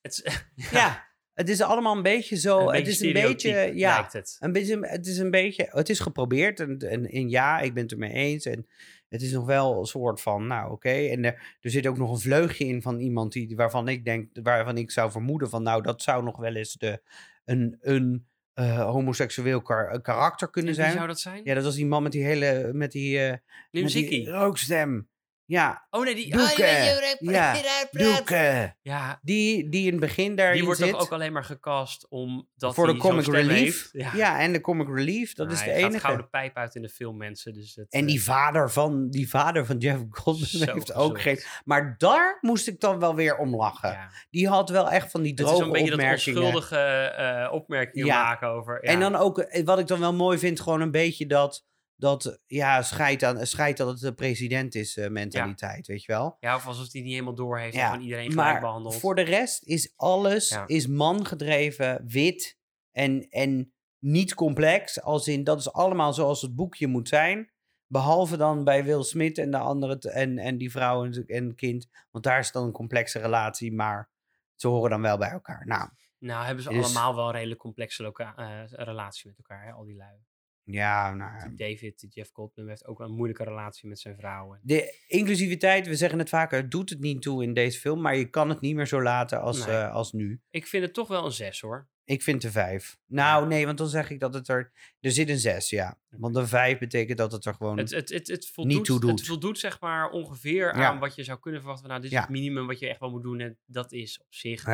het 0.01 0.13
is 0.13 0.43
Ja, 0.79 1.09
het 1.33 1.49
is 1.49 1.61
allemaal 1.61 1.97
een 1.97 2.03
beetje 2.03 2.37
zo, 2.37 2.59
een 2.59 2.65
het 2.65 2.73
beetje 2.73 2.91
is 2.91 3.01
een 3.01 3.13
beetje, 3.13 3.73
ja, 3.75 4.09
het. 4.11 4.37
Een 4.41 4.53
beetje, 4.53 4.79
het 4.87 5.07
is 5.07 5.19
een 5.19 5.31
beetje, 5.31 5.69
het 5.71 5.89
is 5.89 5.99
geprobeerd 6.01 6.61
en, 6.61 6.79
en, 6.79 7.07
en 7.07 7.29
ja, 7.31 7.61
ik 7.61 7.75
ben 7.75 7.83
het 7.83 7.93
ermee 7.93 8.13
eens. 8.13 8.45
En 8.45 8.67
het 9.13 9.23
is 9.23 9.33
nog 9.33 9.45
wel 9.47 9.79
een 9.79 9.85
soort 9.87 10.21
van, 10.21 10.47
nou 10.47 10.73
oké. 10.73 10.89
En 10.89 11.25
er, 11.25 11.57
er 11.61 11.71
zit 11.71 11.87
ook 11.87 11.99
nog 11.99 12.11
een 12.11 12.19
vleugje 12.21 12.65
in 12.67 12.83
van 12.83 12.99
iemand 12.99 13.33
die, 13.33 13.57
waarvan 13.57 13.89
ik 13.89 14.05
denk, 14.05 14.29
waarvan 14.43 14.77
ik 14.77 14.91
zou 14.91 15.11
vermoeden 15.11 15.49
van, 15.49 15.63
nou 15.63 15.83
dat 15.83 16.03
zou 16.03 16.25
nog 16.25 16.37
wel 16.37 16.55
eens 16.55 16.73
de, 16.73 17.03
een, 17.45 17.77
een 17.81 18.27
eh, 18.55 18.91
homoseksueel 18.91 19.63
kar- 19.63 20.01
karakter 20.01 20.51
kunnen 20.51 20.71
En 20.71 20.77
wie 20.77 20.85
zijn. 20.85 20.97
zou 20.97 21.07
dat 21.09 21.21
zijn? 21.21 21.41
Ja, 21.45 21.55
dat 21.55 21.65
was 21.65 21.75
die 21.75 21.87
man 21.87 22.03
met 22.03 22.13
die 22.13 22.25
hele, 22.25 22.71
met 22.73 22.93
die, 22.93 23.19
eh 23.19 23.31
met 23.83 23.93
die 23.93 24.31
rookstem. 24.31 25.09
Ja, 25.45 25.87
Oh 25.91 26.05
nee, 26.05 26.15
die... 26.15 26.31
Doeke. 26.31 26.47
Ah, 26.53 26.57
Ja. 27.19 27.55
Ja, 28.83 29.19
Die, 29.23 29.69
die 29.69 29.85
in 29.87 29.91
het 29.91 30.01
begin 30.01 30.37
daarin 30.37 30.55
die 30.57 30.65
wordt 30.65 30.81
zit. 30.81 30.91
toch 30.91 31.01
ook 31.01 31.13
alleen 31.13 31.33
maar 31.33 31.45
gecast 31.45 32.07
omdat 32.09 32.75
voor 32.75 32.87
de 32.87 32.97
comic 32.97 33.27
relief. 33.27 33.89
Ja. 33.93 34.39
en 34.39 34.53
de 34.53 34.61
comic 34.61 34.89
relief, 34.89 35.35
dat 35.35 35.47
Nou, 35.47 35.59
is 35.59 35.65
de 35.65 35.71
hij 35.71 35.81
gaat 35.81 35.89
enige. 35.91 36.05
gouden 36.05 36.31
pijp 36.31 36.57
uit 36.57 36.75
in 36.75 36.83
de 36.83 36.89
film, 36.89 37.17
mensen. 37.17 37.53
Dus 37.53 37.75
het, 37.75 37.93
En 37.93 38.01
eh, 38.01 38.07
die 38.07 38.23
vader 38.23 38.71
van, 38.71 39.11
die 39.11 39.29
vader 39.29 39.67
van 39.67 39.79
Jeff 39.79 40.03
Goldblum 40.11 40.49
Zo 40.49 40.73
heeft 40.73 40.93
ook 40.95 41.19
gezond. 41.19 41.21
geen... 41.21 41.41
Maar 41.65 41.95
daar 41.99 42.39
moest 42.41 42.69
ik 42.69 42.81
dan 42.81 42.99
wel 42.99 43.15
weer 43.15 43.37
om 43.37 43.57
lachen. 43.57 43.91
ja. 43.91 44.09
Die 44.31 44.49
had 44.49 44.71
wel 44.71 44.91
echt 44.91 45.11
van 45.11 45.23
die 45.23 45.31
Het 45.31 45.41
is 45.41 45.47
droge 45.47 45.63
een 45.65 45.71
beetje 45.73 45.91
dat 45.91 45.99
opmerkingen. 45.99 46.43
onschuldige 46.43 46.77
eh 46.79 47.53
opmerkingen 47.53 48.07
Ja. 48.07 48.23
maken 48.23 48.49
over... 48.49 48.79
Ja. 48.85 48.91
En 48.93 49.01
dan 49.01 49.17
ook, 49.17 49.39
eh, 49.39 49.65
wat 49.65 49.79
ik 49.79 49.87
dan 49.87 50.01
wel 50.01 50.15
mooi 50.15 50.39
vind, 50.39 50.61
gewoon 50.61 50.81
een 50.81 50.91
beetje 50.91 51.27
dat... 51.27 51.65
Dat, 52.03 52.41
ja, 52.47 52.83
scheid, 52.83 53.23
aan, 53.25 53.47
scheid 53.47 53.77
dat 53.77 53.89
het 53.89 54.01
de 54.01 54.15
president 54.15 54.75
is 54.75 54.97
eh, 54.97 55.09
mentaliteit, 55.11 55.87
weet 55.87 56.03
je 56.05 56.13
wel. 56.13 56.37
Ja, 56.41 56.55
of 56.57 56.67
alsof 56.67 56.93
hij 56.93 57.01
niet 57.03 57.11
helemaal 57.13 57.35
door 57.35 57.59
heeft 57.59 57.75
Ja, 57.75 57.85
en 57.85 57.91
van 57.91 58.01
iedereen 58.01 58.31
gelijk 58.31 58.51
Maar 58.51 58.61
behandeld. 58.61 58.97
voor 58.97 59.15
de 59.15 59.23
rest 59.23 59.65
is 59.65 59.93
alles 59.97 60.49
Ja. 60.49 60.65
is 60.67 60.87
man 60.87 61.27
gedreven, 61.27 62.03
wit 62.07 62.59
en, 62.91 63.27
en 63.31 63.73
niet 63.99 64.35
complex. 64.35 65.01
Als 65.03 65.29
in, 65.29 65.45
dat 65.45 65.59
is 65.59 65.73
allemaal 65.73 66.13
zoals 66.13 66.43
het 66.43 66.55
boekje 66.55 66.87
moet 66.87 67.09
zijn. 67.09 67.53
Behalve 67.87 68.37
dan 68.37 68.65
bij 68.65 68.85
Will 68.85 69.03
Smith 69.03 69.39
en 69.39 69.51
de 69.51 69.59
andere 69.59 69.99
en, 69.99 70.39
en 70.39 70.59
die 70.59 70.71
vrouw 70.71 71.05
en, 71.05 71.25
en 71.27 71.55
kind. 71.55 71.89
Want 72.11 72.25
daar 72.25 72.39
is 72.39 72.53
dan 72.53 72.65
een 72.65 72.73
complexe 72.73 73.19
relatie, 73.19 73.73
maar 73.73 74.11
ze 74.55 74.69
horen 74.69 74.91
dan 74.91 75.01
wel 75.03 75.19
bij 75.19 75.31
elkaar. 75.31 75.67
Nou, 75.67 75.89
Nou, 76.19 76.45
hebben 76.45 76.65
ze 76.65 76.71
Dus- 76.71 76.85
allemaal 76.85 77.15
wel 77.15 77.27
een 77.27 77.33
redelijk 77.33 77.61
complexe 77.61 78.03
loca- 78.03 78.37
eh, 78.37 78.63
relatie 78.67 79.27
met 79.29 79.37
elkaar, 79.39 79.65
hè, 79.65 79.73
al 79.73 79.85
die 79.85 79.97
lui. 79.97 80.17
Ja, 80.65 81.15
nou, 81.15 81.55
David, 81.55 82.07
Jeff 82.09 82.31
Goldblum, 82.33 82.69
heeft 82.69 82.87
ook 82.87 82.99
wel 82.99 83.09
een 83.09 83.15
moeilijke 83.15 83.45
relatie 83.45 83.89
met 83.89 83.99
zijn 84.01 84.17
vrouw. 84.17 84.55
En- 84.55 84.61
De 84.63 84.99
inclusiviteit, 85.07 85.87
we 85.87 85.97
zeggen 85.97 86.19
het 86.19 86.29
vaker, 86.29 86.59
het 86.61 86.71
doet 86.71 86.91
het 86.91 87.01
niet 87.01 87.23
toe 87.23 87.43
in 87.43 87.55
deze 87.55 87.79
film. 87.81 88.01
Maar 88.01 88.17
je 88.17 88.31
kan 88.31 88.49
het 88.49 88.61
niet 88.61 88.75
meer 88.75 88.87
zo 88.87 89.03
laten 89.03 89.41
als, 89.41 89.67
Nee. 89.67 89.77
eh, 89.77 89.93
als 89.95 90.13
nu. 90.13 90.41
Ik 90.51 90.67
vind 90.67 90.85
het 90.85 90.95
toch 90.95 91.09
wel 91.09 91.25
een 91.25 91.33
zes, 91.33 91.61
hoor. 91.61 91.89
Ik 92.05 92.23
vind 92.23 92.43
de 92.43 92.51
vijf. 92.51 92.99
Nou, 93.07 93.47
nee, 93.47 93.67
want 93.67 93.79
dan 93.79 93.89
zeg 93.89 94.11
ik 94.11 94.21
dat 94.21 94.35
het 94.35 94.49
er... 94.49 94.73
Er 95.01 95.11
zit 95.11 95.29
een 95.29 95.39
zes, 95.39 95.71
ja. 95.71 95.99
Want 96.09 96.37
een 96.37 96.47
vijf 96.49 96.79
betekent 96.79 97.19
dat 97.19 97.33
het 97.33 97.45
er 97.45 97.55
gewoon... 97.55 97.79
Het, 97.79 97.91
het, 97.91 98.09
het, 98.09 98.29
het, 98.29 98.49
voldoet, 98.49 98.85
toe 98.85 99.01
doet. 99.01 99.11
het 99.19 99.27
voldoet 99.29 99.59
zeg 99.59 99.81
maar 99.81 100.11
ongeveer 100.11 100.77
Ja. 100.77 100.87
aan 100.89 100.99
wat 100.99 101.15
je 101.15 101.25
zou 101.25 101.39
kunnen 101.39 101.61
verwachten. 101.61 101.89
Nou, 101.89 102.01
dit 102.01 102.11
is 102.11 102.17
Ja. 102.17 102.23
het 102.23 102.31
minimum 102.31 102.67
wat 102.67 102.79
je 102.79 102.89
echt 102.89 103.01
wel 103.01 103.11
moet 103.11 103.23
doen. 103.23 103.41
En 103.41 103.59
dat 103.67 103.93
is 103.93 104.21
op 104.21 104.27
zich, 104.35 104.65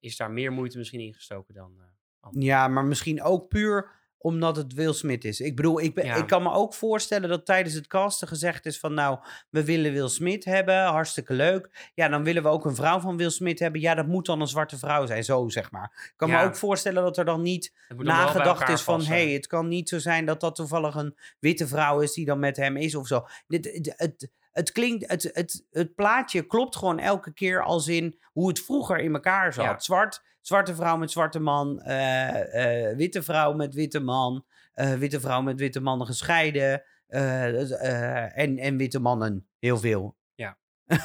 is 0.00 0.16
daar 0.16 0.30
meer 0.30 0.52
moeite 0.52 0.78
misschien 0.78 1.00
ingestoken 1.00 1.54
dan... 1.54 1.72
eh, 1.80 2.30
ja, 2.42 2.68
maar 2.68 2.84
misschien 2.84 3.22
ook 3.22 3.48
puur 3.48 3.90
omdat 4.22 4.56
het 4.56 4.72
Will 4.72 4.92
Smith 4.92 5.24
is. 5.24 5.40
Ik 5.40 5.56
bedoel, 5.56 5.80
ik, 5.80 5.94
ben, 5.94 6.04
Ja. 6.04 6.14
ik 6.14 6.26
kan 6.26 6.42
me 6.42 6.52
ook 6.52 6.74
voorstellen 6.74 7.28
dat 7.28 7.46
tijdens 7.46 7.74
het 7.74 7.86
casten 7.86 8.28
gezegd 8.28 8.66
is 8.66 8.78
van... 8.78 8.94
Nou, 8.94 9.18
we 9.50 9.64
willen 9.64 9.92
Will 9.92 10.08
Smith 10.08 10.44
hebben, 10.44 10.82
hartstikke 10.84 11.32
leuk. 11.32 11.90
Ja, 11.94 12.08
dan 12.08 12.24
willen 12.24 12.42
we 12.42 12.48
ook 12.48 12.64
een 12.64 12.74
vrouw 12.74 13.00
van 13.00 13.16
Will 13.16 13.30
Smith 13.30 13.58
hebben. 13.58 13.80
Ja, 13.80 13.94
dat 13.94 14.06
moet 14.06 14.26
dan 14.26 14.40
een 14.40 14.46
zwarte 14.46 14.78
vrouw 14.78 15.06
zijn, 15.06 15.24
zo 15.24 15.48
zeg 15.48 15.70
maar. 15.70 15.90
Ik 16.06 16.12
kan 16.16 16.28
Ja. 16.28 16.40
me 16.40 16.46
ook 16.48 16.56
voorstellen 16.56 17.02
dat 17.02 17.18
er 17.18 17.24
dan 17.24 17.42
niet 17.42 17.72
nagedacht 17.96 18.68
is 18.68 18.82
van... 18.82 18.96
passen. 18.96 19.14
hey, 19.14 19.30
het 19.32 19.46
kan 19.46 19.68
niet 19.68 19.88
zo 19.88 19.98
zijn 19.98 20.26
dat 20.26 20.40
dat 20.40 20.54
toevallig 20.54 20.94
een 20.94 21.16
witte 21.38 21.66
vrouw 21.66 22.00
is 22.00 22.12
die 22.12 22.24
dan 22.26 22.38
met 22.38 22.56
hem 22.56 22.76
is 22.76 22.94
of 22.94 23.06
zo. 23.06 23.26
Dit, 23.46 23.64
het, 23.64 23.92
het, 23.96 24.28
het 24.52 24.72
klinkt, 24.72 25.10
het, 25.10 25.30
het, 25.32 25.66
het 25.70 25.94
plaatje 25.94 26.46
klopt 26.46 26.76
gewoon 26.76 26.98
elke 26.98 27.32
keer 27.32 27.62
als 27.62 27.88
in 27.88 28.20
hoe 28.24 28.48
het 28.48 28.60
vroeger 28.60 28.98
in 28.98 29.14
elkaar 29.14 29.52
zat. 29.52 29.64
Ja. 29.64 29.78
Zwart, 29.78 30.22
zwarte 30.40 30.74
vrouw 30.74 30.96
met 30.96 31.10
zwarte 31.10 31.40
man, 31.40 31.80
eh, 31.80 32.88
eh, 32.88 32.96
witte 32.96 33.22
vrouw 33.22 33.52
met 33.52 33.74
witte 33.74 34.00
man, 34.00 34.46
eh, 34.72 34.94
witte 34.94 35.20
vrouw 35.20 35.42
met 35.42 35.58
witte 35.58 35.80
mannen 35.80 36.06
gescheiden 36.06 36.84
en, 37.06 38.58
en 38.58 38.76
witte 38.76 38.98
mannen, 38.98 39.48
heel 39.58 39.78
veel. 39.78 40.16
Ja. 40.34 40.58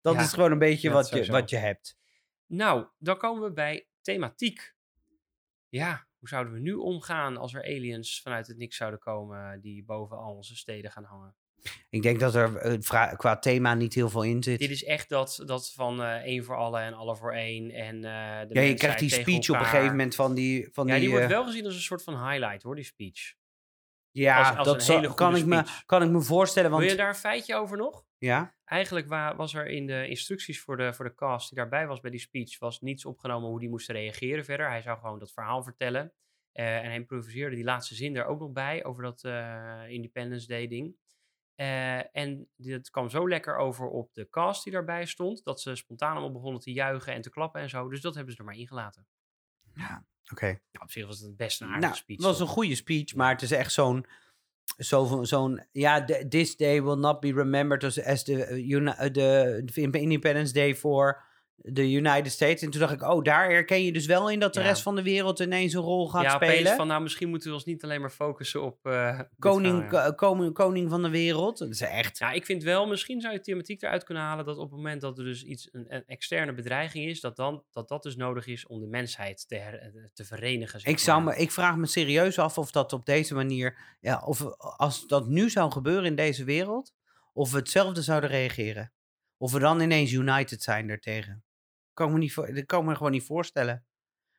dat 0.00 0.14
Ja, 0.14 0.20
is 0.20 0.32
gewoon 0.32 0.52
een 0.52 0.58
beetje 0.58 0.90
wat, 0.90 1.08
je, 1.08 1.26
wat 1.26 1.50
je 1.50 1.56
hebt. 1.56 1.98
Nou, 2.46 2.86
dan 2.98 3.16
komen 3.18 3.42
we 3.42 3.52
bij 3.52 3.88
thematiek. 4.02 4.74
Ja, 5.68 6.06
hoe 6.18 6.28
zouden 6.28 6.52
we 6.52 6.58
nu 6.58 6.72
omgaan 6.74 7.36
als 7.36 7.54
er 7.54 7.62
aliens 7.62 8.22
vanuit 8.22 8.46
het 8.46 8.56
niks 8.56 8.76
zouden 8.76 9.00
komen 9.00 9.60
die 9.60 9.84
boven 9.84 10.16
al 10.16 10.34
onze 10.34 10.56
steden 10.56 10.90
gaan 10.90 11.04
hangen? 11.04 11.34
Ik 11.90 12.02
denk 12.02 12.20
dat 12.20 12.34
er 12.34 12.56
eh, 12.56 13.16
qua 13.16 13.38
thema 13.38 13.74
niet 13.74 13.94
heel 13.94 14.08
veel 14.08 14.22
in 14.22 14.42
zit. 14.42 14.58
Dit 14.58 14.70
is 14.70 14.84
echt 14.84 15.08
dat, 15.08 15.42
dat 15.46 15.72
van 15.72 16.02
eh 16.02 16.14
één 16.14 16.44
voor 16.44 16.56
alle 16.56 16.80
en 16.80 16.94
alle 16.94 17.16
voor 17.16 17.32
één. 17.34 17.70
En, 17.70 17.94
eh 18.04 18.48
de 18.48 18.54
ja, 18.54 18.60
je 18.60 18.74
krijgt 18.74 18.98
die 18.98 19.08
speech 19.10 19.48
op 19.50 19.56
een 19.56 19.64
gegeven 19.64 19.90
moment 19.90 20.14
van 20.14 20.34
die... 20.34 20.68
Van 20.72 20.86
Ja, 20.86 20.92
die, 20.92 21.00
die 21.02 21.10
wordt 21.10 21.26
wel 21.26 21.44
gezien 21.44 21.64
als 21.64 21.74
een 21.74 21.80
soort 21.80 22.02
van 22.02 22.28
highlight 22.30 22.62
hoor, 22.62 22.74
die 22.74 22.84
speech. 22.84 23.34
Ja, 24.10 24.38
als- 24.38 24.56
als 24.56 24.66
dat 24.66 24.82
zal- 24.82 25.14
kan, 25.14 25.36
ik 25.36 25.44
me, 25.46 25.64
kan 25.86 26.02
ik 26.02 26.10
me 26.10 26.20
voorstellen. 26.20 26.70
Want, 26.70 26.82
Wil 26.82 26.90
je 26.92 26.98
daar 26.98 27.08
een 27.08 27.14
feitje 27.14 27.54
over 27.54 27.76
nog? 27.76 28.04
Ja? 28.18 28.54
Eigenlijk 28.64 29.08
wa- 29.08 29.36
was 29.36 29.54
er 29.54 29.66
in 29.66 29.86
de 29.86 30.08
instructies 30.08 30.60
voor 30.60 30.76
de, 30.76 30.92
voor 30.92 31.04
de 31.04 31.14
cast 31.14 31.48
die 31.48 31.58
daarbij 31.58 31.86
was 31.86 32.00
bij 32.00 32.10
die 32.10 32.20
speech, 32.20 32.58
was 32.58 32.80
niets 32.80 33.04
opgenomen 33.04 33.48
hoe 33.48 33.60
die 33.60 33.68
moesten 33.68 33.94
reageren 33.94 34.44
verder. 34.44 34.68
Hij 34.68 34.82
zou 34.82 34.98
gewoon 34.98 35.18
dat 35.18 35.32
verhaal 35.32 35.62
vertellen. 35.62 36.12
En 36.52 36.84
hij 36.84 36.94
improviseerde 36.94 37.54
die 37.56 37.64
laatste 37.64 37.94
zin 37.94 38.16
er 38.16 38.24
ook 38.24 38.40
nog 38.40 38.52
bij, 38.52 38.84
over 38.84 39.02
dat 39.02 39.24
Independence 39.88 40.46
Day 40.46 40.68
ding. 40.68 40.96
Eh, 41.60 42.16
en 42.16 42.48
dit 42.56 42.90
kwam 42.90 43.10
zo 43.10 43.28
lekker 43.28 43.56
over 43.56 43.88
op 43.88 44.14
de 44.14 44.28
cast 44.30 44.64
die 44.64 44.72
daarbij 44.72 45.06
stond, 45.06 45.44
dat 45.44 45.60
ze 45.60 45.74
spontaan 45.74 46.10
allemaal 46.12 46.32
begonnen 46.32 46.60
te 46.60 46.72
juichen 46.72 47.12
en 47.12 47.22
te 47.22 47.30
klappen 47.30 47.60
en 47.60 47.68
zo. 47.68 47.88
Dus 47.88 48.00
dat 48.00 48.14
hebben 48.14 48.32
ze 48.32 48.38
er 48.38 48.44
maar 48.44 48.54
ingelaten. 48.54 49.06
Oké. 50.32 50.46
Ja, 50.46 50.80
op 50.80 50.90
zich 50.90 51.06
was 51.06 51.18
het 51.18 51.26
het 51.26 51.36
best 51.36 51.60
een 51.60 51.66
aardige 51.66 51.86
Nou, 51.86 51.96
speech. 51.96 52.16
het 52.16 52.26
was 52.26 52.38
toch? 52.38 52.48
een 52.48 52.54
goede 52.54 52.74
speech, 52.74 53.14
maar 53.14 53.32
het 53.32 53.42
is 53.42 53.50
echt 53.50 53.72
zo'n... 53.72 54.06
Zo'n, 54.76 55.26
zo'n 55.26 55.66
ja, 55.72 56.04
this 56.28 56.56
day 56.56 56.82
will 56.82 56.98
not 56.98 57.20
be 57.20 57.32
remembered 57.32 57.84
as, 57.84 58.04
as 58.04 58.24
the, 58.24 58.32
uh, 58.32 58.76
uh, 58.76 58.96
the, 59.10 59.62
the 59.90 60.00
Independence 60.00 60.52
Day 60.52 60.76
for 60.76 61.24
the 61.72 61.90
United 61.92 62.32
States. 62.32 62.62
En 62.62 62.70
toen 62.70 62.80
dacht 62.80 62.92
ik, 62.92 63.02
oh, 63.02 63.22
daar 63.22 63.50
herken 63.50 63.84
je 63.84 63.92
dus 63.92 64.06
wel 64.06 64.30
in 64.30 64.40
dat 64.40 64.54
de 64.54 64.60
Ja. 64.60 64.66
rest 64.66 64.82
van 64.82 64.96
de 64.96 65.02
wereld 65.02 65.40
ineens 65.40 65.72
een 65.72 65.80
rol 65.80 66.08
gaat 66.08 66.22
ja, 66.22 66.34
spelen. 66.34 66.76
van 66.76 66.86
nou, 66.86 67.02
misschien 67.02 67.28
moeten 67.28 67.48
we 67.48 67.54
ons 67.54 67.64
niet 67.64 67.84
alleen 67.84 68.00
maar 68.00 68.10
focussen 68.10 68.62
op 68.62 68.78
eh, 68.86 69.20
koning, 69.38 69.84
verhaal, 69.88 70.06
ja. 70.06 70.12
koning, 70.12 70.54
koning 70.54 70.90
van 70.90 71.02
de 71.02 71.08
wereld. 71.08 71.58
Dat 71.58 71.68
is 71.68 71.80
echt... 71.80 72.18
Ja, 72.18 72.30
ik 72.30 72.44
vind 72.44 72.62
wel, 72.62 72.86
misschien 72.86 73.20
zou 73.20 73.32
je 73.34 73.40
thematiek 73.40 73.82
eruit 73.82 74.04
kunnen 74.04 74.22
halen 74.22 74.44
dat 74.44 74.56
op 74.56 74.68
het 74.70 74.76
moment 74.76 75.00
dat 75.00 75.18
er 75.18 75.24
dus 75.24 75.42
iets, 75.44 75.68
een, 75.72 75.84
een 75.88 76.04
externe 76.06 76.54
bedreiging 76.54 77.06
is, 77.06 77.20
dat, 77.20 77.36
dan, 77.36 77.64
dat 77.70 77.88
dat 77.88 78.02
dus 78.02 78.16
nodig 78.16 78.46
is 78.46 78.66
om 78.66 78.80
de 78.80 78.86
mensheid 78.86 79.48
te, 79.48 79.56
her- 79.56 79.80
eh, 79.80 79.88
te 80.12 80.24
verenigen. 80.24 80.80
zeg 80.80 80.92
Ik, 80.92 80.98
zou 80.98 81.22
me, 81.22 81.36
ik 81.36 81.50
vraag 81.50 81.76
me 81.76 81.86
serieus 81.86 82.38
af 82.38 82.58
of 82.58 82.70
dat 82.70 82.92
op 82.92 83.06
deze 83.06 83.34
manier, 83.34 83.96
ja, 84.00 84.22
of 84.24 84.44
als 84.58 85.06
dat 85.06 85.26
nu 85.28 85.50
zou 85.50 85.72
gebeuren 85.72 86.04
in 86.04 86.16
deze 86.16 86.44
wereld, 86.44 86.92
of 87.32 87.50
we 87.50 87.58
hetzelfde 87.58 88.02
zouden 88.02 88.30
reageren. 88.30 88.92
Of 89.36 89.52
we 89.52 89.58
dan 89.58 89.80
ineens 89.80 90.12
united 90.12 90.62
zijn 90.62 90.86
daartegen. 90.86 91.44
Kan 91.92 92.06
ik 92.06 92.12
me 92.12 92.18
niet, 92.18 92.34
dat 92.34 92.66
kan 92.66 92.80
ik 92.80 92.86
me 92.88 92.94
gewoon 92.96 93.12
niet 93.12 93.24
voorstellen. 93.26 93.74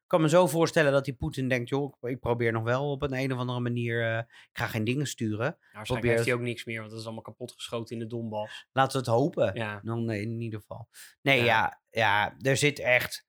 Ik 0.04 0.18
kan 0.18 0.22
me 0.22 0.30
zo 0.30 0.47
voorstellen 0.47 0.91
dat 0.91 1.06
die 1.06 1.14
Poetin 1.14 1.47
denkt, 1.47 1.70
joh, 1.70 1.93
ik- 2.02 2.20
probeer 2.20 2.52
nog 2.52 2.64
wel 2.64 2.91
op 2.91 3.02
een, 3.02 3.14
een 3.14 3.32
of 3.34 3.38
andere 3.39 3.60
manier, 3.60 4.12
eh, 4.12 4.18
ik 4.18 4.58
ga 4.58 4.68
geen 4.68 4.84
dingen 4.84 5.08
sturen. 5.08 5.38
Nou, 5.38 5.52
waarschijnlijk 5.52 5.88
probeer 5.88 6.12
heeft 6.12 6.26
hij 6.26 6.34
ook 6.34 6.41
niks 6.41 6.66
meer, 6.66 6.80
want 6.80 6.89
dat 6.89 6.99
is 6.99 7.06
allemaal 7.06 7.24
kapot 7.24 7.52
geschoten 7.52 7.93
in 7.95 8.02
de 8.02 8.08
Donbass. 8.08 8.68
Laten 8.72 8.91
we 8.91 8.97
het 8.97 9.08
hopen. 9.20 9.54
Ja, 9.54 9.80
Dan 9.84 10.12
in 10.12 10.39
ieder 10.41 10.60
geval. 10.60 10.88
Nee, 11.22 11.38
Ja. 11.38 11.45
ja. 11.45 11.80
Ja, 11.89 12.36
er 12.49 12.58
zit 12.58 12.80
echt 12.80 13.26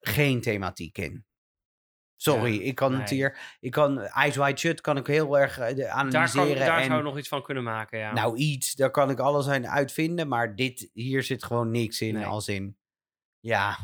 geen 0.00 0.40
thematiek 0.40 0.98
in. 0.98 1.24
Sorry, 2.18 2.54
Ja, 2.54 2.62
ik 2.62 2.74
kan 2.74 2.94
het 3.00 3.10
hier. 3.10 3.56
Ik 3.60 3.70
kan 3.70 4.00
Eyes 4.00 4.36
Wide 4.36 4.58
Shut 4.58 4.80
kan 4.80 4.96
ik 4.96 5.06
heel 5.06 5.38
erg 5.38 5.58
eh, 5.58 5.76
daar, 5.76 5.88
analyseren. 5.88 6.46
kan, 6.48 6.56
daar 6.66 6.78
en, 6.80 6.86
zou 6.86 7.02
nog 7.02 7.18
iets 7.18 7.28
van 7.28 7.42
kunnen 7.42 7.62
maken, 7.62 7.98
ja. 7.98 8.12
Nou, 8.12 8.36
iets, 8.36 8.74
daar 8.74 8.90
kan 8.90 9.10
ik 9.10 9.18
alles 9.18 9.48
aan 9.48 9.66
uitvinden. 9.68 10.28
Maar 10.28 10.54
dit, 10.54 10.90
hier 10.92 11.22
zit 11.22 11.44
gewoon 11.44 11.70
niks 11.70 12.00
in. 12.00 12.14
Nee. 12.14 12.24
Als 12.24 12.48
in, 12.48 12.76
ja. 13.46 13.78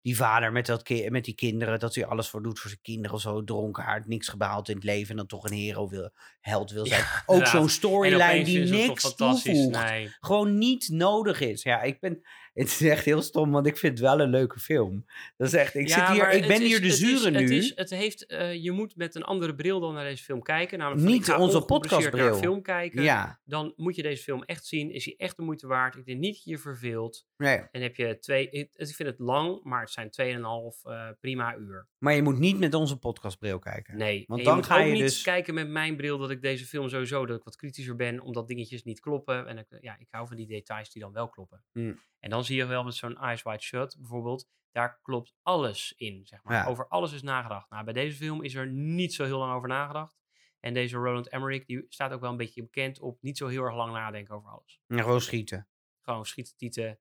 Die 0.00 0.16
vader 0.16 0.52
met, 0.52 0.66
dat 0.66 0.82
ki- 0.82 1.10
met 1.10 1.24
die 1.24 1.34
kinderen, 1.34 1.78
dat 1.78 1.94
hij 1.94 2.06
alles 2.06 2.28
voor 2.28 2.42
doet 2.42 2.58
voor 2.58 2.70
zijn 2.70 2.82
kinderen 2.82 3.16
of 3.16 3.20
zo. 3.22 3.44
Dronkaard, 3.44 4.06
niks 4.06 4.28
gebehaald 4.28 4.68
in 4.68 4.74
het 4.74 4.84
leven. 4.84 5.10
En 5.10 5.16
dan 5.16 5.26
toch 5.26 5.44
een 5.44 5.56
hero 5.56 5.88
wil, 5.88 6.10
held 6.40 6.70
wil 6.70 6.86
zijn. 6.86 7.00
Ja, 7.00 7.22
Ook 7.26 7.46
zo'n 7.46 7.68
storyline 7.68 8.44
die 8.44 8.58
niks 8.70 9.14
toevoegt 9.14 9.44
Nee. 9.70 10.16
gewoon 10.20 10.58
niet 10.58 10.88
nodig 10.88 11.40
is. 11.40 11.62
Ja, 11.62 11.82
ik 11.82 12.00
ben. 12.00 12.20
Het 12.64 12.66
is 12.68 12.80
echt 12.82 13.04
heel 13.04 13.22
stom, 13.22 13.50
want 13.50 13.66
ik 13.66 13.76
vind 13.76 13.92
het 13.98 14.06
wel 14.08 14.20
een 14.20 14.30
leuke 14.30 14.58
film. 14.58 15.04
Dat 15.36 15.46
is 15.46 15.54
echt. 15.54 15.74
Ik 15.74 15.88
Ja, 15.88 16.06
zit 16.06 16.14
hier. 16.16 16.32
Ik 16.32 16.38
het 16.38 16.48
ben 16.48 16.62
is- 16.62 16.68
hier 16.68 16.80
de 16.80 16.86
het 16.86 16.96
zure 16.96 17.30
het 17.38 17.48
nu. 17.48 17.56
is- 17.56 17.72
het 17.74 17.90
heeft, 17.90 18.26
eh, 18.26 18.62
je 18.62 18.70
moet 18.72 18.96
met 18.96 19.14
een 19.14 19.22
andere 19.24 19.54
bril 19.54 19.80
dan 19.80 19.94
naar 19.94 20.04
deze 20.04 20.24
film 20.24 20.42
kijken. 20.42 20.78
Namelijk 20.78 21.06
Niet 21.06 21.32
onze 21.32 21.56
naar 21.58 21.66
podcastbril. 21.66 22.26
een 22.26 22.34
film 22.34 22.62
kijken. 22.62 23.02
ja, 23.02 23.40
Dan 23.44 23.72
moet 23.76 23.96
je 23.96 24.02
deze 24.02 24.22
film 24.22 24.42
echt 24.42 24.66
zien. 24.66 24.90
Is 24.90 25.04
hij 25.04 25.14
echt 25.16 25.36
de 25.36 25.42
moeite 25.42 25.66
waard? 25.66 25.96
Ik 25.96 26.04
denk 26.06 26.18
niet 26.18 26.34
dat 26.34 26.44
je 26.44 26.50
je 26.50 26.58
verveelt. 26.58 27.26
nee. 27.36 27.58
En 27.70 27.82
heb 27.82 27.96
je 27.96 28.18
twee. 28.18 28.50
Ik, 28.50 28.68
ik 28.74 28.94
vind 28.94 29.08
het 29.08 29.18
lang, 29.18 29.62
maar 29.62 29.80
het 29.80 29.90
zijn 29.90 30.10
2,5 30.10 30.84
eh 30.84 31.08
prima 31.20 31.56
uur. 31.56 31.88
Maar 31.98 32.14
je 32.14 32.22
moet 32.22 32.38
niet 32.38 32.58
met 32.58 32.74
onze 32.74 32.96
podcastbril 32.98 33.58
kijken. 33.58 33.96
Nee. 33.96 34.24
Want 34.26 34.40
en 34.40 34.46
dan 34.46 34.56
je 34.56 34.62
ga 34.62 34.78
je 34.80 34.92
niet 34.92 35.00
dus- 35.02 35.22
kijken 35.22 35.54
met 35.54 35.68
mijn 35.68 35.96
bril 35.96 36.18
dat 36.18 36.30
ik 36.30 36.42
deze 36.42 36.64
film 36.66 36.88
sowieso 36.88 37.26
dat 37.26 37.36
ik 37.38 37.44
wat 37.44 37.56
kritischer 37.56 37.96
ben, 37.96 38.20
omdat 38.20 38.48
dingetjes 38.48 38.82
niet 38.84 39.00
kloppen. 39.00 39.46
En 39.46 39.58
ik, 39.58 39.66
ja, 39.80 39.96
ik 39.98 40.06
hou 40.10 40.26
van 40.26 40.36
die 40.36 40.46
details 40.46 40.92
die 40.92 41.02
dan 41.02 41.12
wel 41.12 41.28
kloppen. 41.28 41.62
Hmm. 41.72 42.00
En 42.20 42.30
dan 42.30 42.43
zie 42.44 42.56
je 42.56 42.66
wel 42.66 42.84
met 42.84 42.94
zo'n 42.94 43.18
Eyes 43.18 43.42
Wide 43.42 43.62
Shut 43.62 43.96
bijvoorbeeld, 43.98 44.48
daar 44.72 44.98
klopt 45.02 45.34
alles 45.42 45.92
in, 45.96 46.26
zeg 46.26 46.42
maar. 46.42 46.54
Ja. 46.54 46.66
Over 46.66 46.88
alles 46.88 47.12
is 47.12 47.22
nagedacht. 47.22 47.70
Nou, 47.70 47.84
bij 47.84 47.92
deze 47.92 48.16
film 48.16 48.42
is 48.42 48.54
er 48.54 48.66
niet 48.68 49.14
zo 49.14 49.24
heel 49.24 49.38
lang 49.38 49.54
over 49.54 49.68
nagedacht. 49.68 50.16
En 50.60 50.74
deze 50.74 50.96
Roland 50.96 51.28
Emmerich, 51.28 51.64
die 51.64 51.84
staat 51.88 52.12
ook 52.12 52.20
wel 52.20 52.30
een 52.30 52.36
beetje 52.36 52.62
bekend 52.62 53.00
op 53.00 53.22
niet 53.22 53.36
zo 53.38 53.46
heel 53.46 53.62
erg 53.62 53.74
lang 53.74 53.92
nadenken 53.92 54.34
over 54.34 54.50
alles. 54.50 54.80
Ja, 54.86 55.02
gewoon 55.02 55.20
schieten. 55.20 55.68
Gewoon 56.02 56.26
schieten, 56.26 56.56
tieten, 56.56 56.98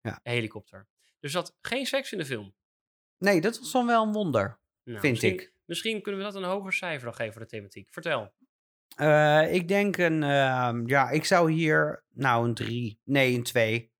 Ja. 0.00 0.20
helikopter. 0.22 0.88
Er 1.20 1.30
zat 1.30 1.56
geen 1.60 1.86
seks 1.86 2.12
in 2.12 2.18
de 2.18 2.24
film. 2.26 2.54
Nee, 3.18 3.40
dat 3.40 3.58
was 3.58 3.72
dan 3.72 3.86
wel 3.86 4.06
een 4.06 4.12
wonder. 4.12 4.60
Nou, 4.84 5.00
Vind 5.00 5.12
misschien, 5.12 5.32
ik. 5.32 5.54
Misschien 5.64 6.02
kunnen 6.02 6.20
we 6.20 6.26
dat 6.32 6.42
een 6.42 6.48
hoger 6.48 6.72
cijfer 6.72 7.04
dan 7.04 7.14
geven 7.14 7.32
voor 7.32 7.42
de 7.42 7.48
thematiek. 7.48 7.88
Vertel. 7.92 8.32
Eh, 8.96 9.54
ik 9.54 9.68
denk 9.68 9.96
een. 9.96 10.22
ehm, 10.22 10.86
ja, 10.88 11.10
ik 11.10 11.24
zou 11.24 11.52
hier. 11.52 12.04
Nou, 12.08 12.48
een 12.48 12.54
drie. 12.54 13.00
Nee, 13.04 13.34
een 13.34 13.42
twee. 13.42 13.92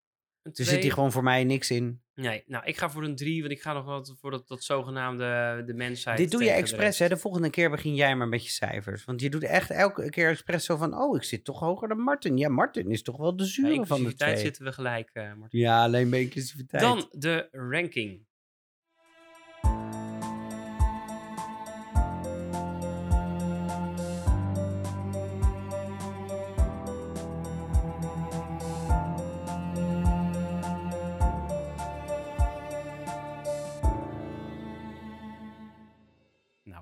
Een 0.48 0.64
Er 0.64 0.70
zit 0.70 0.82
hier 0.82 0.92
gewoon 0.92 1.12
voor 1.12 1.22
mij 1.22 1.44
niks 1.44 1.70
in. 1.70 2.00
Nee, 2.14 2.42
nou, 2.46 2.64
ik 2.64 2.76
ga 2.76 2.90
voor 2.90 3.04
een 3.04 3.16
drie, 3.16 3.40
want 3.40 3.52
ik 3.52 3.62
ga 3.62 3.72
nog 3.72 3.84
wat 3.84 4.16
voor 4.20 4.30
dat, 4.30 4.48
dat 4.48 4.64
zogenaamde 4.64 5.62
de 5.66 5.74
mensheid. 5.74 6.18
Dit 6.18 6.30
doe 6.30 6.44
je 6.44 6.50
expres, 6.50 6.98
hè? 6.98 7.08
De 7.08 7.16
volgende 7.16 7.50
keer 7.50 7.70
begin 7.70 7.94
jij 7.94 8.16
maar 8.16 8.28
met 8.28 8.44
je 8.44 8.50
cijfers. 8.50 9.04
Want 9.04 9.20
je 9.20 9.30
doet 9.30 9.44
echt 9.44 9.70
elke 9.70 10.10
keer 10.10 10.28
expres 10.28 10.64
zo 10.64 10.76
van... 10.76 10.98
Oh, 10.98 11.16
ik 11.16 11.22
zit 11.22 11.44
toch 11.44 11.60
hoger 11.60 11.88
dan 11.88 12.00
Martin. 12.00 12.36
Ja, 12.36 12.48
Martin 12.48 12.90
is 12.90 13.02
toch 13.02 13.16
wel 13.16 13.36
de 13.36 13.44
zure 13.44 13.86
van 13.86 14.04
de 14.04 14.14
twee. 14.14 14.36
zitten 14.36 14.64
we 14.64 14.72
gelijk, 14.72 15.10
eh 15.12 15.34
Martin. 15.34 15.60
Ja, 15.60 15.82
alleen 15.82 16.10
bij 16.10 16.20
inclusiviteit. 16.20 16.82
Dan 16.82 17.08
de 17.10 17.48
ranking. 17.50 18.26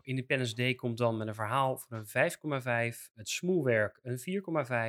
Independence 0.06 0.54
Day 0.54 0.74
komt 0.74 0.98
dan 0.98 1.16
met 1.16 1.28
een 1.28 1.34
verhaal 1.34 1.76
voor 1.76 1.96
een 1.96 2.92
5,5. 2.94 3.12
Het 3.14 3.28
smoelwerk 3.28 3.98
een 4.02 4.18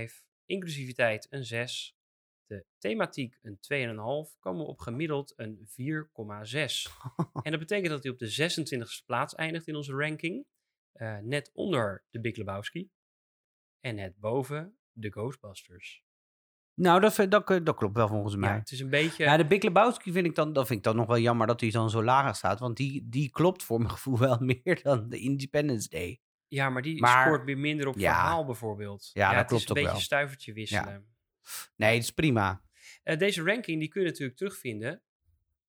4,5. 0.09 0.25
Inclusiviteit 0.45 1.27
een 1.29 1.45
6. 1.45 1.97
De 2.45 2.65
thematiek 2.77 3.39
een 3.41 3.57
2,5. 4.27 4.39
Komen 4.39 4.65
we 4.65 4.71
op 4.71 4.79
gemiddeld 4.79 5.33
een 5.35 5.57
4,6. 5.59 5.65
en 7.43 7.51
dat 7.51 7.59
betekent 7.59 7.89
dat 7.89 8.03
hij 8.03 8.11
op 8.11 8.19
de 8.19 9.01
26e 9.01 9.05
plaats 9.05 9.35
eindigt 9.35 9.67
in 9.67 9.75
onze 9.75 9.93
ranking. 9.93 10.45
Uh, 10.93 11.17
net 11.17 11.51
onder 11.53 12.05
de 12.09 12.19
Big 12.19 12.35
Lebowski. 12.35 12.89
En 13.79 13.95
net 13.95 14.19
boven 14.19 14.77
de 14.91 15.11
Ghostbusters. 15.11 16.06
Nou, 16.79 16.99
dat, 16.99 17.15
dat, 17.15 17.65
dat, 17.65 17.75
klopt 17.75 17.95
wel 17.95 18.07
volgens 18.07 18.35
mij. 18.35 18.49
Ja, 18.49 18.59
het 18.59 18.71
is 18.71 18.79
een 18.79 18.89
beetje... 18.89 19.23
Ja, 19.23 19.37
de 19.37 19.45
Big 19.45 19.63
Lebowski 19.63 20.11
vind 20.11 20.25
ik 20.25 20.35
dan, 20.35 20.53
dat 20.53 20.67
vind 20.67 20.79
ik 20.79 20.85
dan 20.85 20.95
nog 20.95 21.07
wel 21.07 21.17
jammer 21.19 21.47
dat 21.47 21.61
hij 21.61 21.69
dan 21.69 21.89
zo 21.89 22.03
laag 22.03 22.35
staat. 22.35 22.59
Want 22.59 22.77
die, 22.77 23.09
die 23.09 23.29
klopt 23.29 23.63
voor 23.63 23.77
mijn 23.79 23.91
gevoel 23.97 24.17
wel 24.17 24.37
meer 24.39 24.79
dan 24.83 25.09
de 25.09 25.19
Independence 25.19 25.89
Day. 25.89 26.21
Ja, 26.47 26.69
maar 26.69 26.81
die 26.81 27.07
scoort 27.07 27.43
weer 27.43 27.57
minder 27.57 27.87
op 27.87 27.99
verhaal 27.99 28.45
bijvoorbeeld. 28.45 29.09
Ja, 29.13 29.33
dat 29.33 29.45
klopt 29.45 29.69
ook 29.69 29.75
wel. 29.75 29.75
Het 29.75 29.77
is 29.77 29.83
een 29.83 29.91
beetje 29.91 30.05
stuivertje 30.05 30.53
wisselen. 30.53 31.07
Nee, 31.75 31.93
het 31.93 32.03
is 32.03 32.11
prima. 32.11 32.61
Uh, 33.03 33.17
deze 33.17 33.43
ranking 33.43 33.79
die 33.79 33.89
kun 33.89 34.01
je 34.01 34.07
natuurlijk 34.07 34.37
terugvinden 34.37 35.03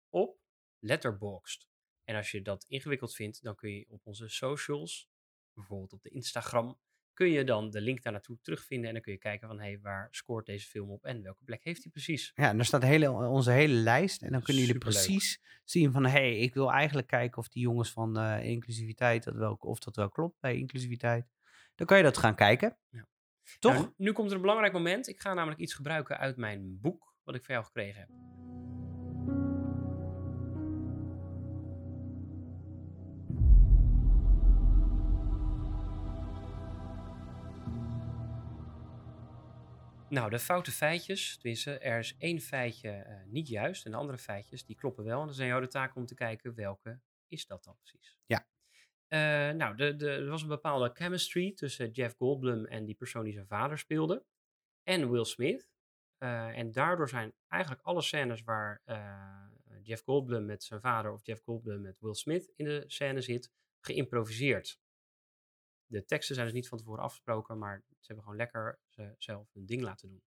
op 0.08 0.38
Letterboxd. 0.78 1.68
En 2.04 2.16
als 2.16 2.30
je 2.30 2.42
dat 2.42 2.64
ingewikkeld 2.68 3.14
vindt, 3.14 3.42
dan 3.42 3.54
kun 3.54 3.70
je 3.70 3.86
op 3.88 4.06
onze 4.06 4.28
socials, 4.28 5.10
bijvoorbeeld 5.52 5.92
op 5.92 6.02
de 6.02 6.10
Instagram, 6.10 6.78
kun 7.18 7.30
je 7.30 7.44
dan 7.44 7.70
de 7.70 7.80
link 7.80 8.02
daar 8.02 8.12
naartoe 8.12 8.38
terugvinden. 8.42 8.86
En 8.88 8.92
dan 8.92 9.02
kun 9.02 9.12
je 9.12 9.18
kijken 9.18 9.48
van, 9.48 9.58
hé, 9.58 9.64
hey, 9.64 9.78
waar 9.80 10.08
scoort 10.10 10.46
deze 10.46 10.66
film 10.66 10.90
op 10.90 11.04
en 11.04 11.22
welke 11.22 11.44
plek 11.44 11.64
heeft 11.64 11.82
hij 11.82 11.92
precies? 11.92 12.32
Ja, 12.34 12.48
en 12.48 12.56
daar 12.56 12.64
staat 12.66 12.82
hele, 12.82 13.10
onze 13.10 13.50
hele 13.50 13.74
lijst. 13.74 14.22
En 14.22 14.32
dan 14.32 14.42
kunnen 14.42 14.62
jullie 14.62 14.78
precies 14.78 15.40
zien 15.64 15.92
van, 15.92 16.04
hé, 16.04 16.10
hey, 16.10 16.38
ik 16.38 16.54
wil 16.54 16.72
eigenlijk 16.72 17.06
kijken 17.06 17.38
of 17.38 17.48
die 17.48 17.62
jongens 17.62 17.92
van 17.92 18.18
uh, 18.18 18.44
inclusiviteit, 18.44 19.24
dat 19.24 19.34
wel, 19.34 19.54
of 19.54 19.78
dat 19.78 19.96
wel 19.96 20.08
klopt 20.08 20.40
bij 20.40 20.56
inclusiviteit. 20.56 21.26
Dan 21.74 21.86
kan 21.86 21.96
je 21.96 22.02
dat 22.02 22.18
gaan 22.18 22.34
kijken. 22.34 22.78
Ja. 22.90 23.06
Toch? 23.58 23.72
Nou, 23.72 23.92
nu 23.96 24.12
komt 24.12 24.28
er 24.28 24.34
een 24.34 24.40
belangrijk 24.40 24.72
moment. 24.72 25.08
Ik 25.08 25.20
ga 25.20 25.34
namelijk 25.34 25.60
iets 25.60 25.74
gebruiken 25.74 26.18
uit 26.18 26.36
mijn 26.36 26.80
boek, 26.80 27.14
wat 27.24 27.34
ik 27.34 27.44
van 27.44 27.54
jou 27.54 27.66
gekregen 27.66 28.00
heb. 28.00 28.08
Nou, 40.10 40.30
de 40.30 40.38
foute 40.38 40.70
feitjes, 40.70 41.36
tenminste, 41.36 41.78
er 41.78 41.98
is 41.98 42.16
één 42.18 42.40
feitje 42.40 43.04
uh, 43.06 43.32
niet 43.32 43.48
juist 43.48 43.84
en 43.84 43.90
de 43.90 43.96
andere 43.96 44.18
feitjes, 44.18 44.64
die 44.64 44.76
kloppen 44.76 45.04
wel. 45.04 45.20
En 45.20 45.26
dan 45.26 45.34
is 45.34 45.46
jou 45.46 45.60
de 45.60 45.68
taak 45.68 45.96
om 45.96 46.06
te 46.06 46.14
kijken, 46.14 46.54
welke 46.54 47.00
is 47.26 47.46
dat 47.46 47.64
dan 47.64 47.76
precies? 47.76 48.18
Ja. 48.26 48.46
Uh, 49.08 49.56
nou, 49.56 49.76
de, 49.76 49.96
de, 49.96 50.10
er 50.10 50.28
was 50.28 50.42
een 50.42 50.48
bepaalde 50.48 50.90
chemistry 50.92 51.52
tussen 51.52 51.90
Jeff 51.90 52.16
Goldblum 52.16 52.66
en 52.66 52.84
die 52.84 52.94
persoon 52.94 53.24
die 53.24 53.32
zijn 53.32 53.46
vader 53.46 53.78
speelde. 53.78 54.24
En 54.82 55.10
Will 55.10 55.24
Smith. 55.24 55.70
Uh, 56.18 56.58
en 56.58 56.72
daardoor 56.72 57.08
zijn 57.08 57.34
eigenlijk 57.48 57.82
alle 57.82 58.02
scènes 58.02 58.42
waar 58.42 58.82
Jeff 59.82 60.02
Goldblum 60.02 60.44
met 60.44 60.64
zijn 60.64 60.80
vader 60.80 61.12
of 61.12 61.26
Jeff 61.26 61.42
Goldblum 61.42 61.80
met 61.80 62.00
Will 62.00 62.14
Smith 62.14 62.52
in 62.56 62.64
de 62.64 62.84
scène 62.86 63.20
zit, 63.20 63.52
geïmproviseerd 63.80 64.78
de 65.88 66.04
teksten 66.04 66.34
zijn 66.34 66.46
dus 66.46 66.54
niet 66.56 66.68
van 66.68 66.78
tevoren 66.78 67.02
afgesproken, 67.02 67.58
maar 67.58 67.82
ze 67.88 68.06
hebben 68.06 68.24
gewoon 68.24 68.38
lekker 68.38 68.78
zelf 69.18 69.52
hun 69.52 69.66
ding 69.66 69.82
laten 69.82 70.08
doen. 70.08 70.22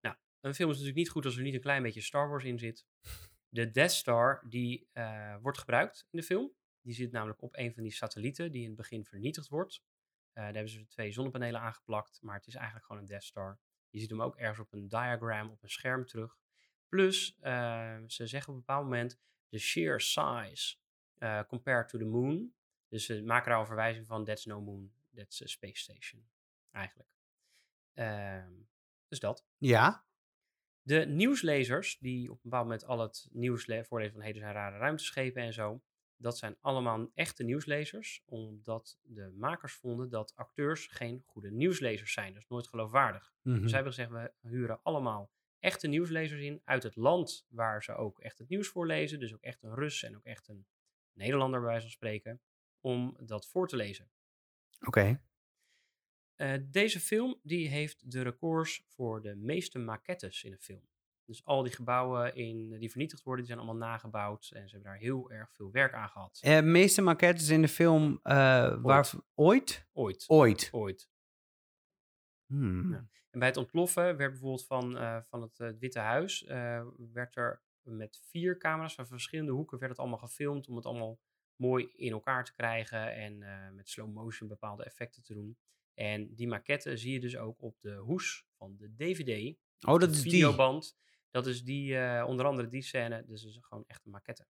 Nou, 0.00 0.16
een 0.40 0.54
film 0.54 0.70
is 0.70 0.76
natuurlijk 0.76 1.04
niet 1.04 1.10
goed 1.10 1.24
als 1.24 1.36
er 1.36 1.42
niet 1.42 1.54
een 1.54 1.60
klein 1.60 1.82
beetje 1.82 2.00
Star 2.00 2.28
Wars 2.28 2.44
in 2.44 2.58
zit. 2.58 2.86
De 3.48 3.70
Death 3.70 3.92
Star, 3.92 4.44
die 4.48 4.88
uh, 4.92 5.36
wordt 5.40 5.58
gebruikt 5.58 6.06
in 6.10 6.18
de 6.18 6.24
film. 6.24 6.52
Die 6.80 6.94
zit 6.94 7.12
namelijk 7.12 7.42
op 7.42 7.56
een 7.56 7.74
van 7.74 7.82
die 7.82 7.92
satellieten 7.92 8.52
die 8.52 8.62
in 8.62 8.68
het 8.68 8.76
begin 8.76 9.04
vernietigd 9.04 9.48
wordt. 9.48 9.74
Uh, 9.74 10.44
daar 10.44 10.52
hebben 10.52 10.68
ze 10.68 10.86
twee 10.86 11.12
zonnepanelen 11.12 11.60
aangeplakt, 11.60 12.18
maar 12.22 12.36
het 12.36 12.46
is 12.46 12.54
eigenlijk 12.54 12.86
gewoon 12.86 13.02
een 13.02 13.08
Death 13.08 13.24
Star. 13.24 13.60
Je 13.90 13.98
ziet 13.98 14.10
hem 14.10 14.22
ook 14.22 14.36
ergens 14.36 14.58
op 14.58 14.72
een 14.72 14.88
diagram 14.88 15.50
op 15.50 15.62
een 15.62 15.68
scherm 15.68 16.06
terug. 16.06 16.38
Plus, 16.88 17.36
uh, 17.40 17.98
ze 18.06 18.26
zeggen 18.26 18.52
op 18.52 18.58
een 18.58 18.64
bepaald 18.64 18.84
moment, 18.84 19.18
the 19.48 19.58
sheer 19.58 20.00
size 20.00 20.76
compared 21.46 21.88
to 21.88 21.98
the 21.98 22.04
moon 22.04 22.54
dus 22.92 23.04
ze 23.04 23.22
maken 23.22 23.50
daar 23.50 23.60
een 23.60 23.66
verwijzing 23.66 24.06
van 24.06 24.24
That's 24.24 24.44
No 24.44 24.60
Moon, 24.60 24.92
That's 25.14 25.42
a 25.42 25.46
Space 25.46 25.82
Station. 25.82 26.28
Eigenlijk. 26.70 27.08
Uh, 27.94 28.46
dus 29.08 29.20
dat. 29.20 29.46
Ja. 29.58 30.04
De 30.82 31.06
nieuwslezers, 31.06 31.98
die 31.98 32.30
op 32.30 32.34
een 32.34 32.40
bepaald 32.42 32.64
moment 32.64 32.84
al 32.84 33.00
het 33.00 33.28
nieuws 33.30 33.64
voorlezen 33.64 34.12
van 34.12 34.22
hele 34.22 34.38
zijn 34.38 34.52
rare 34.52 34.78
ruimteschepen 34.78 35.42
en 35.42 35.52
zo. 35.52 35.82
Dat 36.16 36.38
zijn 36.38 36.56
allemaal 36.60 37.10
echte 37.14 37.42
nieuwslezers, 37.42 38.22
omdat 38.26 38.98
de 39.02 39.30
makers 39.30 39.74
vonden 39.74 40.08
dat 40.08 40.36
acteurs 40.36 40.86
geen 40.86 41.22
goede 41.26 41.50
nieuwslezers 41.50 42.12
zijn. 42.12 42.32
Dat 42.32 42.42
is 42.42 42.48
nooit 42.48 42.68
geloofwaardig. 42.68 43.32
Mm 43.42 43.52
Dus 43.52 43.70
zij 43.70 43.82
hebben 43.82 43.92
gezegd, 43.92 44.10
we 44.10 44.48
huren 44.48 44.82
allemaal 44.82 45.30
echte 45.58 45.88
nieuwslezers 45.88 46.40
in 46.40 46.60
uit 46.64 46.82
het 46.82 46.96
land 46.96 47.46
waar 47.48 47.82
ze 47.82 47.94
ook 47.94 48.20
echt 48.20 48.38
het 48.38 48.48
nieuws 48.48 48.68
voorlezen. 48.68 49.20
Dus 49.20 49.34
ook 49.34 49.42
echt 49.42 49.62
een 49.62 49.74
Rus 49.74 50.02
en 50.02 50.16
ook 50.16 50.24
echt 50.24 50.48
een 50.48 50.66
Nederlander 51.12 51.60
bij 51.60 51.68
wijze 51.68 51.82
van 51.82 51.94
spreken 51.94 52.40
om 52.82 53.16
dat 53.20 53.46
voor 53.46 53.68
te 53.68 53.76
lezen. 53.76 54.10
Oké. 54.80 55.20
Uh, 56.36 56.54
deze 56.64 57.00
film 57.00 57.38
die 57.42 57.68
heeft 57.68 58.10
de 58.12 58.22
records 58.22 58.84
voor 58.86 59.22
de 59.22 59.34
meeste 59.34 59.78
maquettes 59.78 60.44
in 60.44 60.52
een 60.52 60.60
film. 60.60 60.90
Dus 61.24 61.44
al 61.44 61.62
die 61.62 61.72
gebouwen 61.72 62.34
in, 62.34 62.78
die 62.78 62.90
vernietigd 62.90 63.22
worden, 63.22 63.44
die 63.44 63.54
zijn 63.54 63.66
allemaal 63.66 63.88
nagebouwd. 63.88 64.50
En 64.54 64.68
ze 64.68 64.74
hebben 64.74 64.92
daar 64.92 65.00
heel 65.00 65.30
erg 65.30 65.52
veel 65.52 65.70
werk 65.70 65.92
aan 65.92 66.08
gehad. 66.08 66.38
De 66.42 66.50
uh, 66.50 66.62
meeste 66.62 67.02
maquettes 67.02 67.48
in 67.48 67.62
de 67.62 67.68
film, 67.68 68.20
uh, 68.24 68.68
ooit. 68.70 68.80
waar 68.82 69.10
ooit? 69.34 69.86
Ooit. 69.92 70.24
Ooit. 70.26 70.68
Ooit. 70.72 71.10
Hmm. 72.46 72.90
Ja. 72.90 73.08
En 73.30 73.38
bij 73.38 73.48
het 73.48 73.56
ontploffen 73.56 74.16
werd 74.16 74.30
bijvoorbeeld 74.30 74.66
van, 74.66 74.96
van 75.28 75.42
het 75.42 75.78
Witte 75.78 75.98
Huis, 75.98 76.44
werd 77.12 77.36
er 77.36 77.62
met 77.82 78.20
vier 78.28 78.58
camera's 78.58 78.94
van 78.94 79.06
verschillende 79.06 79.52
hoeken 79.52 79.78
werd 79.78 79.90
het 79.90 80.00
allemaal 80.00 80.18
gefilmd 80.18 80.68
om 80.68 80.76
het 80.76 80.86
allemaal 80.86 81.18
mooi 81.62 81.92
in 81.94 82.12
elkaar 82.12 82.44
te 82.44 82.52
krijgen 82.52 83.14
en 83.14 83.40
uh, 83.40 83.70
met 83.70 83.88
slow 83.88 84.12
motion 84.12 84.48
bepaalde 84.48 84.84
effecten 84.84 85.22
te 85.22 85.34
doen. 85.34 85.58
En 85.94 86.34
die 86.34 86.48
maquette 86.48 86.96
zie 86.96 87.12
je 87.12 87.20
dus 87.20 87.36
ook 87.36 87.62
op 87.62 87.80
de 87.80 87.94
hoes 87.94 88.46
van 88.56 88.76
de 88.76 88.94
DVD. 88.94 89.56
Oh, 89.86 89.98
dat 89.98 90.10
is 90.10 90.22
videoband. 90.22 90.82
Die. 90.82 91.00
Dat 91.30 91.46
is 91.46 91.64
die, 91.64 91.92
uh, 91.92 92.24
onder 92.26 92.46
andere 92.46 92.68
die 92.68 92.82
scène. 92.82 93.24
Dus 93.26 93.44
is 93.44 93.58
gewoon 93.60 93.84
echt 93.86 94.04
een 94.04 94.10
maquette. 94.10 94.46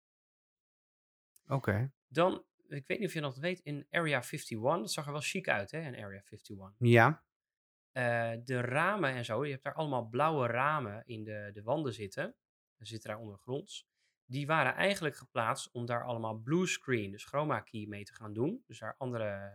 Oké. 1.44 1.54
Okay. 1.54 1.90
Dan, 2.08 2.44
ik 2.68 2.86
weet 2.86 2.98
niet 2.98 3.08
of 3.08 3.14
je 3.14 3.20
dat 3.20 3.36
weet, 3.36 3.60
in 3.60 3.86
Area 3.90 4.22
51, 4.22 4.60
dat 4.60 4.92
zag 4.92 5.06
er 5.06 5.12
wel 5.12 5.20
chic 5.20 5.48
uit, 5.48 5.70
hè, 5.70 5.80
in 5.80 6.04
Area 6.04 6.22
51. 6.24 6.74
Ja. 6.78 7.24
Uh, 7.92 8.44
de 8.44 8.60
ramen 8.60 9.10
en 9.10 9.24
zo, 9.24 9.44
je 9.44 9.50
hebt 9.50 9.64
daar 9.64 9.74
allemaal 9.74 10.08
blauwe 10.08 10.46
ramen 10.46 11.02
in 11.06 11.24
de, 11.24 11.50
de 11.52 11.62
wanden 11.62 11.92
zitten. 11.92 12.36
Er 12.76 12.86
zitten 12.86 13.10
daar 13.10 13.18
ondergronds 13.18 13.91
die 14.32 14.46
waren 14.46 14.74
eigenlijk 14.74 15.16
geplaatst 15.16 15.70
om 15.70 15.86
daar 15.86 16.04
allemaal 16.04 16.34
bluescreen, 16.34 17.10
dus 17.10 17.24
chroma 17.24 17.60
key 17.60 17.86
mee 17.88 18.04
te 18.04 18.14
gaan 18.14 18.32
doen. 18.32 18.62
Dus 18.66 18.78
daar 18.78 18.94
andere 18.98 19.52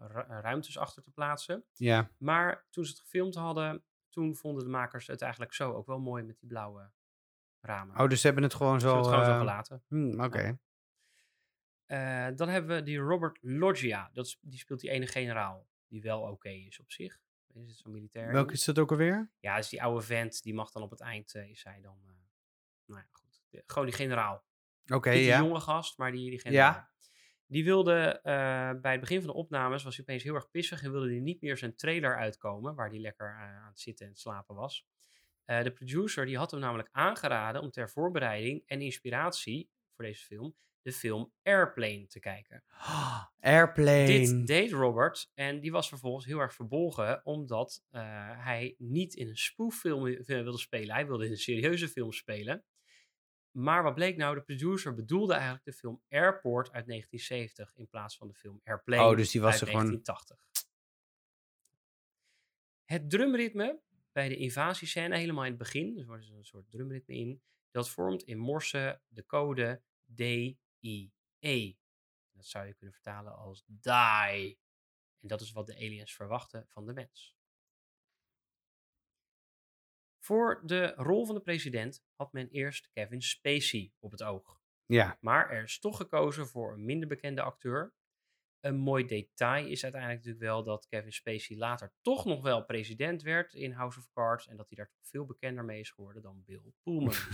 uh, 0.00 0.40
ruimtes 0.40 0.78
achter 0.78 1.02
te 1.02 1.10
plaatsen. 1.10 1.64
Ja. 1.72 2.10
Maar 2.18 2.66
toen 2.70 2.84
ze 2.84 2.90
het 2.90 3.00
gefilmd 3.00 3.34
hadden, 3.34 3.84
toen 4.08 4.36
vonden 4.36 4.64
de 4.64 4.70
makers 4.70 5.06
het 5.06 5.22
eigenlijk 5.22 5.52
zo 5.52 5.72
ook 5.72 5.86
wel 5.86 5.98
mooi 5.98 6.22
met 6.22 6.38
die 6.38 6.48
blauwe 6.48 6.90
ramen. 7.60 8.00
Oh, 8.00 8.08
dus 8.08 8.20
ze 8.20 8.26
hebben 8.26 8.44
het 8.44 8.54
gewoon 8.54 8.80
zo, 8.80 8.96
het 8.96 9.06
gewoon 9.06 9.24
zo 9.24 9.38
gelaten. 9.38 9.82
Hmm, 9.86 10.24
oké. 10.24 10.42
Ja. 10.42 10.58
Uh, 12.28 12.36
dan 12.36 12.48
hebben 12.48 12.76
we 12.76 12.82
die 12.82 12.98
Robert 12.98 13.38
Loggia. 13.40 14.10
Dat 14.12 14.26
is, 14.26 14.38
die 14.40 14.58
speelt 14.58 14.80
die 14.80 14.90
ene 14.90 15.06
generaal, 15.06 15.66
die 15.86 16.02
wel 16.02 16.20
oké 16.20 16.30
okay 16.30 16.56
is 16.66 16.80
op 16.80 16.90
zich. 16.90 17.20
Is 17.54 17.68
het 17.68 17.76
zo'n 17.76 17.92
militair? 17.92 18.32
Welke 18.32 18.52
is 18.52 18.64
dat 18.64 18.78
ook 18.78 18.90
alweer? 18.90 19.30
Ja, 19.40 19.56
is 19.56 19.68
die 19.68 19.82
oude 19.82 20.04
vent. 20.04 20.42
Die 20.42 20.54
mag 20.54 20.70
dan 20.70 20.82
op 20.82 20.90
het 20.90 21.00
eind, 21.00 21.34
uh, 21.34 21.50
is 21.50 21.64
hij 21.64 21.80
dan... 21.80 21.98
nou 22.84 23.00
ja, 23.00 23.06
goed 23.12 23.27
gewoon 23.66 23.86
die 23.86 23.96
generaal. 23.96 24.44
Oké, 24.84 24.94
okay, 24.94 25.24
ja. 25.24 25.38
Die 25.38 25.46
jonge 25.46 25.60
gast, 25.60 25.98
maar 25.98 26.12
die, 26.12 26.30
die 26.30 26.40
generaal. 26.40 26.72
Ja. 26.72 26.90
Die 27.46 27.64
wilde 27.64 28.20
uh, 28.24 28.80
bij 28.80 28.92
het 28.92 29.00
begin 29.00 29.18
van 29.18 29.26
de 29.26 29.36
opnames, 29.36 29.82
was 29.82 29.96
hij 29.96 30.04
opeens 30.04 30.22
heel 30.22 30.34
erg 30.34 30.50
pissig 30.50 30.82
en 30.82 30.90
wilde 30.90 31.08
hij 31.08 31.18
niet 31.18 31.40
meer 31.40 31.56
zijn 31.56 31.76
trailer 31.76 32.16
uitkomen, 32.16 32.74
waar 32.74 32.88
hij 32.88 32.98
lekker 32.98 33.26
uh, 33.28 33.40
aan 33.40 33.68
het 33.68 33.80
zitten 33.80 34.04
en 34.04 34.10
het 34.10 34.20
slapen 34.20 34.54
was. 34.54 34.86
Uh, 35.46 35.62
de 35.62 35.72
producer 35.72 36.26
die 36.26 36.36
had 36.36 36.50
hem 36.50 36.60
namelijk 36.60 36.88
aangeraden 36.92 37.62
om 37.62 37.70
ter 37.70 37.90
voorbereiding 37.90 38.62
en 38.66 38.80
inspiratie 38.80 39.70
voor 39.94 40.04
deze 40.04 40.24
film 40.24 40.56
de 40.82 40.92
film 40.92 41.32
Airplane 41.42 42.06
te 42.06 42.20
kijken. 42.20 42.64
Airplane. 43.40 44.06
Dit 44.06 44.46
deed 44.46 44.72
Robert 44.72 45.30
en 45.34 45.60
die 45.60 45.72
was 45.72 45.88
vervolgens 45.88 46.26
heel 46.26 46.38
erg 46.38 46.54
verbolgen 46.54 47.20
omdat 47.24 47.84
hij 48.38 48.74
niet 48.78 49.14
in 49.14 49.28
een 49.28 49.36
spooffilm 49.36 50.02
wilde 50.24 50.58
spelen. 50.58 50.94
Hij 50.94 51.06
wilde 51.06 51.24
in 51.24 51.30
een 51.30 51.36
serieuze 51.36 51.88
film 51.88 52.12
spelen. 52.12 52.64
Maar 53.58 53.82
wat 53.82 53.94
bleek 53.94 54.16
nou? 54.16 54.34
De 54.34 54.42
producer 54.42 54.94
bedoelde 54.94 55.32
eigenlijk 55.32 55.64
de 55.64 55.72
film 55.72 56.02
Airport 56.08 56.72
uit 56.72 56.86
1970 56.86 57.76
in 57.76 57.88
plaats 57.88 58.16
van 58.16 58.28
de 58.28 58.34
film 58.34 58.60
Airplane 58.64 59.10
oh, 59.10 59.16
dus 59.16 59.30
die 59.30 59.40
was 59.40 59.52
uit 59.52 59.60
er 59.60 59.66
1980. 59.66 60.36
Gewoon... 60.36 60.66
Het 62.84 63.10
drumritme 63.10 63.80
bij 64.12 64.28
de 64.28 64.36
invasiescène 64.36 65.16
helemaal 65.16 65.44
in 65.44 65.50
het 65.50 65.58
begin, 65.58 65.92
dus 65.92 66.02
er 66.02 66.08
wordt 66.08 66.28
een 66.28 66.44
soort 66.44 66.70
drumritme 66.70 67.14
in, 67.14 67.42
dat 67.70 67.90
vormt 67.90 68.22
in 68.22 68.38
Morse 68.38 69.00
de 69.08 69.26
code 69.26 69.82
D-I-E. 70.14 71.74
Dat 72.32 72.46
zou 72.46 72.66
je 72.66 72.74
kunnen 72.74 72.94
vertalen 72.94 73.36
als 73.36 73.64
die. 73.66 74.58
En 75.18 75.28
dat 75.28 75.40
is 75.40 75.52
wat 75.52 75.66
de 75.66 75.74
aliens 75.74 76.14
verwachten 76.14 76.66
van 76.68 76.86
de 76.86 76.92
mens. 76.92 77.37
Voor 80.28 80.60
de 80.64 80.92
rol 80.96 81.26
van 81.26 81.34
de 81.34 81.40
president 81.40 82.04
had 82.16 82.32
men 82.32 82.48
eerst 82.48 82.90
Kevin 82.92 83.22
Spacey 83.22 83.92
op 83.98 84.10
het 84.10 84.22
oog. 84.22 84.60
Ja. 84.86 85.18
Maar 85.20 85.50
er 85.50 85.62
is 85.62 85.78
toch 85.78 85.96
gekozen 85.96 86.46
voor 86.46 86.72
een 86.72 86.84
minder 86.84 87.08
bekende 87.08 87.42
acteur. 87.42 87.94
Een 88.60 88.76
mooi 88.76 89.06
detail 89.06 89.66
is 89.66 89.82
uiteindelijk 89.82 90.24
natuurlijk 90.24 90.52
wel 90.52 90.64
dat 90.64 90.86
Kevin 90.88 91.12
Spacey 91.12 91.56
later 91.56 91.92
toch 92.02 92.24
nog 92.24 92.42
wel 92.42 92.64
president 92.64 93.22
werd 93.22 93.54
in 93.54 93.72
House 93.72 93.98
of 93.98 94.08
Cards. 94.12 94.48
En 94.48 94.56
dat 94.56 94.68
hij 94.68 94.76
daar 94.76 94.88
toch 94.88 95.06
veel 95.08 95.26
bekender 95.26 95.64
mee 95.64 95.80
is 95.80 95.90
geworden 95.90 96.22
dan 96.22 96.42
Bill 96.44 96.72
Pullman. 96.82 97.14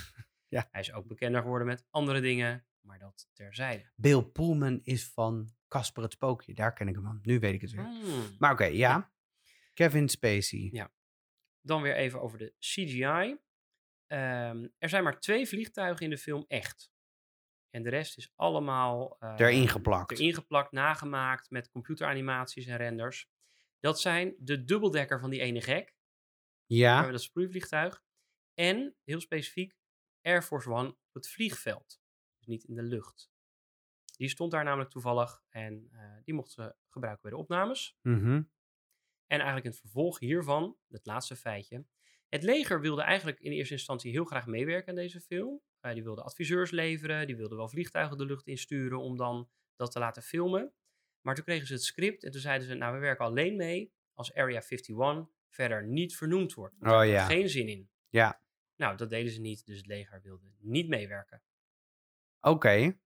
Ja. 0.48 0.68
Hij 0.70 0.80
is 0.80 0.92
ook 0.92 1.06
bekender 1.06 1.40
geworden 1.42 1.66
met 1.66 1.86
andere 1.90 2.20
dingen, 2.20 2.66
maar 2.80 2.98
dat 2.98 3.28
terzijde. 3.32 3.90
Bill 3.96 4.22
Pullman 4.22 4.80
is 4.82 5.08
van 5.08 5.48
Casper 5.68 6.02
het 6.02 6.12
Spookje. 6.12 6.54
Daar 6.54 6.72
ken 6.72 6.88
ik 6.88 6.94
hem 6.94 7.04
van. 7.04 7.18
Nu 7.22 7.38
weet 7.38 7.54
ik 7.54 7.60
het 7.60 7.70
weer. 7.70 7.84
Hmm. 7.84 8.36
Maar 8.38 8.52
oké, 8.52 8.64
ja. 8.64 9.12
Kevin 9.72 10.08
Spacey. 10.08 10.68
Ja. 10.72 10.92
Dan 11.64 11.82
weer 11.82 11.94
even 11.96 12.20
over 12.20 12.38
de 12.38 12.54
CGI. 12.58 13.38
Ehm, 14.06 14.68
er 14.78 14.88
zijn 14.88 15.04
maar 15.04 15.20
twee 15.20 15.48
vliegtuigen 15.48 16.04
in 16.04 16.10
de 16.10 16.18
film 16.18 16.44
echt. 16.46 16.92
En 17.70 17.82
de 17.82 17.90
rest 17.90 18.16
is 18.16 18.32
allemaal 18.34 19.16
eh, 19.18 19.34
Erin 19.38 19.68
geplakt. 19.68 20.10
erin 20.10 20.34
geplakt, 20.34 20.72
nagemaakt 20.72 21.50
met 21.50 21.68
computeranimaties 21.68 22.66
en 22.66 22.76
renders. 22.76 23.28
Dat 23.80 24.00
zijn 24.00 24.34
de 24.38 24.64
dubbeldekker 24.64 25.20
van 25.20 25.30
die 25.30 25.40
ene 25.40 25.60
gek. 25.60 25.94
Ja. 26.66 27.10
dat 27.10 27.22
sproeivliegtuig. 27.22 28.02
En, 28.54 28.96
heel 29.04 29.20
specifiek, 29.20 29.76
Air 30.22 30.42
Force 30.42 30.70
One 30.70 30.88
op 30.88 31.14
het 31.14 31.28
vliegveld. 31.28 32.00
Dus 32.36 32.46
niet 32.46 32.64
in 32.64 32.74
de 32.74 32.82
lucht. 32.82 33.30
Die 34.16 34.28
stond 34.28 34.50
daar 34.50 34.64
namelijk 34.64 34.90
toevallig 34.90 35.42
en 35.48 35.88
eh, 35.92 36.16
die 36.24 36.34
mochten 36.34 36.64
ze 36.64 36.76
gebruiken 36.88 37.22
bij 37.22 37.30
de 37.30 37.36
opnames. 37.36 37.96
Mhm. 38.02 38.42
En 39.26 39.36
eigenlijk 39.36 39.64
in 39.64 39.70
het 39.70 39.80
vervolg 39.80 40.18
hiervan, 40.18 40.76
het 40.88 41.06
laatste 41.06 41.36
feitje. 41.36 41.84
Het 42.28 42.42
leger 42.42 42.80
wilde 42.80 43.02
eigenlijk 43.02 43.40
in 43.40 43.52
eerste 43.52 43.74
instantie 43.74 44.10
heel 44.10 44.24
graag 44.24 44.46
meewerken 44.46 44.88
aan 44.88 44.94
deze 44.94 45.20
film. 45.20 45.60
Eh, 45.80 45.92
die 45.92 46.02
wilde 46.02 46.22
adviseurs 46.22 46.70
leveren, 46.70 47.26
die 47.26 47.36
wilden 47.36 47.56
wel 47.56 47.68
vliegtuigen 47.68 48.18
de 48.18 48.26
lucht 48.26 48.46
insturen 48.46 49.00
om 49.00 49.16
dan 49.16 49.50
dat 49.76 49.92
te 49.92 49.98
laten 49.98 50.22
filmen. 50.22 50.72
Maar 51.20 51.34
toen 51.34 51.44
kregen 51.44 51.66
ze 51.66 51.72
het 51.72 51.82
script 51.82 52.24
en 52.24 52.30
toen 52.30 52.40
zeiden 52.40 52.68
ze, 52.68 52.74
nou 52.74 52.94
we 52.94 53.00
werken 53.00 53.24
alleen 53.24 53.56
mee 53.56 53.92
als 54.14 54.34
Area 54.34 54.62
51 54.68 55.26
verder 55.48 55.86
niet 55.86 56.16
vernoemd 56.16 56.54
wordt. 56.54 56.74
Want 56.78 56.90
daar 56.92 57.02
Oh 57.02 57.08
ja. 57.08 57.24
geen 57.26 57.48
zin 57.48 57.68
in. 57.68 57.90
Ja. 58.08 58.42
Nou, 58.76 58.96
dat 58.96 59.10
deden 59.10 59.32
ze 59.32 59.40
niet, 59.40 59.66
dus 59.66 59.76
het 59.76 59.86
leger 59.86 60.20
wilde 60.22 60.52
niet 60.58 60.88
meewerken. 60.88 61.42
Oké. 62.40 62.98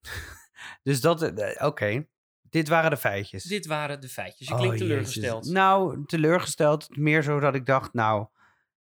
dus 0.82 1.00
dat... 1.00 1.22
eh, 1.22 1.66
Oké. 1.66 2.08
Dit 2.54 2.68
waren 2.68 2.90
de 2.90 2.96
feitjes. 2.96 3.42
Dit 3.44 3.66
waren 3.66 4.00
de 4.00 4.08
feitjes. 4.08 4.48
Je 4.48 4.54
Oh, 4.54 4.60
klinkt 4.60 4.78
jezus. 4.78 4.88
teleurgesteld. 4.88 5.44
Nou, 5.46 6.04
teleurgesteld. 6.06 6.96
Meer 6.96 7.22
zo 7.22 7.40
dat 7.40 7.54
ik 7.54 7.66
dacht, 7.66 7.92
nou... 7.92 8.26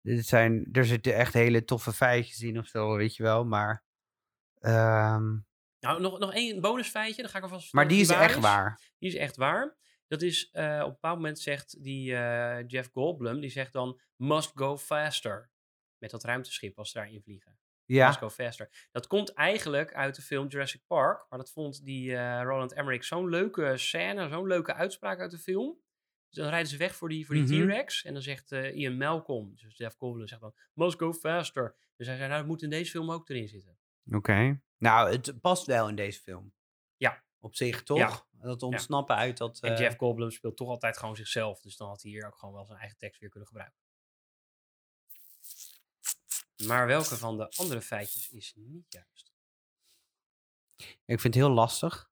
Dit 0.02 0.26
zijn, 0.28 0.70
er 0.72 0.86
zitten 0.86 1.16
echt 1.16 1.34
hele 1.34 1.64
toffe 1.64 1.94
feitjes 1.94 2.40
in 2.42 2.58
of 2.58 2.68
zo, 2.68 2.96
weet 2.96 3.16
je 3.16 3.24
wel. 3.24 3.46
Maar... 3.46 3.84
ehm, 4.60 5.38
Nou, 5.80 6.02
nog, 6.02 6.20
nog 6.20 6.34
één 6.34 6.62
bonusfeitje, 6.62 7.22
dan 7.22 7.32
ga 7.32 7.38
ik 7.38 7.44
alvast 7.44 7.74
maar 7.74 7.88
die 7.88 8.02
is 8.02 8.10
echt 8.10 8.40
waar. 8.40 8.80
Die 9.00 9.10
is 9.10 9.16
echt 9.16 9.36
waar. 9.36 9.78
Dat 10.08 10.22
is, 10.22 10.50
eh, 10.52 10.78
op 10.80 10.86
een 10.86 10.92
bepaald 10.92 11.16
moment 11.16 11.40
zegt 11.40 11.84
die 11.84 12.16
eh, 12.16 12.64
Jeff 12.68 12.90
Goldblum, 12.92 13.40
die 13.40 13.50
zegt 13.50 13.74
dan, 13.74 14.00
must 14.16 14.52
go 14.56 14.78
faster. 14.78 15.50
Met 15.98 16.10
dat 16.12 16.24
ruimteschip 16.24 16.78
als 16.78 16.92
ze 16.92 16.98
daarin 16.98 17.22
vliegen. 17.22 17.60
Ja. 17.94 18.08
Must 18.08 18.20
go 18.20 18.30
faster. 18.30 18.88
Dat 18.92 19.08
komt 19.08 19.34
eigenlijk 19.34 19.94
uit 19.94 20.16
de 20.16 20.22
film 20.22 20.48
Jurassic 20.48 20.82
Park. 20.88 21.26
Maar 21.30 21.40
dat 21.40 21.52
vond 21.52 21.84
die 21.86 22.16
eh, 22.16 22.42
Roland 22.44 22.74
Emmerich 22.74 23.04
zo'n 23.04 23.30
leuke 23.30 23.78
scène, 23.78 24.30
zo'n 24.30 24.48
leuke 24.48 24.74
uitspraak 24.74 25.20
uit 25.20 25.32
de 25.32 25.38
film. 25.38 25.80
Dus 26.30 26.40
dan 26.44 26.50
rijden 26.50 26.70
ze 26.70 26.78
weg 26.78 26.96
voor 26.96 27.10
die, 27.10 27.26
voor 27.26 27.36
die 27.36 27.44
Mhm. 27.44 27.68
T-Rex. 27.68 28.04
En 28.04 28.14
dan 28.14 28.22
zegt 28.22 28.52
eh, 28.52 28.76
Ian 28.76 28.98
Malcolm, 28.98 29.56
dus 29.56 29.78
Jeff 29.78 29.96
Goldblum, 29.98 30.28
zegt 30.28 30.42
dan, 30.42 30.54
must 30.74 30.98
go 31.00 31.14
faster. 31.14 31.76
Dus 31.96 32.08
hij 32.08 32.16
zei, 32.16 32.28
nou, 32.28 32.40
dat 32.40 32.50
moet 32.50 32.62
in 32.62 32.70
deze 32.70 32.92
film 32.92 33.12
ook 33.12 33.30
erin 33.30 33.48
zitten. 33.48 33.78
Oké. 34.12 34.62
Nou, 34.78 35.12
het 35.12 35.42
past 35.42 35.66
wel 35.66 35.88
in 35.90 35.96
deze 35.96 36.22
film. 36.22 36.54
Ja. 36.96 37.24
Op 37.40 37.56
zich, 37.56 37.84
toch? 37.84 37.98
Ja. 37.98 38.26
Dat 38.32 38.64
ontsnappen 38.64 39.16
uit 39.16 39.38
dat... 39.38 39.60
En 39.60 39.74
eh, 39.74 39.80
Jeff 39.80 39.98
Goldblum 39.98 40.32
speelt 40.32 40.58
toch 40.58 40.68
altijd 40.70 40.98
gewoon 40.98 41.16
zichzelf. 41.16 41.62
Dus 41.62 41.78
dan 41.78 41.88
had 41.88 42.02
hij 42.02 42.12
hier 42.12 42.26
ook 42.28 42.38
gewoon 42.38 42.54
wel 42.56 42.66
zijn 42.66 42.80
eigen 42.80 42.98
tekst 42.98 43.20
weer 43.20 43.30
kunnen 43.30 43.48
gebruiken. 43.48 43.80
Maar 46.68 46.88
welke 46.88 47.18
van 47.18 47.38
de 47.38 47.50
andere 47.50 47.82
feitjes 47.82 48.30
is 48.30 48.54
niet 48.56 48.86
juist? 48.90 49.32
Ik 51.06 51.20
vind 51.20 51.24
het 51.24 51.44
heel 51.44 51.52
lastig. 51.52 52.10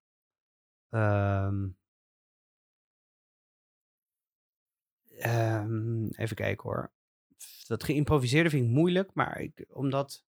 Ehm, 0.89 1.67
ehm, 5.17 6.05
even 6.05 6.35
kijken 6.35 6.69
hoor. 6.69 6.91
Dat 7.67 7.83
geïmproviseerde 7.83 8.49
vind 8.49 8.65
ik 8.65 8.71
moeilijk, 8.71 9.13
maar 9.13 9.39
ik, 9.39 9.65
omdat... 9.67 10.25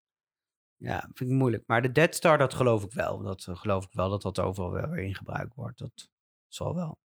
Ja, 0.76 1.00
vind 1.00 1.30
ik 1.30 1.36
moeilijk. 1.36 1.66
Maar 1.66 1.82
de 1.82 1.92
Dead 1.92 2.14
Star, 2.14 2.38
dat 2.38 2.54
geloof 2.54 2.84
ik 2.84 2.92
wel. 2.92 3.18
Dat 3.18 3.46
eh, 3.46 3.56
geloof 3.56 3.84
ik 3.84 3.92
wel 3.92 4.10
dat 4.10 4.22
dat 4.22 4.38
overal 4.38 4.72
wel 4.72 4.88
weer 4.88 5.04
in 5.04 5.14
gebruikt 5.14 5.54
wordt. 5.54 5.78
Dat 5.78 6.10
zal 6.48 6.74
wel. 6.74 6.98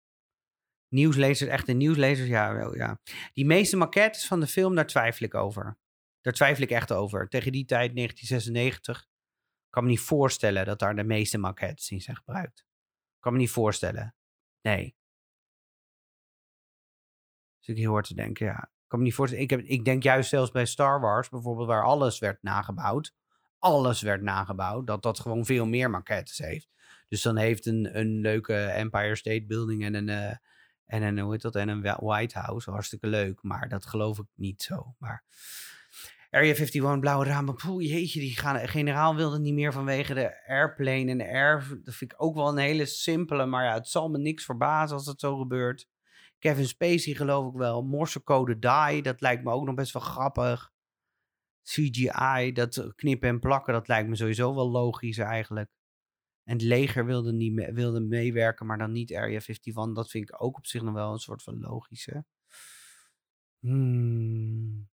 Nieuwslezers, 0.87 1.49
echte 1.49 1.73
nieuwslezers, 1.73 2.29
ja, 2.29 2.53
wel, 2.53 2.75
ja. 2.75 2.99
Die 3.33 3.45
meeste 3.45 3.77
maquettes 3.77 4.27
van 4.27 4.39
de 4.39 4.47
film, 4.47 4.75
daar 4.75 4.87
twijfel 4.87 5.25
ik 5.25 5.33
over. 5.33 5.77
Daar 6.21 6.33
twijfel 6.33 6.63
ik 6.63 6.71
echt 6.71 6.91
over. 6.91 7.27
Tegen 7.27 7.51
die 7.51 7.65
tijd, 7.65 7.95
1996, 7.95 9.07
kan 9.69 9.83
me 9.83 9.89
niet 9.89 9.99
voorstellen 9.99 10.65
dat 10.65 10.79
daar 10.79 10.95
de 10.95 11.03
meeste 11.03 11.37
maquettes 11.37 11.91
in 11.91 12.01
zijn 12.01 12.15
gebruikt. 12.15 12.65
Kan 13.19 13.33
me 13.33 13.39
niet 13.39 13.49
voorstellen. 13.49 14.15
Nee. 14.61 14.95
Zit 17.59 17.75
ik 17.75 17.81
heel 17.81 17.91
hard 17.91 18.07
te 18.07 18.15
denken, 18.15 18.45
ja. 18.45 18.71
Kan 18.87 18.99
me 18.99 19.05
niet 19.05 19.15
voorstellen. 19.15 19.43
Ik, 19.43 19.49
heb, 19.49 19.59
ik 19.59 19.85
denk 19.85 20.03
juist 20.03 20.29
zelfs 20.29 20.51
bij 20.51 20.65
Star 20.65 20.99
Wars, 20.99 21.29
bijvoorbeeld, 21.29 21.67
waar 21.67 21.83
alles 21.83 22.19
werd 22.19 22.43
nagebouwd. 22.43 23.13
Alles 23.59 24.01
werd 24.01 24.21
nagebouwd. 24.21 24.87
Dat 24.87 25.03
dat 25.03 25.19
gewoon 25.19 25.45
veel 25.45 25.65
meer 25.65 25.89
maquettes 25.89 26.37
heeft. 26.37 26.69
Dus 27.07 27.21
dan 27.21 27.37
heeft 27.37 27.65
een, 27.65 27.99
een 27.99 28.19
leuke 28.19 28.55
Empire 28.55 29.15
State 29.15 29.45
Building 29.45 29.83
en 29.83 29.93
een, 29.93 30.09
eh, 30.09 30.35
en 30.85 31.01
een, 31.01 31.19
hoe 31.19 31.31
heet 31.31 31.41
dat, 31.41 31.55
en 31.55 31.69
een 31.69 31.81
White 31.81 32.39
House. 32.39 32.71
Hartstikke 32.71 33.07
leuk, 33.07 33.43
maar 33.43 33.69
dat 33.69 33.85
geloof 33.85 34.19
ik 34.19 34.27
niet 34.35 34.61
zo. 34.61 34.95
Maar 34.97 35.23
Area 36.33 36.53
51, 36.53 36.99
blauwe 36.99 37.25
ramen. 37.25 37.55
Poeh, 37.55 37.85
jeetje, 37.85 38.19
die 38.19 38.37
gaan, 38.37 38.67
generaal 38.67 39.15
wilde 39.15 39.39
niet 39.39 39.53
meer 39.53 39.73
vanwege 39.73 40.13
de 40.13 40.47
airplane 40.47 41.11
en 41.11 41.17
de 41.17 41.27
air. 41.27 41.79
Dat 41.83 41.95
vind 41.95 42.11
ik 42.11 42.23
ook 42.23 42.35
wel 42.35 42.47
een 42.47 42.57
hele 42.57 42.85
simpele, 42.85 43.45
maar 43.45 43.63
ja, 43.63 43.73
het 43.73 43.87
zal 43.87 44.09
me 44.09 44.17
niks 44.17 44.45
verbazen 44.45 44.95
als 44.95 45.05
dat 45.05 45.19
zo 45.19 45.37
gebeurt. 45.37 45.87
Kevin 46.39 46.67
Spacey 46.67 47.13
geloof 47.13 47.53
ik 47.53 47.59
wel. 47.59 47.81
Morsecode 47.83 48.59
die, 48.59 49.01
dat 49.01 49.21
lijkt 49.21 49.43
me 49.43 49.51
ook 49.51 49.65
nog 49.65 49.75
best 49.75 49.93
wel 49.93 50.01
grappig. 50.01 50.71
CGI, 51.63 52.51
dat 52.53 52.93
knippen 52.95 53.29
en 53.29 53.39
plakken, 53.39 53.73
dat 53.73 53.87
lijkt 53.87 54.09
me 54.09 54.15
sowieso 54.15 54.55
wel 54.55 54.69
logisch 54.69 55.17
eigenlijk. 55.17 55.69
En 56.43 56.53
het 56.53 56.61
leger 56.61 57.05
wilde, 57.05 57.33
niet 57.33 57.71
wilde 57.73 57.99
meewerken, 57.99 58.65
maar 58.65 58.77
dan 58.77 58.91
niet 58.91 59.13
Area 59.13 59.39
51. 59.39 59.93
Dat 59.93 60.09
vind 60.09 60.29
ik 60.29 60.43
ook 60.43 60.57
op 60.57 60.65
zich 60.65 60.81
nog 60.81 60.93
wel 60.93 61.11
een 61.11 61.19
soort 61.19 61.43
van 61.43 61.59
logische. 61.59 62.25
Hmm. 63.59 64.90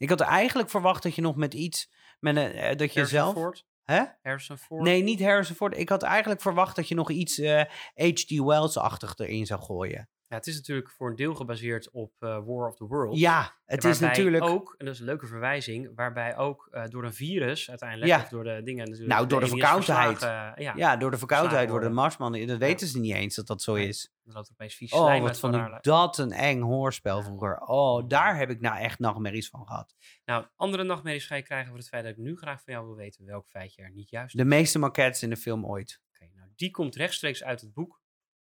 Ik 0.00 0.08
had 0.08 0.20
eigenlijk 0.20 0.70
verwacht 0.70 1.02
dat 1.02 1.14
je 1.14 1.22
nog 1.22 1.36
met 1.36 1.54
iets. 1.54 1.90
Met 2.20 2.36
een, 2.36 2.52
eh, 2.52 2.76
dat 2.76 2.92
je 2.92 3.00
Harrison 3.00 3.06
zelf. 3.06 3.32
Ford? 3.32 3.66
Hè? 3.84 4.02
Harrison 4.22 4.58
Ford? 4.58 4.82
Nee, 4.82 5.02
niet 5.02 5.22
Harrison 5.22 5.56
Ford. 5.56 5.78
Ik 5.78 5.88
had 5.88 6.02
eigenlijk 6.02 6.40
verwacht 6.40 6.76
dat 6.76 6.88
je 6.88 6.94
nog 6.94 7.10
iets 7.10 7.38
eh, 7.38 7.62
H.G. 7.94 8.40
Wells-achtig 8.40 9.18
erin 9.18 9.46
zou 9.46 9.60
gooien. 9.60 10.08
Ja, 10.30 10.36
het 10.36 10.46
is 10.46 10.56
natuurlijk 10.56 10.90
voor 10.90 11.10
een 11.10 11.16
deel 11.16 11.34
gebaseerd 11.34 11.90
op 11.90 12.12
eh, 12.18 12.28
War 12.28 12.68
of 12.68 12.76
the 12.76 12.84
Worlds. 12.86 13.20
Ja, 13.20 13.56
het 13.64 13.84
is 13.84 13.98
natuurlijk. 14.00 14.44
ook, 14.44 14.74
en 14.78 14.84
dat 14.84 14.94
is 14.94 15.00
een 15.00 15.06
leuke 15.06 15.26
verwijzing, 15.26 15.90
waarbij 15.94 16.36
ook 16.36 16.68
eh, 16.70 16.84
door 16.88 17.04
een 17.04 17.14
virus 17.14 17.68
uiteindelijk, 17.68 18.10
Ja. 18.10 18.20
of 18.22 18.28
door 18.28 18.44
de 18.44 18.60
dingen 18.64 18.84
natuurlijk. 18.84 19.12
Nou, 19.14 19.26
door 19.26 19.40
de 19.40 19.46
aliens 19.46 19.60
verkoudheid. 19.60 20.08
verslagen, 20.18 20.62
ja, 20.62 20.72
ja, 20.76 20.96
door 20.96 21.10
de 21.10 21.18
verkoudheid 21.18 21.70
worden 21.70 21.88
de 21.88 21.94
marsmannen. 21.94 22.46
Dat 22.46 22.58
weten 22.58 22.86
ze 22.86 22.98
niet 23.00 23.14
eens 23.14 23.34
dat 23.34 23.46
dat 23.46 23.62
zo 23.62 23.74
is. 23.74 24.12
dan 24.24 24.34
loopt 24.34 24.50
opeens 24.52 24.74
vies 24.74 24.92
Oh, 24.92 25.20
wat 25.20 25.38
van 25.38 25.54
ik 25.54 25.82
dat 25.82 26.18
een 26.18 26.32
eng 26.32 26.60
hoorspel 26.60 27.22
vroeger. 27.22 27.60
Oh, 27.60 28.08
daar 28.08 28.36
heb 28.36 28.50
ik 28.50 28.60
nou 28.60 28.78
echt 28.78 28.98
nachtmerries 28.98 29.48
van 29.48 29.66
gehad. 29.66 29.94
Nou, 30.24 30.46
andere 30.56 30.82
nachtmerries 30.84 31.26
ga 31.26 31.34
je 31.34 31.42
krijgen 31.42 31.68
voor 31.68 31.78
het 31.78 31.88
feit 31.88 32.02
dat 32.02 32.12
ik 32.12 32.18
nu 32.18 32.36
graag 32.36 32.62
van 32.62 32.72
jou 32.74 32.86
wil 32.86 32.96
weten 32.96 33.24
welk 33.24 33.48
feitje 33.48 33.82
er 33.82 33.90
niet 33.90 34.10
juist 34.10 34.36
De 34.36 34.42
is. 34.42 34.48
meeste 34.48 34.78
maquettes 34.78 35.22
in 35.22 35.30
de 35.30 35.36
film 35.36 35.66
ooit. 35.66 36.00
Oké, 36.14 36.30
nou, 36.34 36.48
die 36.56 36.70
komt 36.70 36.96
rechtstreeks 36.96 37.44
uit 37.44 37.60
het 37.60 37.72
boek 37.72 37.99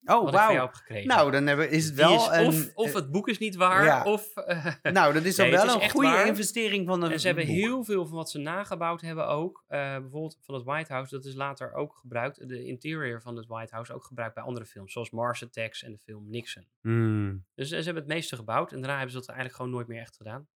Oh, 0.05 0.31
wauw. 0.33 0.71
Nou, 1.05 1.31
dan 1.31 1.47
hebben, 1.47 1.71
is 1.71 1.85
het 1.85 1.95
wel 1.95 2.15
is 2.33 2.39
een... 2.39 2.47
of, 2.47 2.71
of 2.75 2.93
het 2.93 3.11
boek 3.11 3.29
is 3.29 3.39
niet 3.39 3.55
waar, 3.57 3.85
ja. 3.85 4.05
of... 4.05 4.37
eh, 4.37 4.67
nou, 4.83 5.13
dat 5.13 5.25
is 5.25 5.37
dan 5.37 5.47
Nee, 5.47 5.55
wel 5.57 5.83
een 5.83 5.91
goede 5.91 6.09
waar. 6.09 6.27
investering 6.27 6.87
van 6.87 7.03
een 7.03 7.11
En 7.13 7.21
ze 7.21 7.27
hebben 7.27 7.47
boek. 7.47 7.55
heel 7.55 7.85
veel 7.85 8.07
van 8.07 8.17
wat 8.17 8.31
ze 8.31 8.39
nagebouwd 8.39 9.01
hebben 9.01 9.27
ook. 9.29 9.65
eh, 9.69 9.79
bijvoorbeeld 9.99 10.39
van 10.43 10.55
het 10.55 10.65
White 10.65 10.93
House, 10.93 11.15
dat 11.15 11.25
is 11.25 11.35
later 11.35 11.73
ook 11.73 11.95
gebruikt. 11.95 12.49
De 12.49 12.65
interior 12.65 13.21
van 13.23 13.37
het 13.37 13.47
White 13.47 13.75
House 13.75 13.93
ook 13.95 14.05
gebruikt 14.05 14.35
bij 14.35 14.45
andere 14.45 14.67
films. 14.67 14.93
Zoals 14.93 15.11
Mars 15.11 15.43
Attacks 15.45 15.83
en 15.83 15.93
de 15.93 15.99
film 15.99 16.31
Nixon. 16.31 16.67
Hmm. 16.81 17.45
Dus 17.55 17.69
ze 17.69 17.75
hebben 17.75 17.95
het 17.95 18.07
meeste 18.07 18.37
gebouwd. 18.37 18.73
En 18.73 18.79
daarna 18.79 18.95
hebben 18.95 19.13
ze 19.13 19.19
dat 19.19 19.29
eigenlijk 19.29 19.57
gewoon 19.57 19.73
nooit 19.73 19.87
meer 19.89 20.01
echt 20.01 20.17
gedaan. 20.17 20.49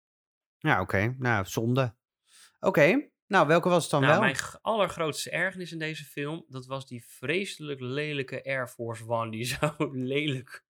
Ja, 0.57 0.81
oké. 0.81 1.15
Nou, 1.17 1.45
zonde. 1.45 1.93
Oké. 2.59 3.11
Nou, 3.33 3.47
welke 3.47 3.69
was 3.69 3.81
het 3.81 3.91
dan 3.91 4.01
Nou, 4.01 4.13
wel? 4.13 4.21
mijn 4.21 4.35
allergrootste 4.61 5.29
ergernis 5.29 5.71
in 5.71 5.79
deze 5.79 6.03
film, 6.03 6.45
dat 6.47 6.65
was 6.65 6.87
die 6.87 7.05
vreselijk 7.07 7.79
lelijke 7.79 8.43
Air 8.43 8.67
Force 8.67 9.07
One, 9.07 9.31
die 9.31 9.45
zo 9.59 9.75
lelijk 9.91 10.65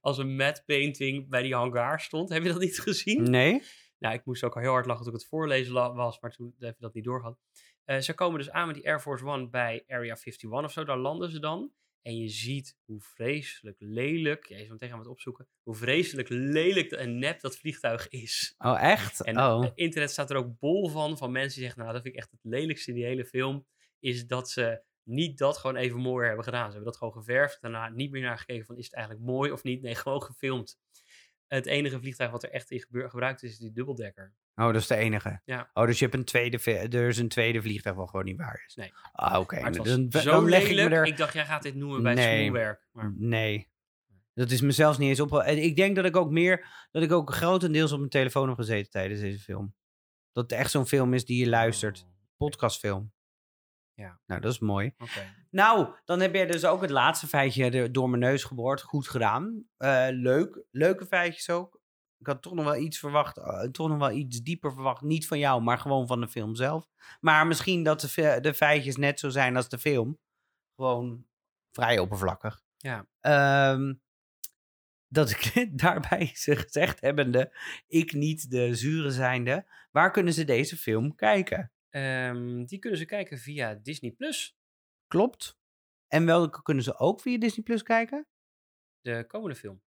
als 0.00 0.18
een 0.18 0.36
matte 0.36 0.62
painting 0.66 1.28
bij 1.28 1.42
die 1.42 1.54
hangar 1.54 2.00
stond. 2.00 2.28
Heb 2.28 2.42
je 2.42 2.48
dat 2.48 2.60
niet 2.60 2.80
gezien? 2.80 3.30
Nee? 3.30 3.62
Nou, 3.98 4.14
ik 4.14 4.24
moest 4.24 4.44
ook 4.44 4.54
al 4.54 4.60
heel 4.60 4.70
hard 4.70 4.86
lachen 4.86 5.04
toen 5.04 5.12
ik 5.12 5.18
het 5.18 5.28
voorlezen 5.28 5.72
was, 5.94 6.20
maar 6.20 6.30
toen 6.30 6.54
even 6.58 6.76
dat 6.78 6.94
niet 6.94 7.04
doorgehad. 7.04 7.38
Eh 7.84 7.98
ze 7.98 8.14
komen 8.14 8.38
dus 8.38 8.50
aan 8.50 8.66
met 8.66 8.74
die 8.74 8.86
Air 8.86 9.00
Force 9.00 9.26
One 9.26 9.48
bij 9.48 9.84
Area 9.86 10.16
51 10.24 10.50
of 10.50 10.72
zo, 10.72 10.84
daar 10.84 10.98
landen 10.98 11.30
ze 11.30 11.40
dan. 11.40 11.72
En 12.02 12.16
je 12.16 12.28
ziet 12.28 12.76
hoe 12.84 13.00
vreselijk 13.00 13.76
lelijk, 13.78 14.46
je 14.46 14.56
zou 14.56 14.70
meteen 14.70 14.88
gaan 14.88 14.98
het 14.98 15.08
opzoeken, 15.08 15.48
hoe 15.62 15.74
vreselijk 15.74 16.28
lelijk 16.28 16.90
en 16.90 17.18
nep 17.18 17.40
dat 17.40 17.58
vliegtuig 17.58 18.08
is. 18.08 18.54
Oh, 18.58 18.82
echt? 18.82 19.24
En 19.24 19.38
oh. 19.38 19.70
internet 19.74 20.10
staat 20.10 20.30
er 20.30 20.36
ook 20.36 20.58
bol 20.58 20.88
van, 20.88 21.18
van 21.18 21.32
mensen 21.32 21.54
die 21.54 21.62
zeggen, 21.62 21.80
nou, 21.80 21.92
dat 21.92 22.02
vind 22.02 22.14
ik 22.14 22.20
echt 22.20 22.30
het 22.30 22.40
lelijkste 22.42 22.90
in 22.90 22.96
die 22.96 23.04
hele 23.04 23.24
film, 23.24 23.66
is 23.98 24.26
dat 24.26 24.50
ze 24.50 24.82
niet 25.02 25.38
dat 25.38 25.58
gewoon 25.58 25.76
even 25.76 26.00
mooier 26.00 26.26
hebben 26.26 26.44
gedaan. 26.44 26.66
Ze 26.66 26.70
hebben 26.70 26.90
dat 26.90 26.96
gewoon 26.96 27.12
geverfd, 27.12 27.60
daarna 27.60 27.88
niet 27.88 28.10
meer 28.10 28.22
naar 28.22 28.38
gekeken 28.38 28.66
van, 28.66 28.76
is 28.76 28.84
het 28.84 28.94
eigenlijk 28.94 29.24
mooi 29.26 29.50
of 29.50 29.62
niet? 29.62 29.82
Nee, 29.82 29.94
gewoon 29.94 30.22
gefilmd. 30.22 30.78
Het 31.46 31.66
enige 31.66 32.00
vliegtuig 32.00 32.30
wat 32.30 32.42
er 32.42 32.50
echt 32.50 32.70
in 32.70 32.84
gebruikt 32.90 33.42
is, 33.42 33.50
is 33.50 33.58
die 33.58 33.72
dubbeldekker. 33.72 34.34
Oh, 34.54 34.64
dat 34.66 34.74
is 34.74 34.86
de 34.86 34.96
enige. 34.96 35.40
Ja. 35.44 35.70
Oh, 35.74 35.86
dus 35.86 35.98
je 35.98 36.04
hebt 36.04 36.16
een 36.16 36.24
tweede, 36.24 36.58
er 36.98 37.08
is 37.08 37.18
een 37.18 37.28
tweede 37.28 37.62
vliegtuig 37.62 37.96
wat 37.96 38.10
gewoon 38.10 38.24
niet 38.24 38.36
waar 38.36 38.62
is. 38.66 38.74
Nee. 38.74 38.92
Ah, 39.12 39.40
oké. 39.40 39.60
Was 39.60 39.76
Dan, 39.76 40.06
zo 40.10 40.30
dan 40.30 40.48
leg 40.48 40.62
lelijk. 40.62 40.78
ik 40.80 40.88
me 40.88 40.94
er... 40.96 41.06
Ik 41.06 41.16
dacht, 41.16 41.32
jij 41.34 41.44
gaat 41.46 41.62
dit 41.62 41.74
noemen 41.74 42.02
bij 42.02 42.12
het 42.12 42.20
Nee. 42.20 42.40
schoolwerk. 42.40 42.86
Maar 42.92 43.12
Nee. 43.16 43.70
Dat 44.34 44.50
is 44.50 44.60
me 44.60 44.70
zelfs 44.70 44.98
niet 44.98 45.08
eens 45.08 45.20
op. 45.20 45.38
En 45.38 45.62
ik 45.62 45.76
denk 45.76 45.96
dat 45.96 46.04
ik 46.04 46.16
ook 46.16 46.30
meer, 46.30 46.86
dat 46.90 47.02
ik 47.02 47.12
ook 47.12 47.32
grotendeels 47.34 47.92
op 47.92 47.98
mijn 47.98 48.10
telefoon 48.10 48.48
heb 48.48 48.56
gezeten 48.56 48.90
tijdens 48.90 49.20
deze 49.20 49.38
film. 49.38 49.74
Dat 50.32 50.50
het 50.50 50.58
echt 50.60 50.70
zo'n 50.70 50.86
film 50.86 51.14
is 51.14 51.24
die 51.24 51.44
je 51.44 51.48
luistert. 51.50 52.02
Oh, 52.02 52.10
Podcastfilm. 52.36 53.12
Ja. 53.94 54.20
Nou, 54.26 54.40
dat 54.40 54.52
is 54.52 54.58
mooi. 54.58 54.92
Oké. 54.98 55.34
Nou, 55.50 55.94
dan 56.04 56.20
heb 56.20 56.34
jij 56.34 56.46
dus 56.46 56.64
ook 56.64 56.80
het 56.80 56.90
laatste 56.90 57.26
feitje 57.26 57.90
door 57.90 58.08
mijn 58.08 58.22
neus 58.22 58.44
geboord. 58.44 58.82
Goed 58.82 59.08
gedaan. 59.08 59.64
Eh, 59.76 60.06
leuk. 60.10 60.62
Leuke 60.70 61.06
feitjes 61.06 61.50
ook. 61.50 61.80
Ik 62.22 62.28
had 62.28 62.42
toch 62.42 62.54
nog 62.54 62.64
wel 62.64 62.76
iets 62.76 62.98
verwacht. 62.98 63.36
eh, 63.38 63.62
toch 63.62 63.88
nog 63.88 63.98
wel 63.98 64.10
iets 64.10 64.42
dieper 64.42 64.72
verwacht. 64.72 65.02
Niet 65.02 65.26
van 65.26 65.38
jou, 65.38 65.62
maar 65.62 65.78
gewoon 65.78 66.06
van 66.06 66.20
de 66.20 66.28
film 66.28 66.54
zelf. 66.54 66.88
Maar 67.20 67.46
misschien 67.46 67.82
dat 67.82 68.00
de, 68.00 68.38
de 68.40 68.54
feitjes 68.54 68.96
net 68.96 69.20
zo 69.20 69.28
zijn 69.28 69.56
als 69.56 69.68
de 69.68 69.78
film. 69.78 70.18
Gewoon 70.76 71.26
vrij 71.70 71.98
oppervlakkig. 71.98 72.62
Ja. 72.76 73.06
Ehm, 73.20 73.94
dat 75.08 75.30
ik 75.30 75.68
daarbij 75.82 76.30
ze 76.34 76.56
gezegd 76.56 77.00
hebbende, 77.00 77.56
ik 77.86 78.12
niet 78.12 78.50
de 78.50 78.74
zure 78.74 79.10
zijnde. 79.10 79.66
Waar 79.90 80.10
kunnen 80.10 80.32
ze 80.32 80.44
deze 80.44 80.76
film 80.76 81.14
kijken? 81.14 81.72
Ehm, 81.90 82.64
die 82.64 82.78
kunnen 82.78 82.98
ze 82.98 83.04
kijken 83.04 83.38
via 83.38 83.74
Disney 83.74 84.10
Plus. 84.10 84.56
Klopt. 85.06 85.58
En 86.08 86.26
welke 86.26 86.62
kunnen 86.62 86.84
ze 86.84 86.98
ook 86.98 87.20
via 87.20 87.38
Disney 87.38 87.64
Plus 87.64 87.82
kijken? 87.82 88.26
De 89.00 89.24
komende 89.26 89.56
film. 89.56 89.82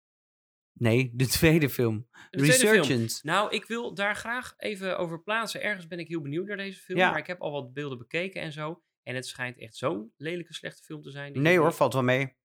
Nee, 0.74 1.12
de 1.14 1.28
tweede 1.28 1.70
film. 1.70 2.08
De 2.30 2.38
tweede 2.38 2.54
film. 2.58 2.72
Resurgence. 2.72 3.20
Nou, 3.24 3.52
ik 3.56 3.66
wil 3.66 3.94
daar 3.94 4.16
graag 4.16 4.54
even 4.58 4.98
over 4.98 5.22
plaatsen. 5.24 5.62
Ergens 5.62 5.88
ben 5.88 6.00
ik 6.00 6.08
heel 6.08 6.22
benieuwd 6.22 6.48
naar 6.48 6.58
deze 6.58 6.80
film. 6.80 7.00
Ja. 7.00 7.10
Maar 7.10 7.20
ik 7.20 7.28
heb 7.28 7.42
al 7.42 7.52
wat 7.52 7.74
beelden 7.74 7.98
bekeken 7.98 8.42
en 8.42 8.52
zo. 8.52 8.82
En 9.04 9.16
het 9.16 9.26
schijnt 9.26 9.60
echt 9.60 9.76
zo'n 9.76 10.14
lelijke, 10.18 10.54
slechte 10.54 10.84
film 10.84 11.02
te 11.02 11.12
zijn. 11.12 11.42
Nee 11.42 11.58
hoor, 11.60 11.74
valt 11.74 11.94
wel 11.94 12.04
mee. 12.04 12.36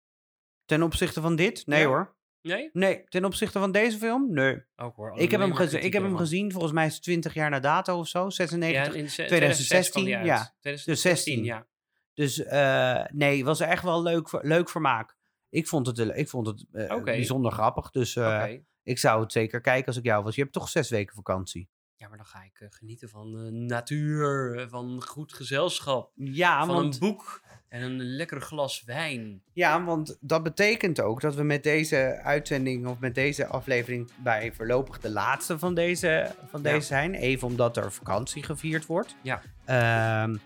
Ten 0.65 0.83
opzichte 0.83 1.21
van 1.21 1.37
dit? 1.37 1.67
Nee 1.67 1.81
Ja? 1.81 1.87
hoor. 1.87 2.17
Nee? 2.43 2.71
Nee, 2.73 3.05
ten 3.05 3.25
opzichte 3.25 3.59
van 3.59 3.73
deze 3.73 3.99
film? 3.99 4.33
Nee. 4.33 4.63
Ook 4.77 4.97
hoor. 4.97 5.19
Ik 5.19 5.31
heb, 5.31 5.41
hem 5.41 5.55
geze- 5.55 5.81
ik 5.81 5.93
heb 5.93 6.03
hem 6.03 6.17
gezien, 6.17 6.53
volgens 6.53 6.73
mij 6.73 6.87
is 6.87 6.95
het 6.95 7.03
20 7.03 7.35
jaar 7.35 7.51
na 7.51 7.61
dato 7.61 7.99
of 7.99 8.09
zo, 8.09 8.31
96. 8.31 8.87
Ja, 8.95 8.99
in 9.01 9.11
ze- 9.11 9.25
2016, 9.25 9.91
kwam 9.93 10.05
die 10.05 10.17
uit. 10.17 10.27
ja. 10.27 10.55
2016, 10.61 11.45
ja. 11.45 11.67
Dus 12.15 12.43
eh, 12.45 13.05
nee, 13.13 13.45
was 13.45 13.61
echt 13.61 13.83
wel 13.83 14.03
leuk, 14.03 14.39
leuk 14.43 14.71
vermaak. 14.71 15.17
Ik 15.51 15.69
vond 15.69 15.87
het, 15.87 15.99
eh, 15.99 16.19
ik 16.19 16.29
vond 16.29 16.47
het 16.47 16.65
eh, 16.73 16.95
Oké. 16.95 17.03
bijzonder 17.05 17.53
grappig, 17.53 17.91
dus 17.91 18.17
eh, 18.17 18.45
ik 18.83 18.99
zou 18.99 19.23
het 19.23 19.33
zeker 19.33 19.61
kijken 19.61 19.87
als 19.87 19.97
ik 19.97 20.05
jou 20.05 20.25
was. 20.25 20.35
Je 20.35 20.41
hebt 20.41 20.53
toch 20.53 20.69
zes 20.69 20.91
weken 20.91 21.15
vakantie? 21.15 21.69
Ja, 21.97 22.09
maar 22.09 22.17
dan 22.17 22.27
ga 22.27 22.43
ik 22.43 22.61
eh, 22.61 22.69
genieten 22.71 23.09
van 23.09 23.33
de 23.33 23.51
natuur, 23.51 24.57
eh, 24.59 24.67
van 24.69 25.03
goed 25.07 25.33
gezelschap, 25.33 26.11
Ja, 26.15 26.65
van 26.67 26.75
want, 26.75 26.95
een 26.95 27.01
boek 27.01 27.43
en 27.69 27.83
een 27.83 28.03
lekker 28.03 28.41
glas 28.41 28.83
wijn. 28.85 29.43
ja, 29.53 29.85
want 29.85 30.17
dat 30.21 30.43
betekent 30.43 31.01
ook 31.01 31.21
dat 31.21 31.35
we 31.35 31.43
met 31.43 31.63
deze 31.63 32.21
uitzending 32.23 32.87
of 32.87 32.99
met 32.99 33.15
deze 33.15 33.47
aflevering 33.47 34.11
bij 34.23 34.53
voorlopig 34.53 34.99
de 35.01 35.11
laatste 35.11 35.59
van 35.59 35.75
deze, 35.75 36.33
van 36.51 36.63
Ja. 36.63 36.71
deze 36.73 36.87
zijn. 36.87 37.15
Even 37.15 37.49
omdat 37.49 37.77
er 37.77 37.93
vakantie 37.93 38.43
gevierd 38.43 38.87
wordt. 38.87 39.17
Ja. 39.23 39.43
Ehm, 39.65 40.37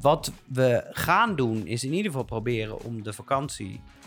wat 0.00 0.32
we 0.48 0.86
gaan 0.90 1.36
doen 1.36 1.66
is 1.66 1.84
in 1.84 1.92
ieder 1.92 2.10
geval 2.10 2.24
proberen 2.26 2.80
om 2.80 3.02
de 3.02 3.12
vakantie 3.12 3.80
eh, 4.00 4.01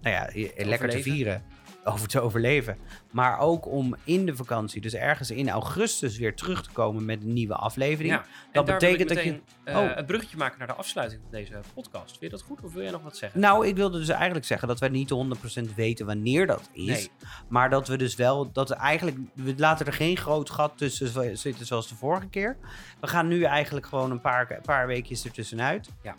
nou 0.00 0.14
ja, 0.14 0.28
lekker 0.64 0.88
te 0.88 1.02
vieren. 1.02 1.42
Over 1.84 2.08
te 2.08 2.20
overleven. 2.20 2.76
Maar 3.10 3.38
ook 3.38 3.66
om 3.66 3.96
in 4.04 4.26
de 4.26 4.36
vakantie, 4.36 4.80
dus 4.80 4.94
ergens 4.94 5.30
in 5.30 5.48
augustus, 5.50 6.18
weer 6.18 6.34
terug 6.34 6.62
te 6.62 6.70
komen 6.70 7.04
met 7.04 7.22
een 7.22 7.32
nieuwe 7.32 7.54
aflevering. 7.54 8.12
Ja, 8.14 8.24
Dat 8.52 8.64
betekent 8.64 9.08
dat 9.08 9.22
je- 9.24 9.40
eh, 9.64 9.76
Oh. 9.78 9.90
een 9.94 10.06
bruggetje 10.06 10.36
maken 10.36 10.58
naar 10.58 10.66
de 10.66 10.74
afsluiting 10.74 11.20
van 11.22 11.30
deze 11.30 11.52
podcast. 11.74 12.08
Vind 12.18 12.20
je 12.20 12.28
dat 12.28 12.42
goed 12.42 12.60
of 12.62 12.72
wil 12.72 12.82
jij 12.82 12.90
nog 12.90 13.02
wat 13.02 13.16
zeggen? 13.16 13.40
Nou, 13.40 13.66
ik 13.66 13.76
wilde 13.76 13.98
dus 13.98 14.08
eigenlijk 14.08 14.44
zeggen 14.46 14.68
dat 14.68 14.78
wij 14.78 14.88
niet 14.88 15.10
100% 15.10 15.74
weten 15.74 16.06
wanneer 16.06 16.46
dat 16.46 16.68
is. 16.72 16.84
Nee. 16.86 17.10
Maar 17.48 17.70
dat 17.70 17.88
we 17.88 17.96
dus 17.96 18.14
wel, 18.14 18.52
dat 18.52 18.68
we 18.68 18.74
eigenlijk, 18.74 19.16
we 19.34 19.54
laten 19.56 19.86
er 19.86 19.92
geen 19.92 20.16
groot 20.16 20.50
gat 20.50 20.72
tussen 20.78 21.38
zitten 21.38 21.66
zoals 21.66 21.88
de 21.88 21.94
vorige 21.94 22.28
keer. 22.28 22.56
We 23.00 23.06
gaan 23.06 23.28
nu 23.28 23.42
eigenlijk 23.42 23.86
gewoon 23.86 24.10
een 24.10 24.20
paar, 24.20 24.50
een 24.50 24.60
paar 24.62 24.86
weekjes 24.86 25.24
ertussenuit. 25.24 25.88
Ja. 26.02 26.14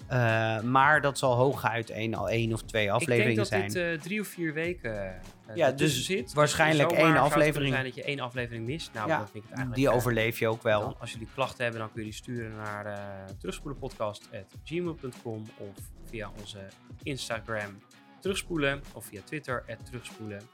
Eh, 0.58 0.64
maar 0.64 1.02
dat 1.02 1.18
zal 1.18 1.36
hooguit 1.36 1.90
één, 1.90 2.14
al 2.14 2.30
één 2.30 2.54
of 2.54 2.62
twee 2.62 2.92
afleveringen 2.92 3.44
ik 3.44 3.50
denk 3.50 3.64
dat 3.64 3.72
zijn. 3.74 3.92
dit 3.94 4.00
eh, 4.00 4.06
drie 4.06 4.20
of 4.22 4.28
vier 4.28 4.54
weken 4.54 5.14
Ja, 5.56 5.72
dus 5.72 6.06
zit. 6.06 6.34
waarschijnlijk 6.34 6.79
zomaar 6.80 6.98
één 7.06 7.18
aflevering. 7.18 7.74
zijn 7.74 7.84
dat 7.84 7.96
je 7.96 8.04
één 8.04 8.20
aflevering 8.20 8.66
mist. 8.66 8.94
Nou, 8.94 9.08
Ja, 9.08 9.18
dan 9.18 9.28
vind 9.28 9.44
ik 9.44 9.50
het 9.50 9.60
eigenlijk... 9.60 9.80
die 9.82 9.90
eh, 9.90 9.96
overleef 9.96 10.40
je 10.40 10.48
ook 10.48 10.64
wel. 10.64 10.82
Dan, 10.82 10.96
als 11.00 11.12
jullie 11.12 11.28
klachten 11.34 11.64
hebben, 11.64 11.82
dan 11.82 11.92
kun 11.92 12.02
je 12.02 12.08
die 12.10 12.18
sturen 12.18 12.56
naar 12.56 12.86
uh, 12.86 12.94
terugspoelenpodcast.gmail.com 13.40 15.44
of 15.58 15.76
via 16.06 16.32
onze 16.40 16.68
Instagram 17.04 17.80
terugspoelen 18.20 18.82
of 18.94 19.06
via 19.06 19.22
Twitter 19.22 19.66
terugspoelen. 19.84 20.40
Uh, 20.40 20.46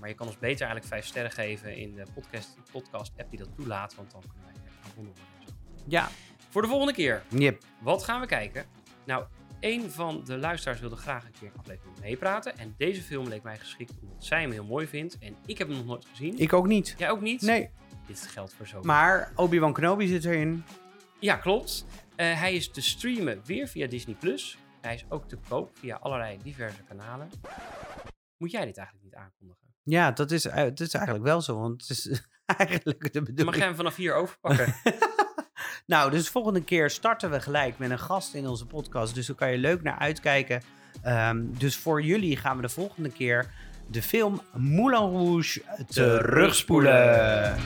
maar 0.00 0.08
je 0.08 0.14
kan 0.14 0.26
ons 0.26 0.38
beter 0.38 0.66
eigenlijk 0.66 0.86
vijf 0.86 1.06
sterren 1.06 1.30
geven 1.30 1.76
in 1.76 1.94
de 1.94 2.04
podcast, 2.14 2.56
podcast 2.72 3.12
app 3.18 3.30
die 3.30 3.38
dat 3.38 3.48
toelaat, 3.56 3.94
want 3.94 4.10
dan 4.10 4.20
kunnen 4.20 4.44
wij 4.44 4.52
gevonden 4.82 5.12
worden. 5.14 5.54
Ja, 5.86 6.08
Voor 6.48 6.62
de 6.62 6.68
volgende 6.68 6.92
keer, 6.92 7.22
yep. 7.28 7.62
wat 7.80 8.04
gaan 8.04 8.20
we 8.20 8.26
kijken? 8.26 8.64
Nou, 9.04 9.24
een 9.66 9.90
van 9.90 10.22
de 10.24 10.36
luisteraars 10.38 10.80
wilde 10.80 10.96
graag 10.96 11.24
een 11.24 11.32
keer 11.40 11.48
een 11.48 11.58
aflevering 11.58 12.00
meepraten. 12.00 12.58
En 12.58 12.74
deze 12.76 13.02
film 13.02 13.28
leek 13.28 13.42
mij 13.42 13.58
geschikt 13.58 13.92
omdat 14.02 14.24
zij 14.24 14.40
hem 14.40 14.50
heel 14.50 14.64
mooi 14.64 14.86
vindt. 14.86 15.18
En 15.18 15.36
ik 15.46 15.58
heb 15.58 15.68
hem 15.68 15.76
nog 15.76 15.86
nooit 15.86 16.06
gezien. 16.10 16.38
ik 16.38 16.52
ook 16.52 16.66
niet. 16.66 16.94
Jij 16.98 17.10
ook 17.10 17.20
niet? 17.20 17.40
Nee, 17.42 17.70
Dit 18.06 18.20
geldt 18.30 18.54
voor 18.54 18.66
zo. 18.66 18.82
maar 18.82 19.32
Obi-Wan 19.34 19.72
Kenobi 19.72 20.06
zit 20.06 20.24
erin. 20.24 20.64
Ja, 21.20 21.36
klopt. 21.36 21.86
Eh, 22.16 22.38
hij 22.40 22.54
is 22.54 22.70
te 22.70 22.80
streamen 22.80 23.40
weer 23.44 23.68
via 23.68 23.86
Disney+. 23.86 24.14
Plus. 24.14 24.58
Hij 24.80 24.94
is 24.94 25.04
ook 25.08 25.28
te 25.28 25.38
koop 25.48 25.70
via 25.78 25.96
allerlei 25.96 26.38
diverse 26.42 26.82
kanalen. 26.88 27.28
Moet 28.36 28.50
jij 28.50 28.64
dit 28.64 28.76
eigenlijk 28.76 29.06
niet 29.06 29.14
aankondigen? 29.14 29.60
Ja, 29.82 30.10
dat 30.12 30.30
is, 30.30 30.44
eh, 30.44 30.56
dat 30.64 30.80
is 30.80 30.94
eigenlijk 30.94 31.24
wel 31.24 31.40
zo, 31.40 31.58
want 31.60 31.80
het 31.80 31.90
is 31.90 32.22
eigenlijk 32.56 33.12
de 33.12 33.20
bedoeling. 33.22 33.46
mag 33.46 33.56
jij 33.56 33.66
hem 33.66 33.76
vanaf 33.76 33.96
hier 33.96 34.14
overpakken. 34.14 34.74
Nou, 35.86 36.10
dus 36.10 36.28
volgende 36.28 36.64
keer 36.64 36.90
starten 36.90 37.30
we 37.30 37.40
gelijk 37.40 37.78
met 37.78 37.90
een 37.90 37.98
gast 37.98 38.34
in 38.34 38.46
onze 38.46 38.66
podcast. 38.66 39.14
Dus 39.14 39.26
daar 39.26 39.36
kan 39.36 39.50
je 39.50 39.58
leuk 39.58 39.82
naar 39.82 39.98
uitkijken. 39.98 40.62
Ehm, 41.02 41.42
dus 41.48 41.76
voor 41.76 42.02
jullie 42.02 42.36
gaan 42.36 42.56
we 42.56 42.62
de 42.62 42.68
volgende 42.68 43.10
keer 43.10 43.50
de 43.90 44.02
film 44.02 44.40
Moulin 44.54 45.10
Rouge 45.10 45.62
terugspoelen. 45.88 47.56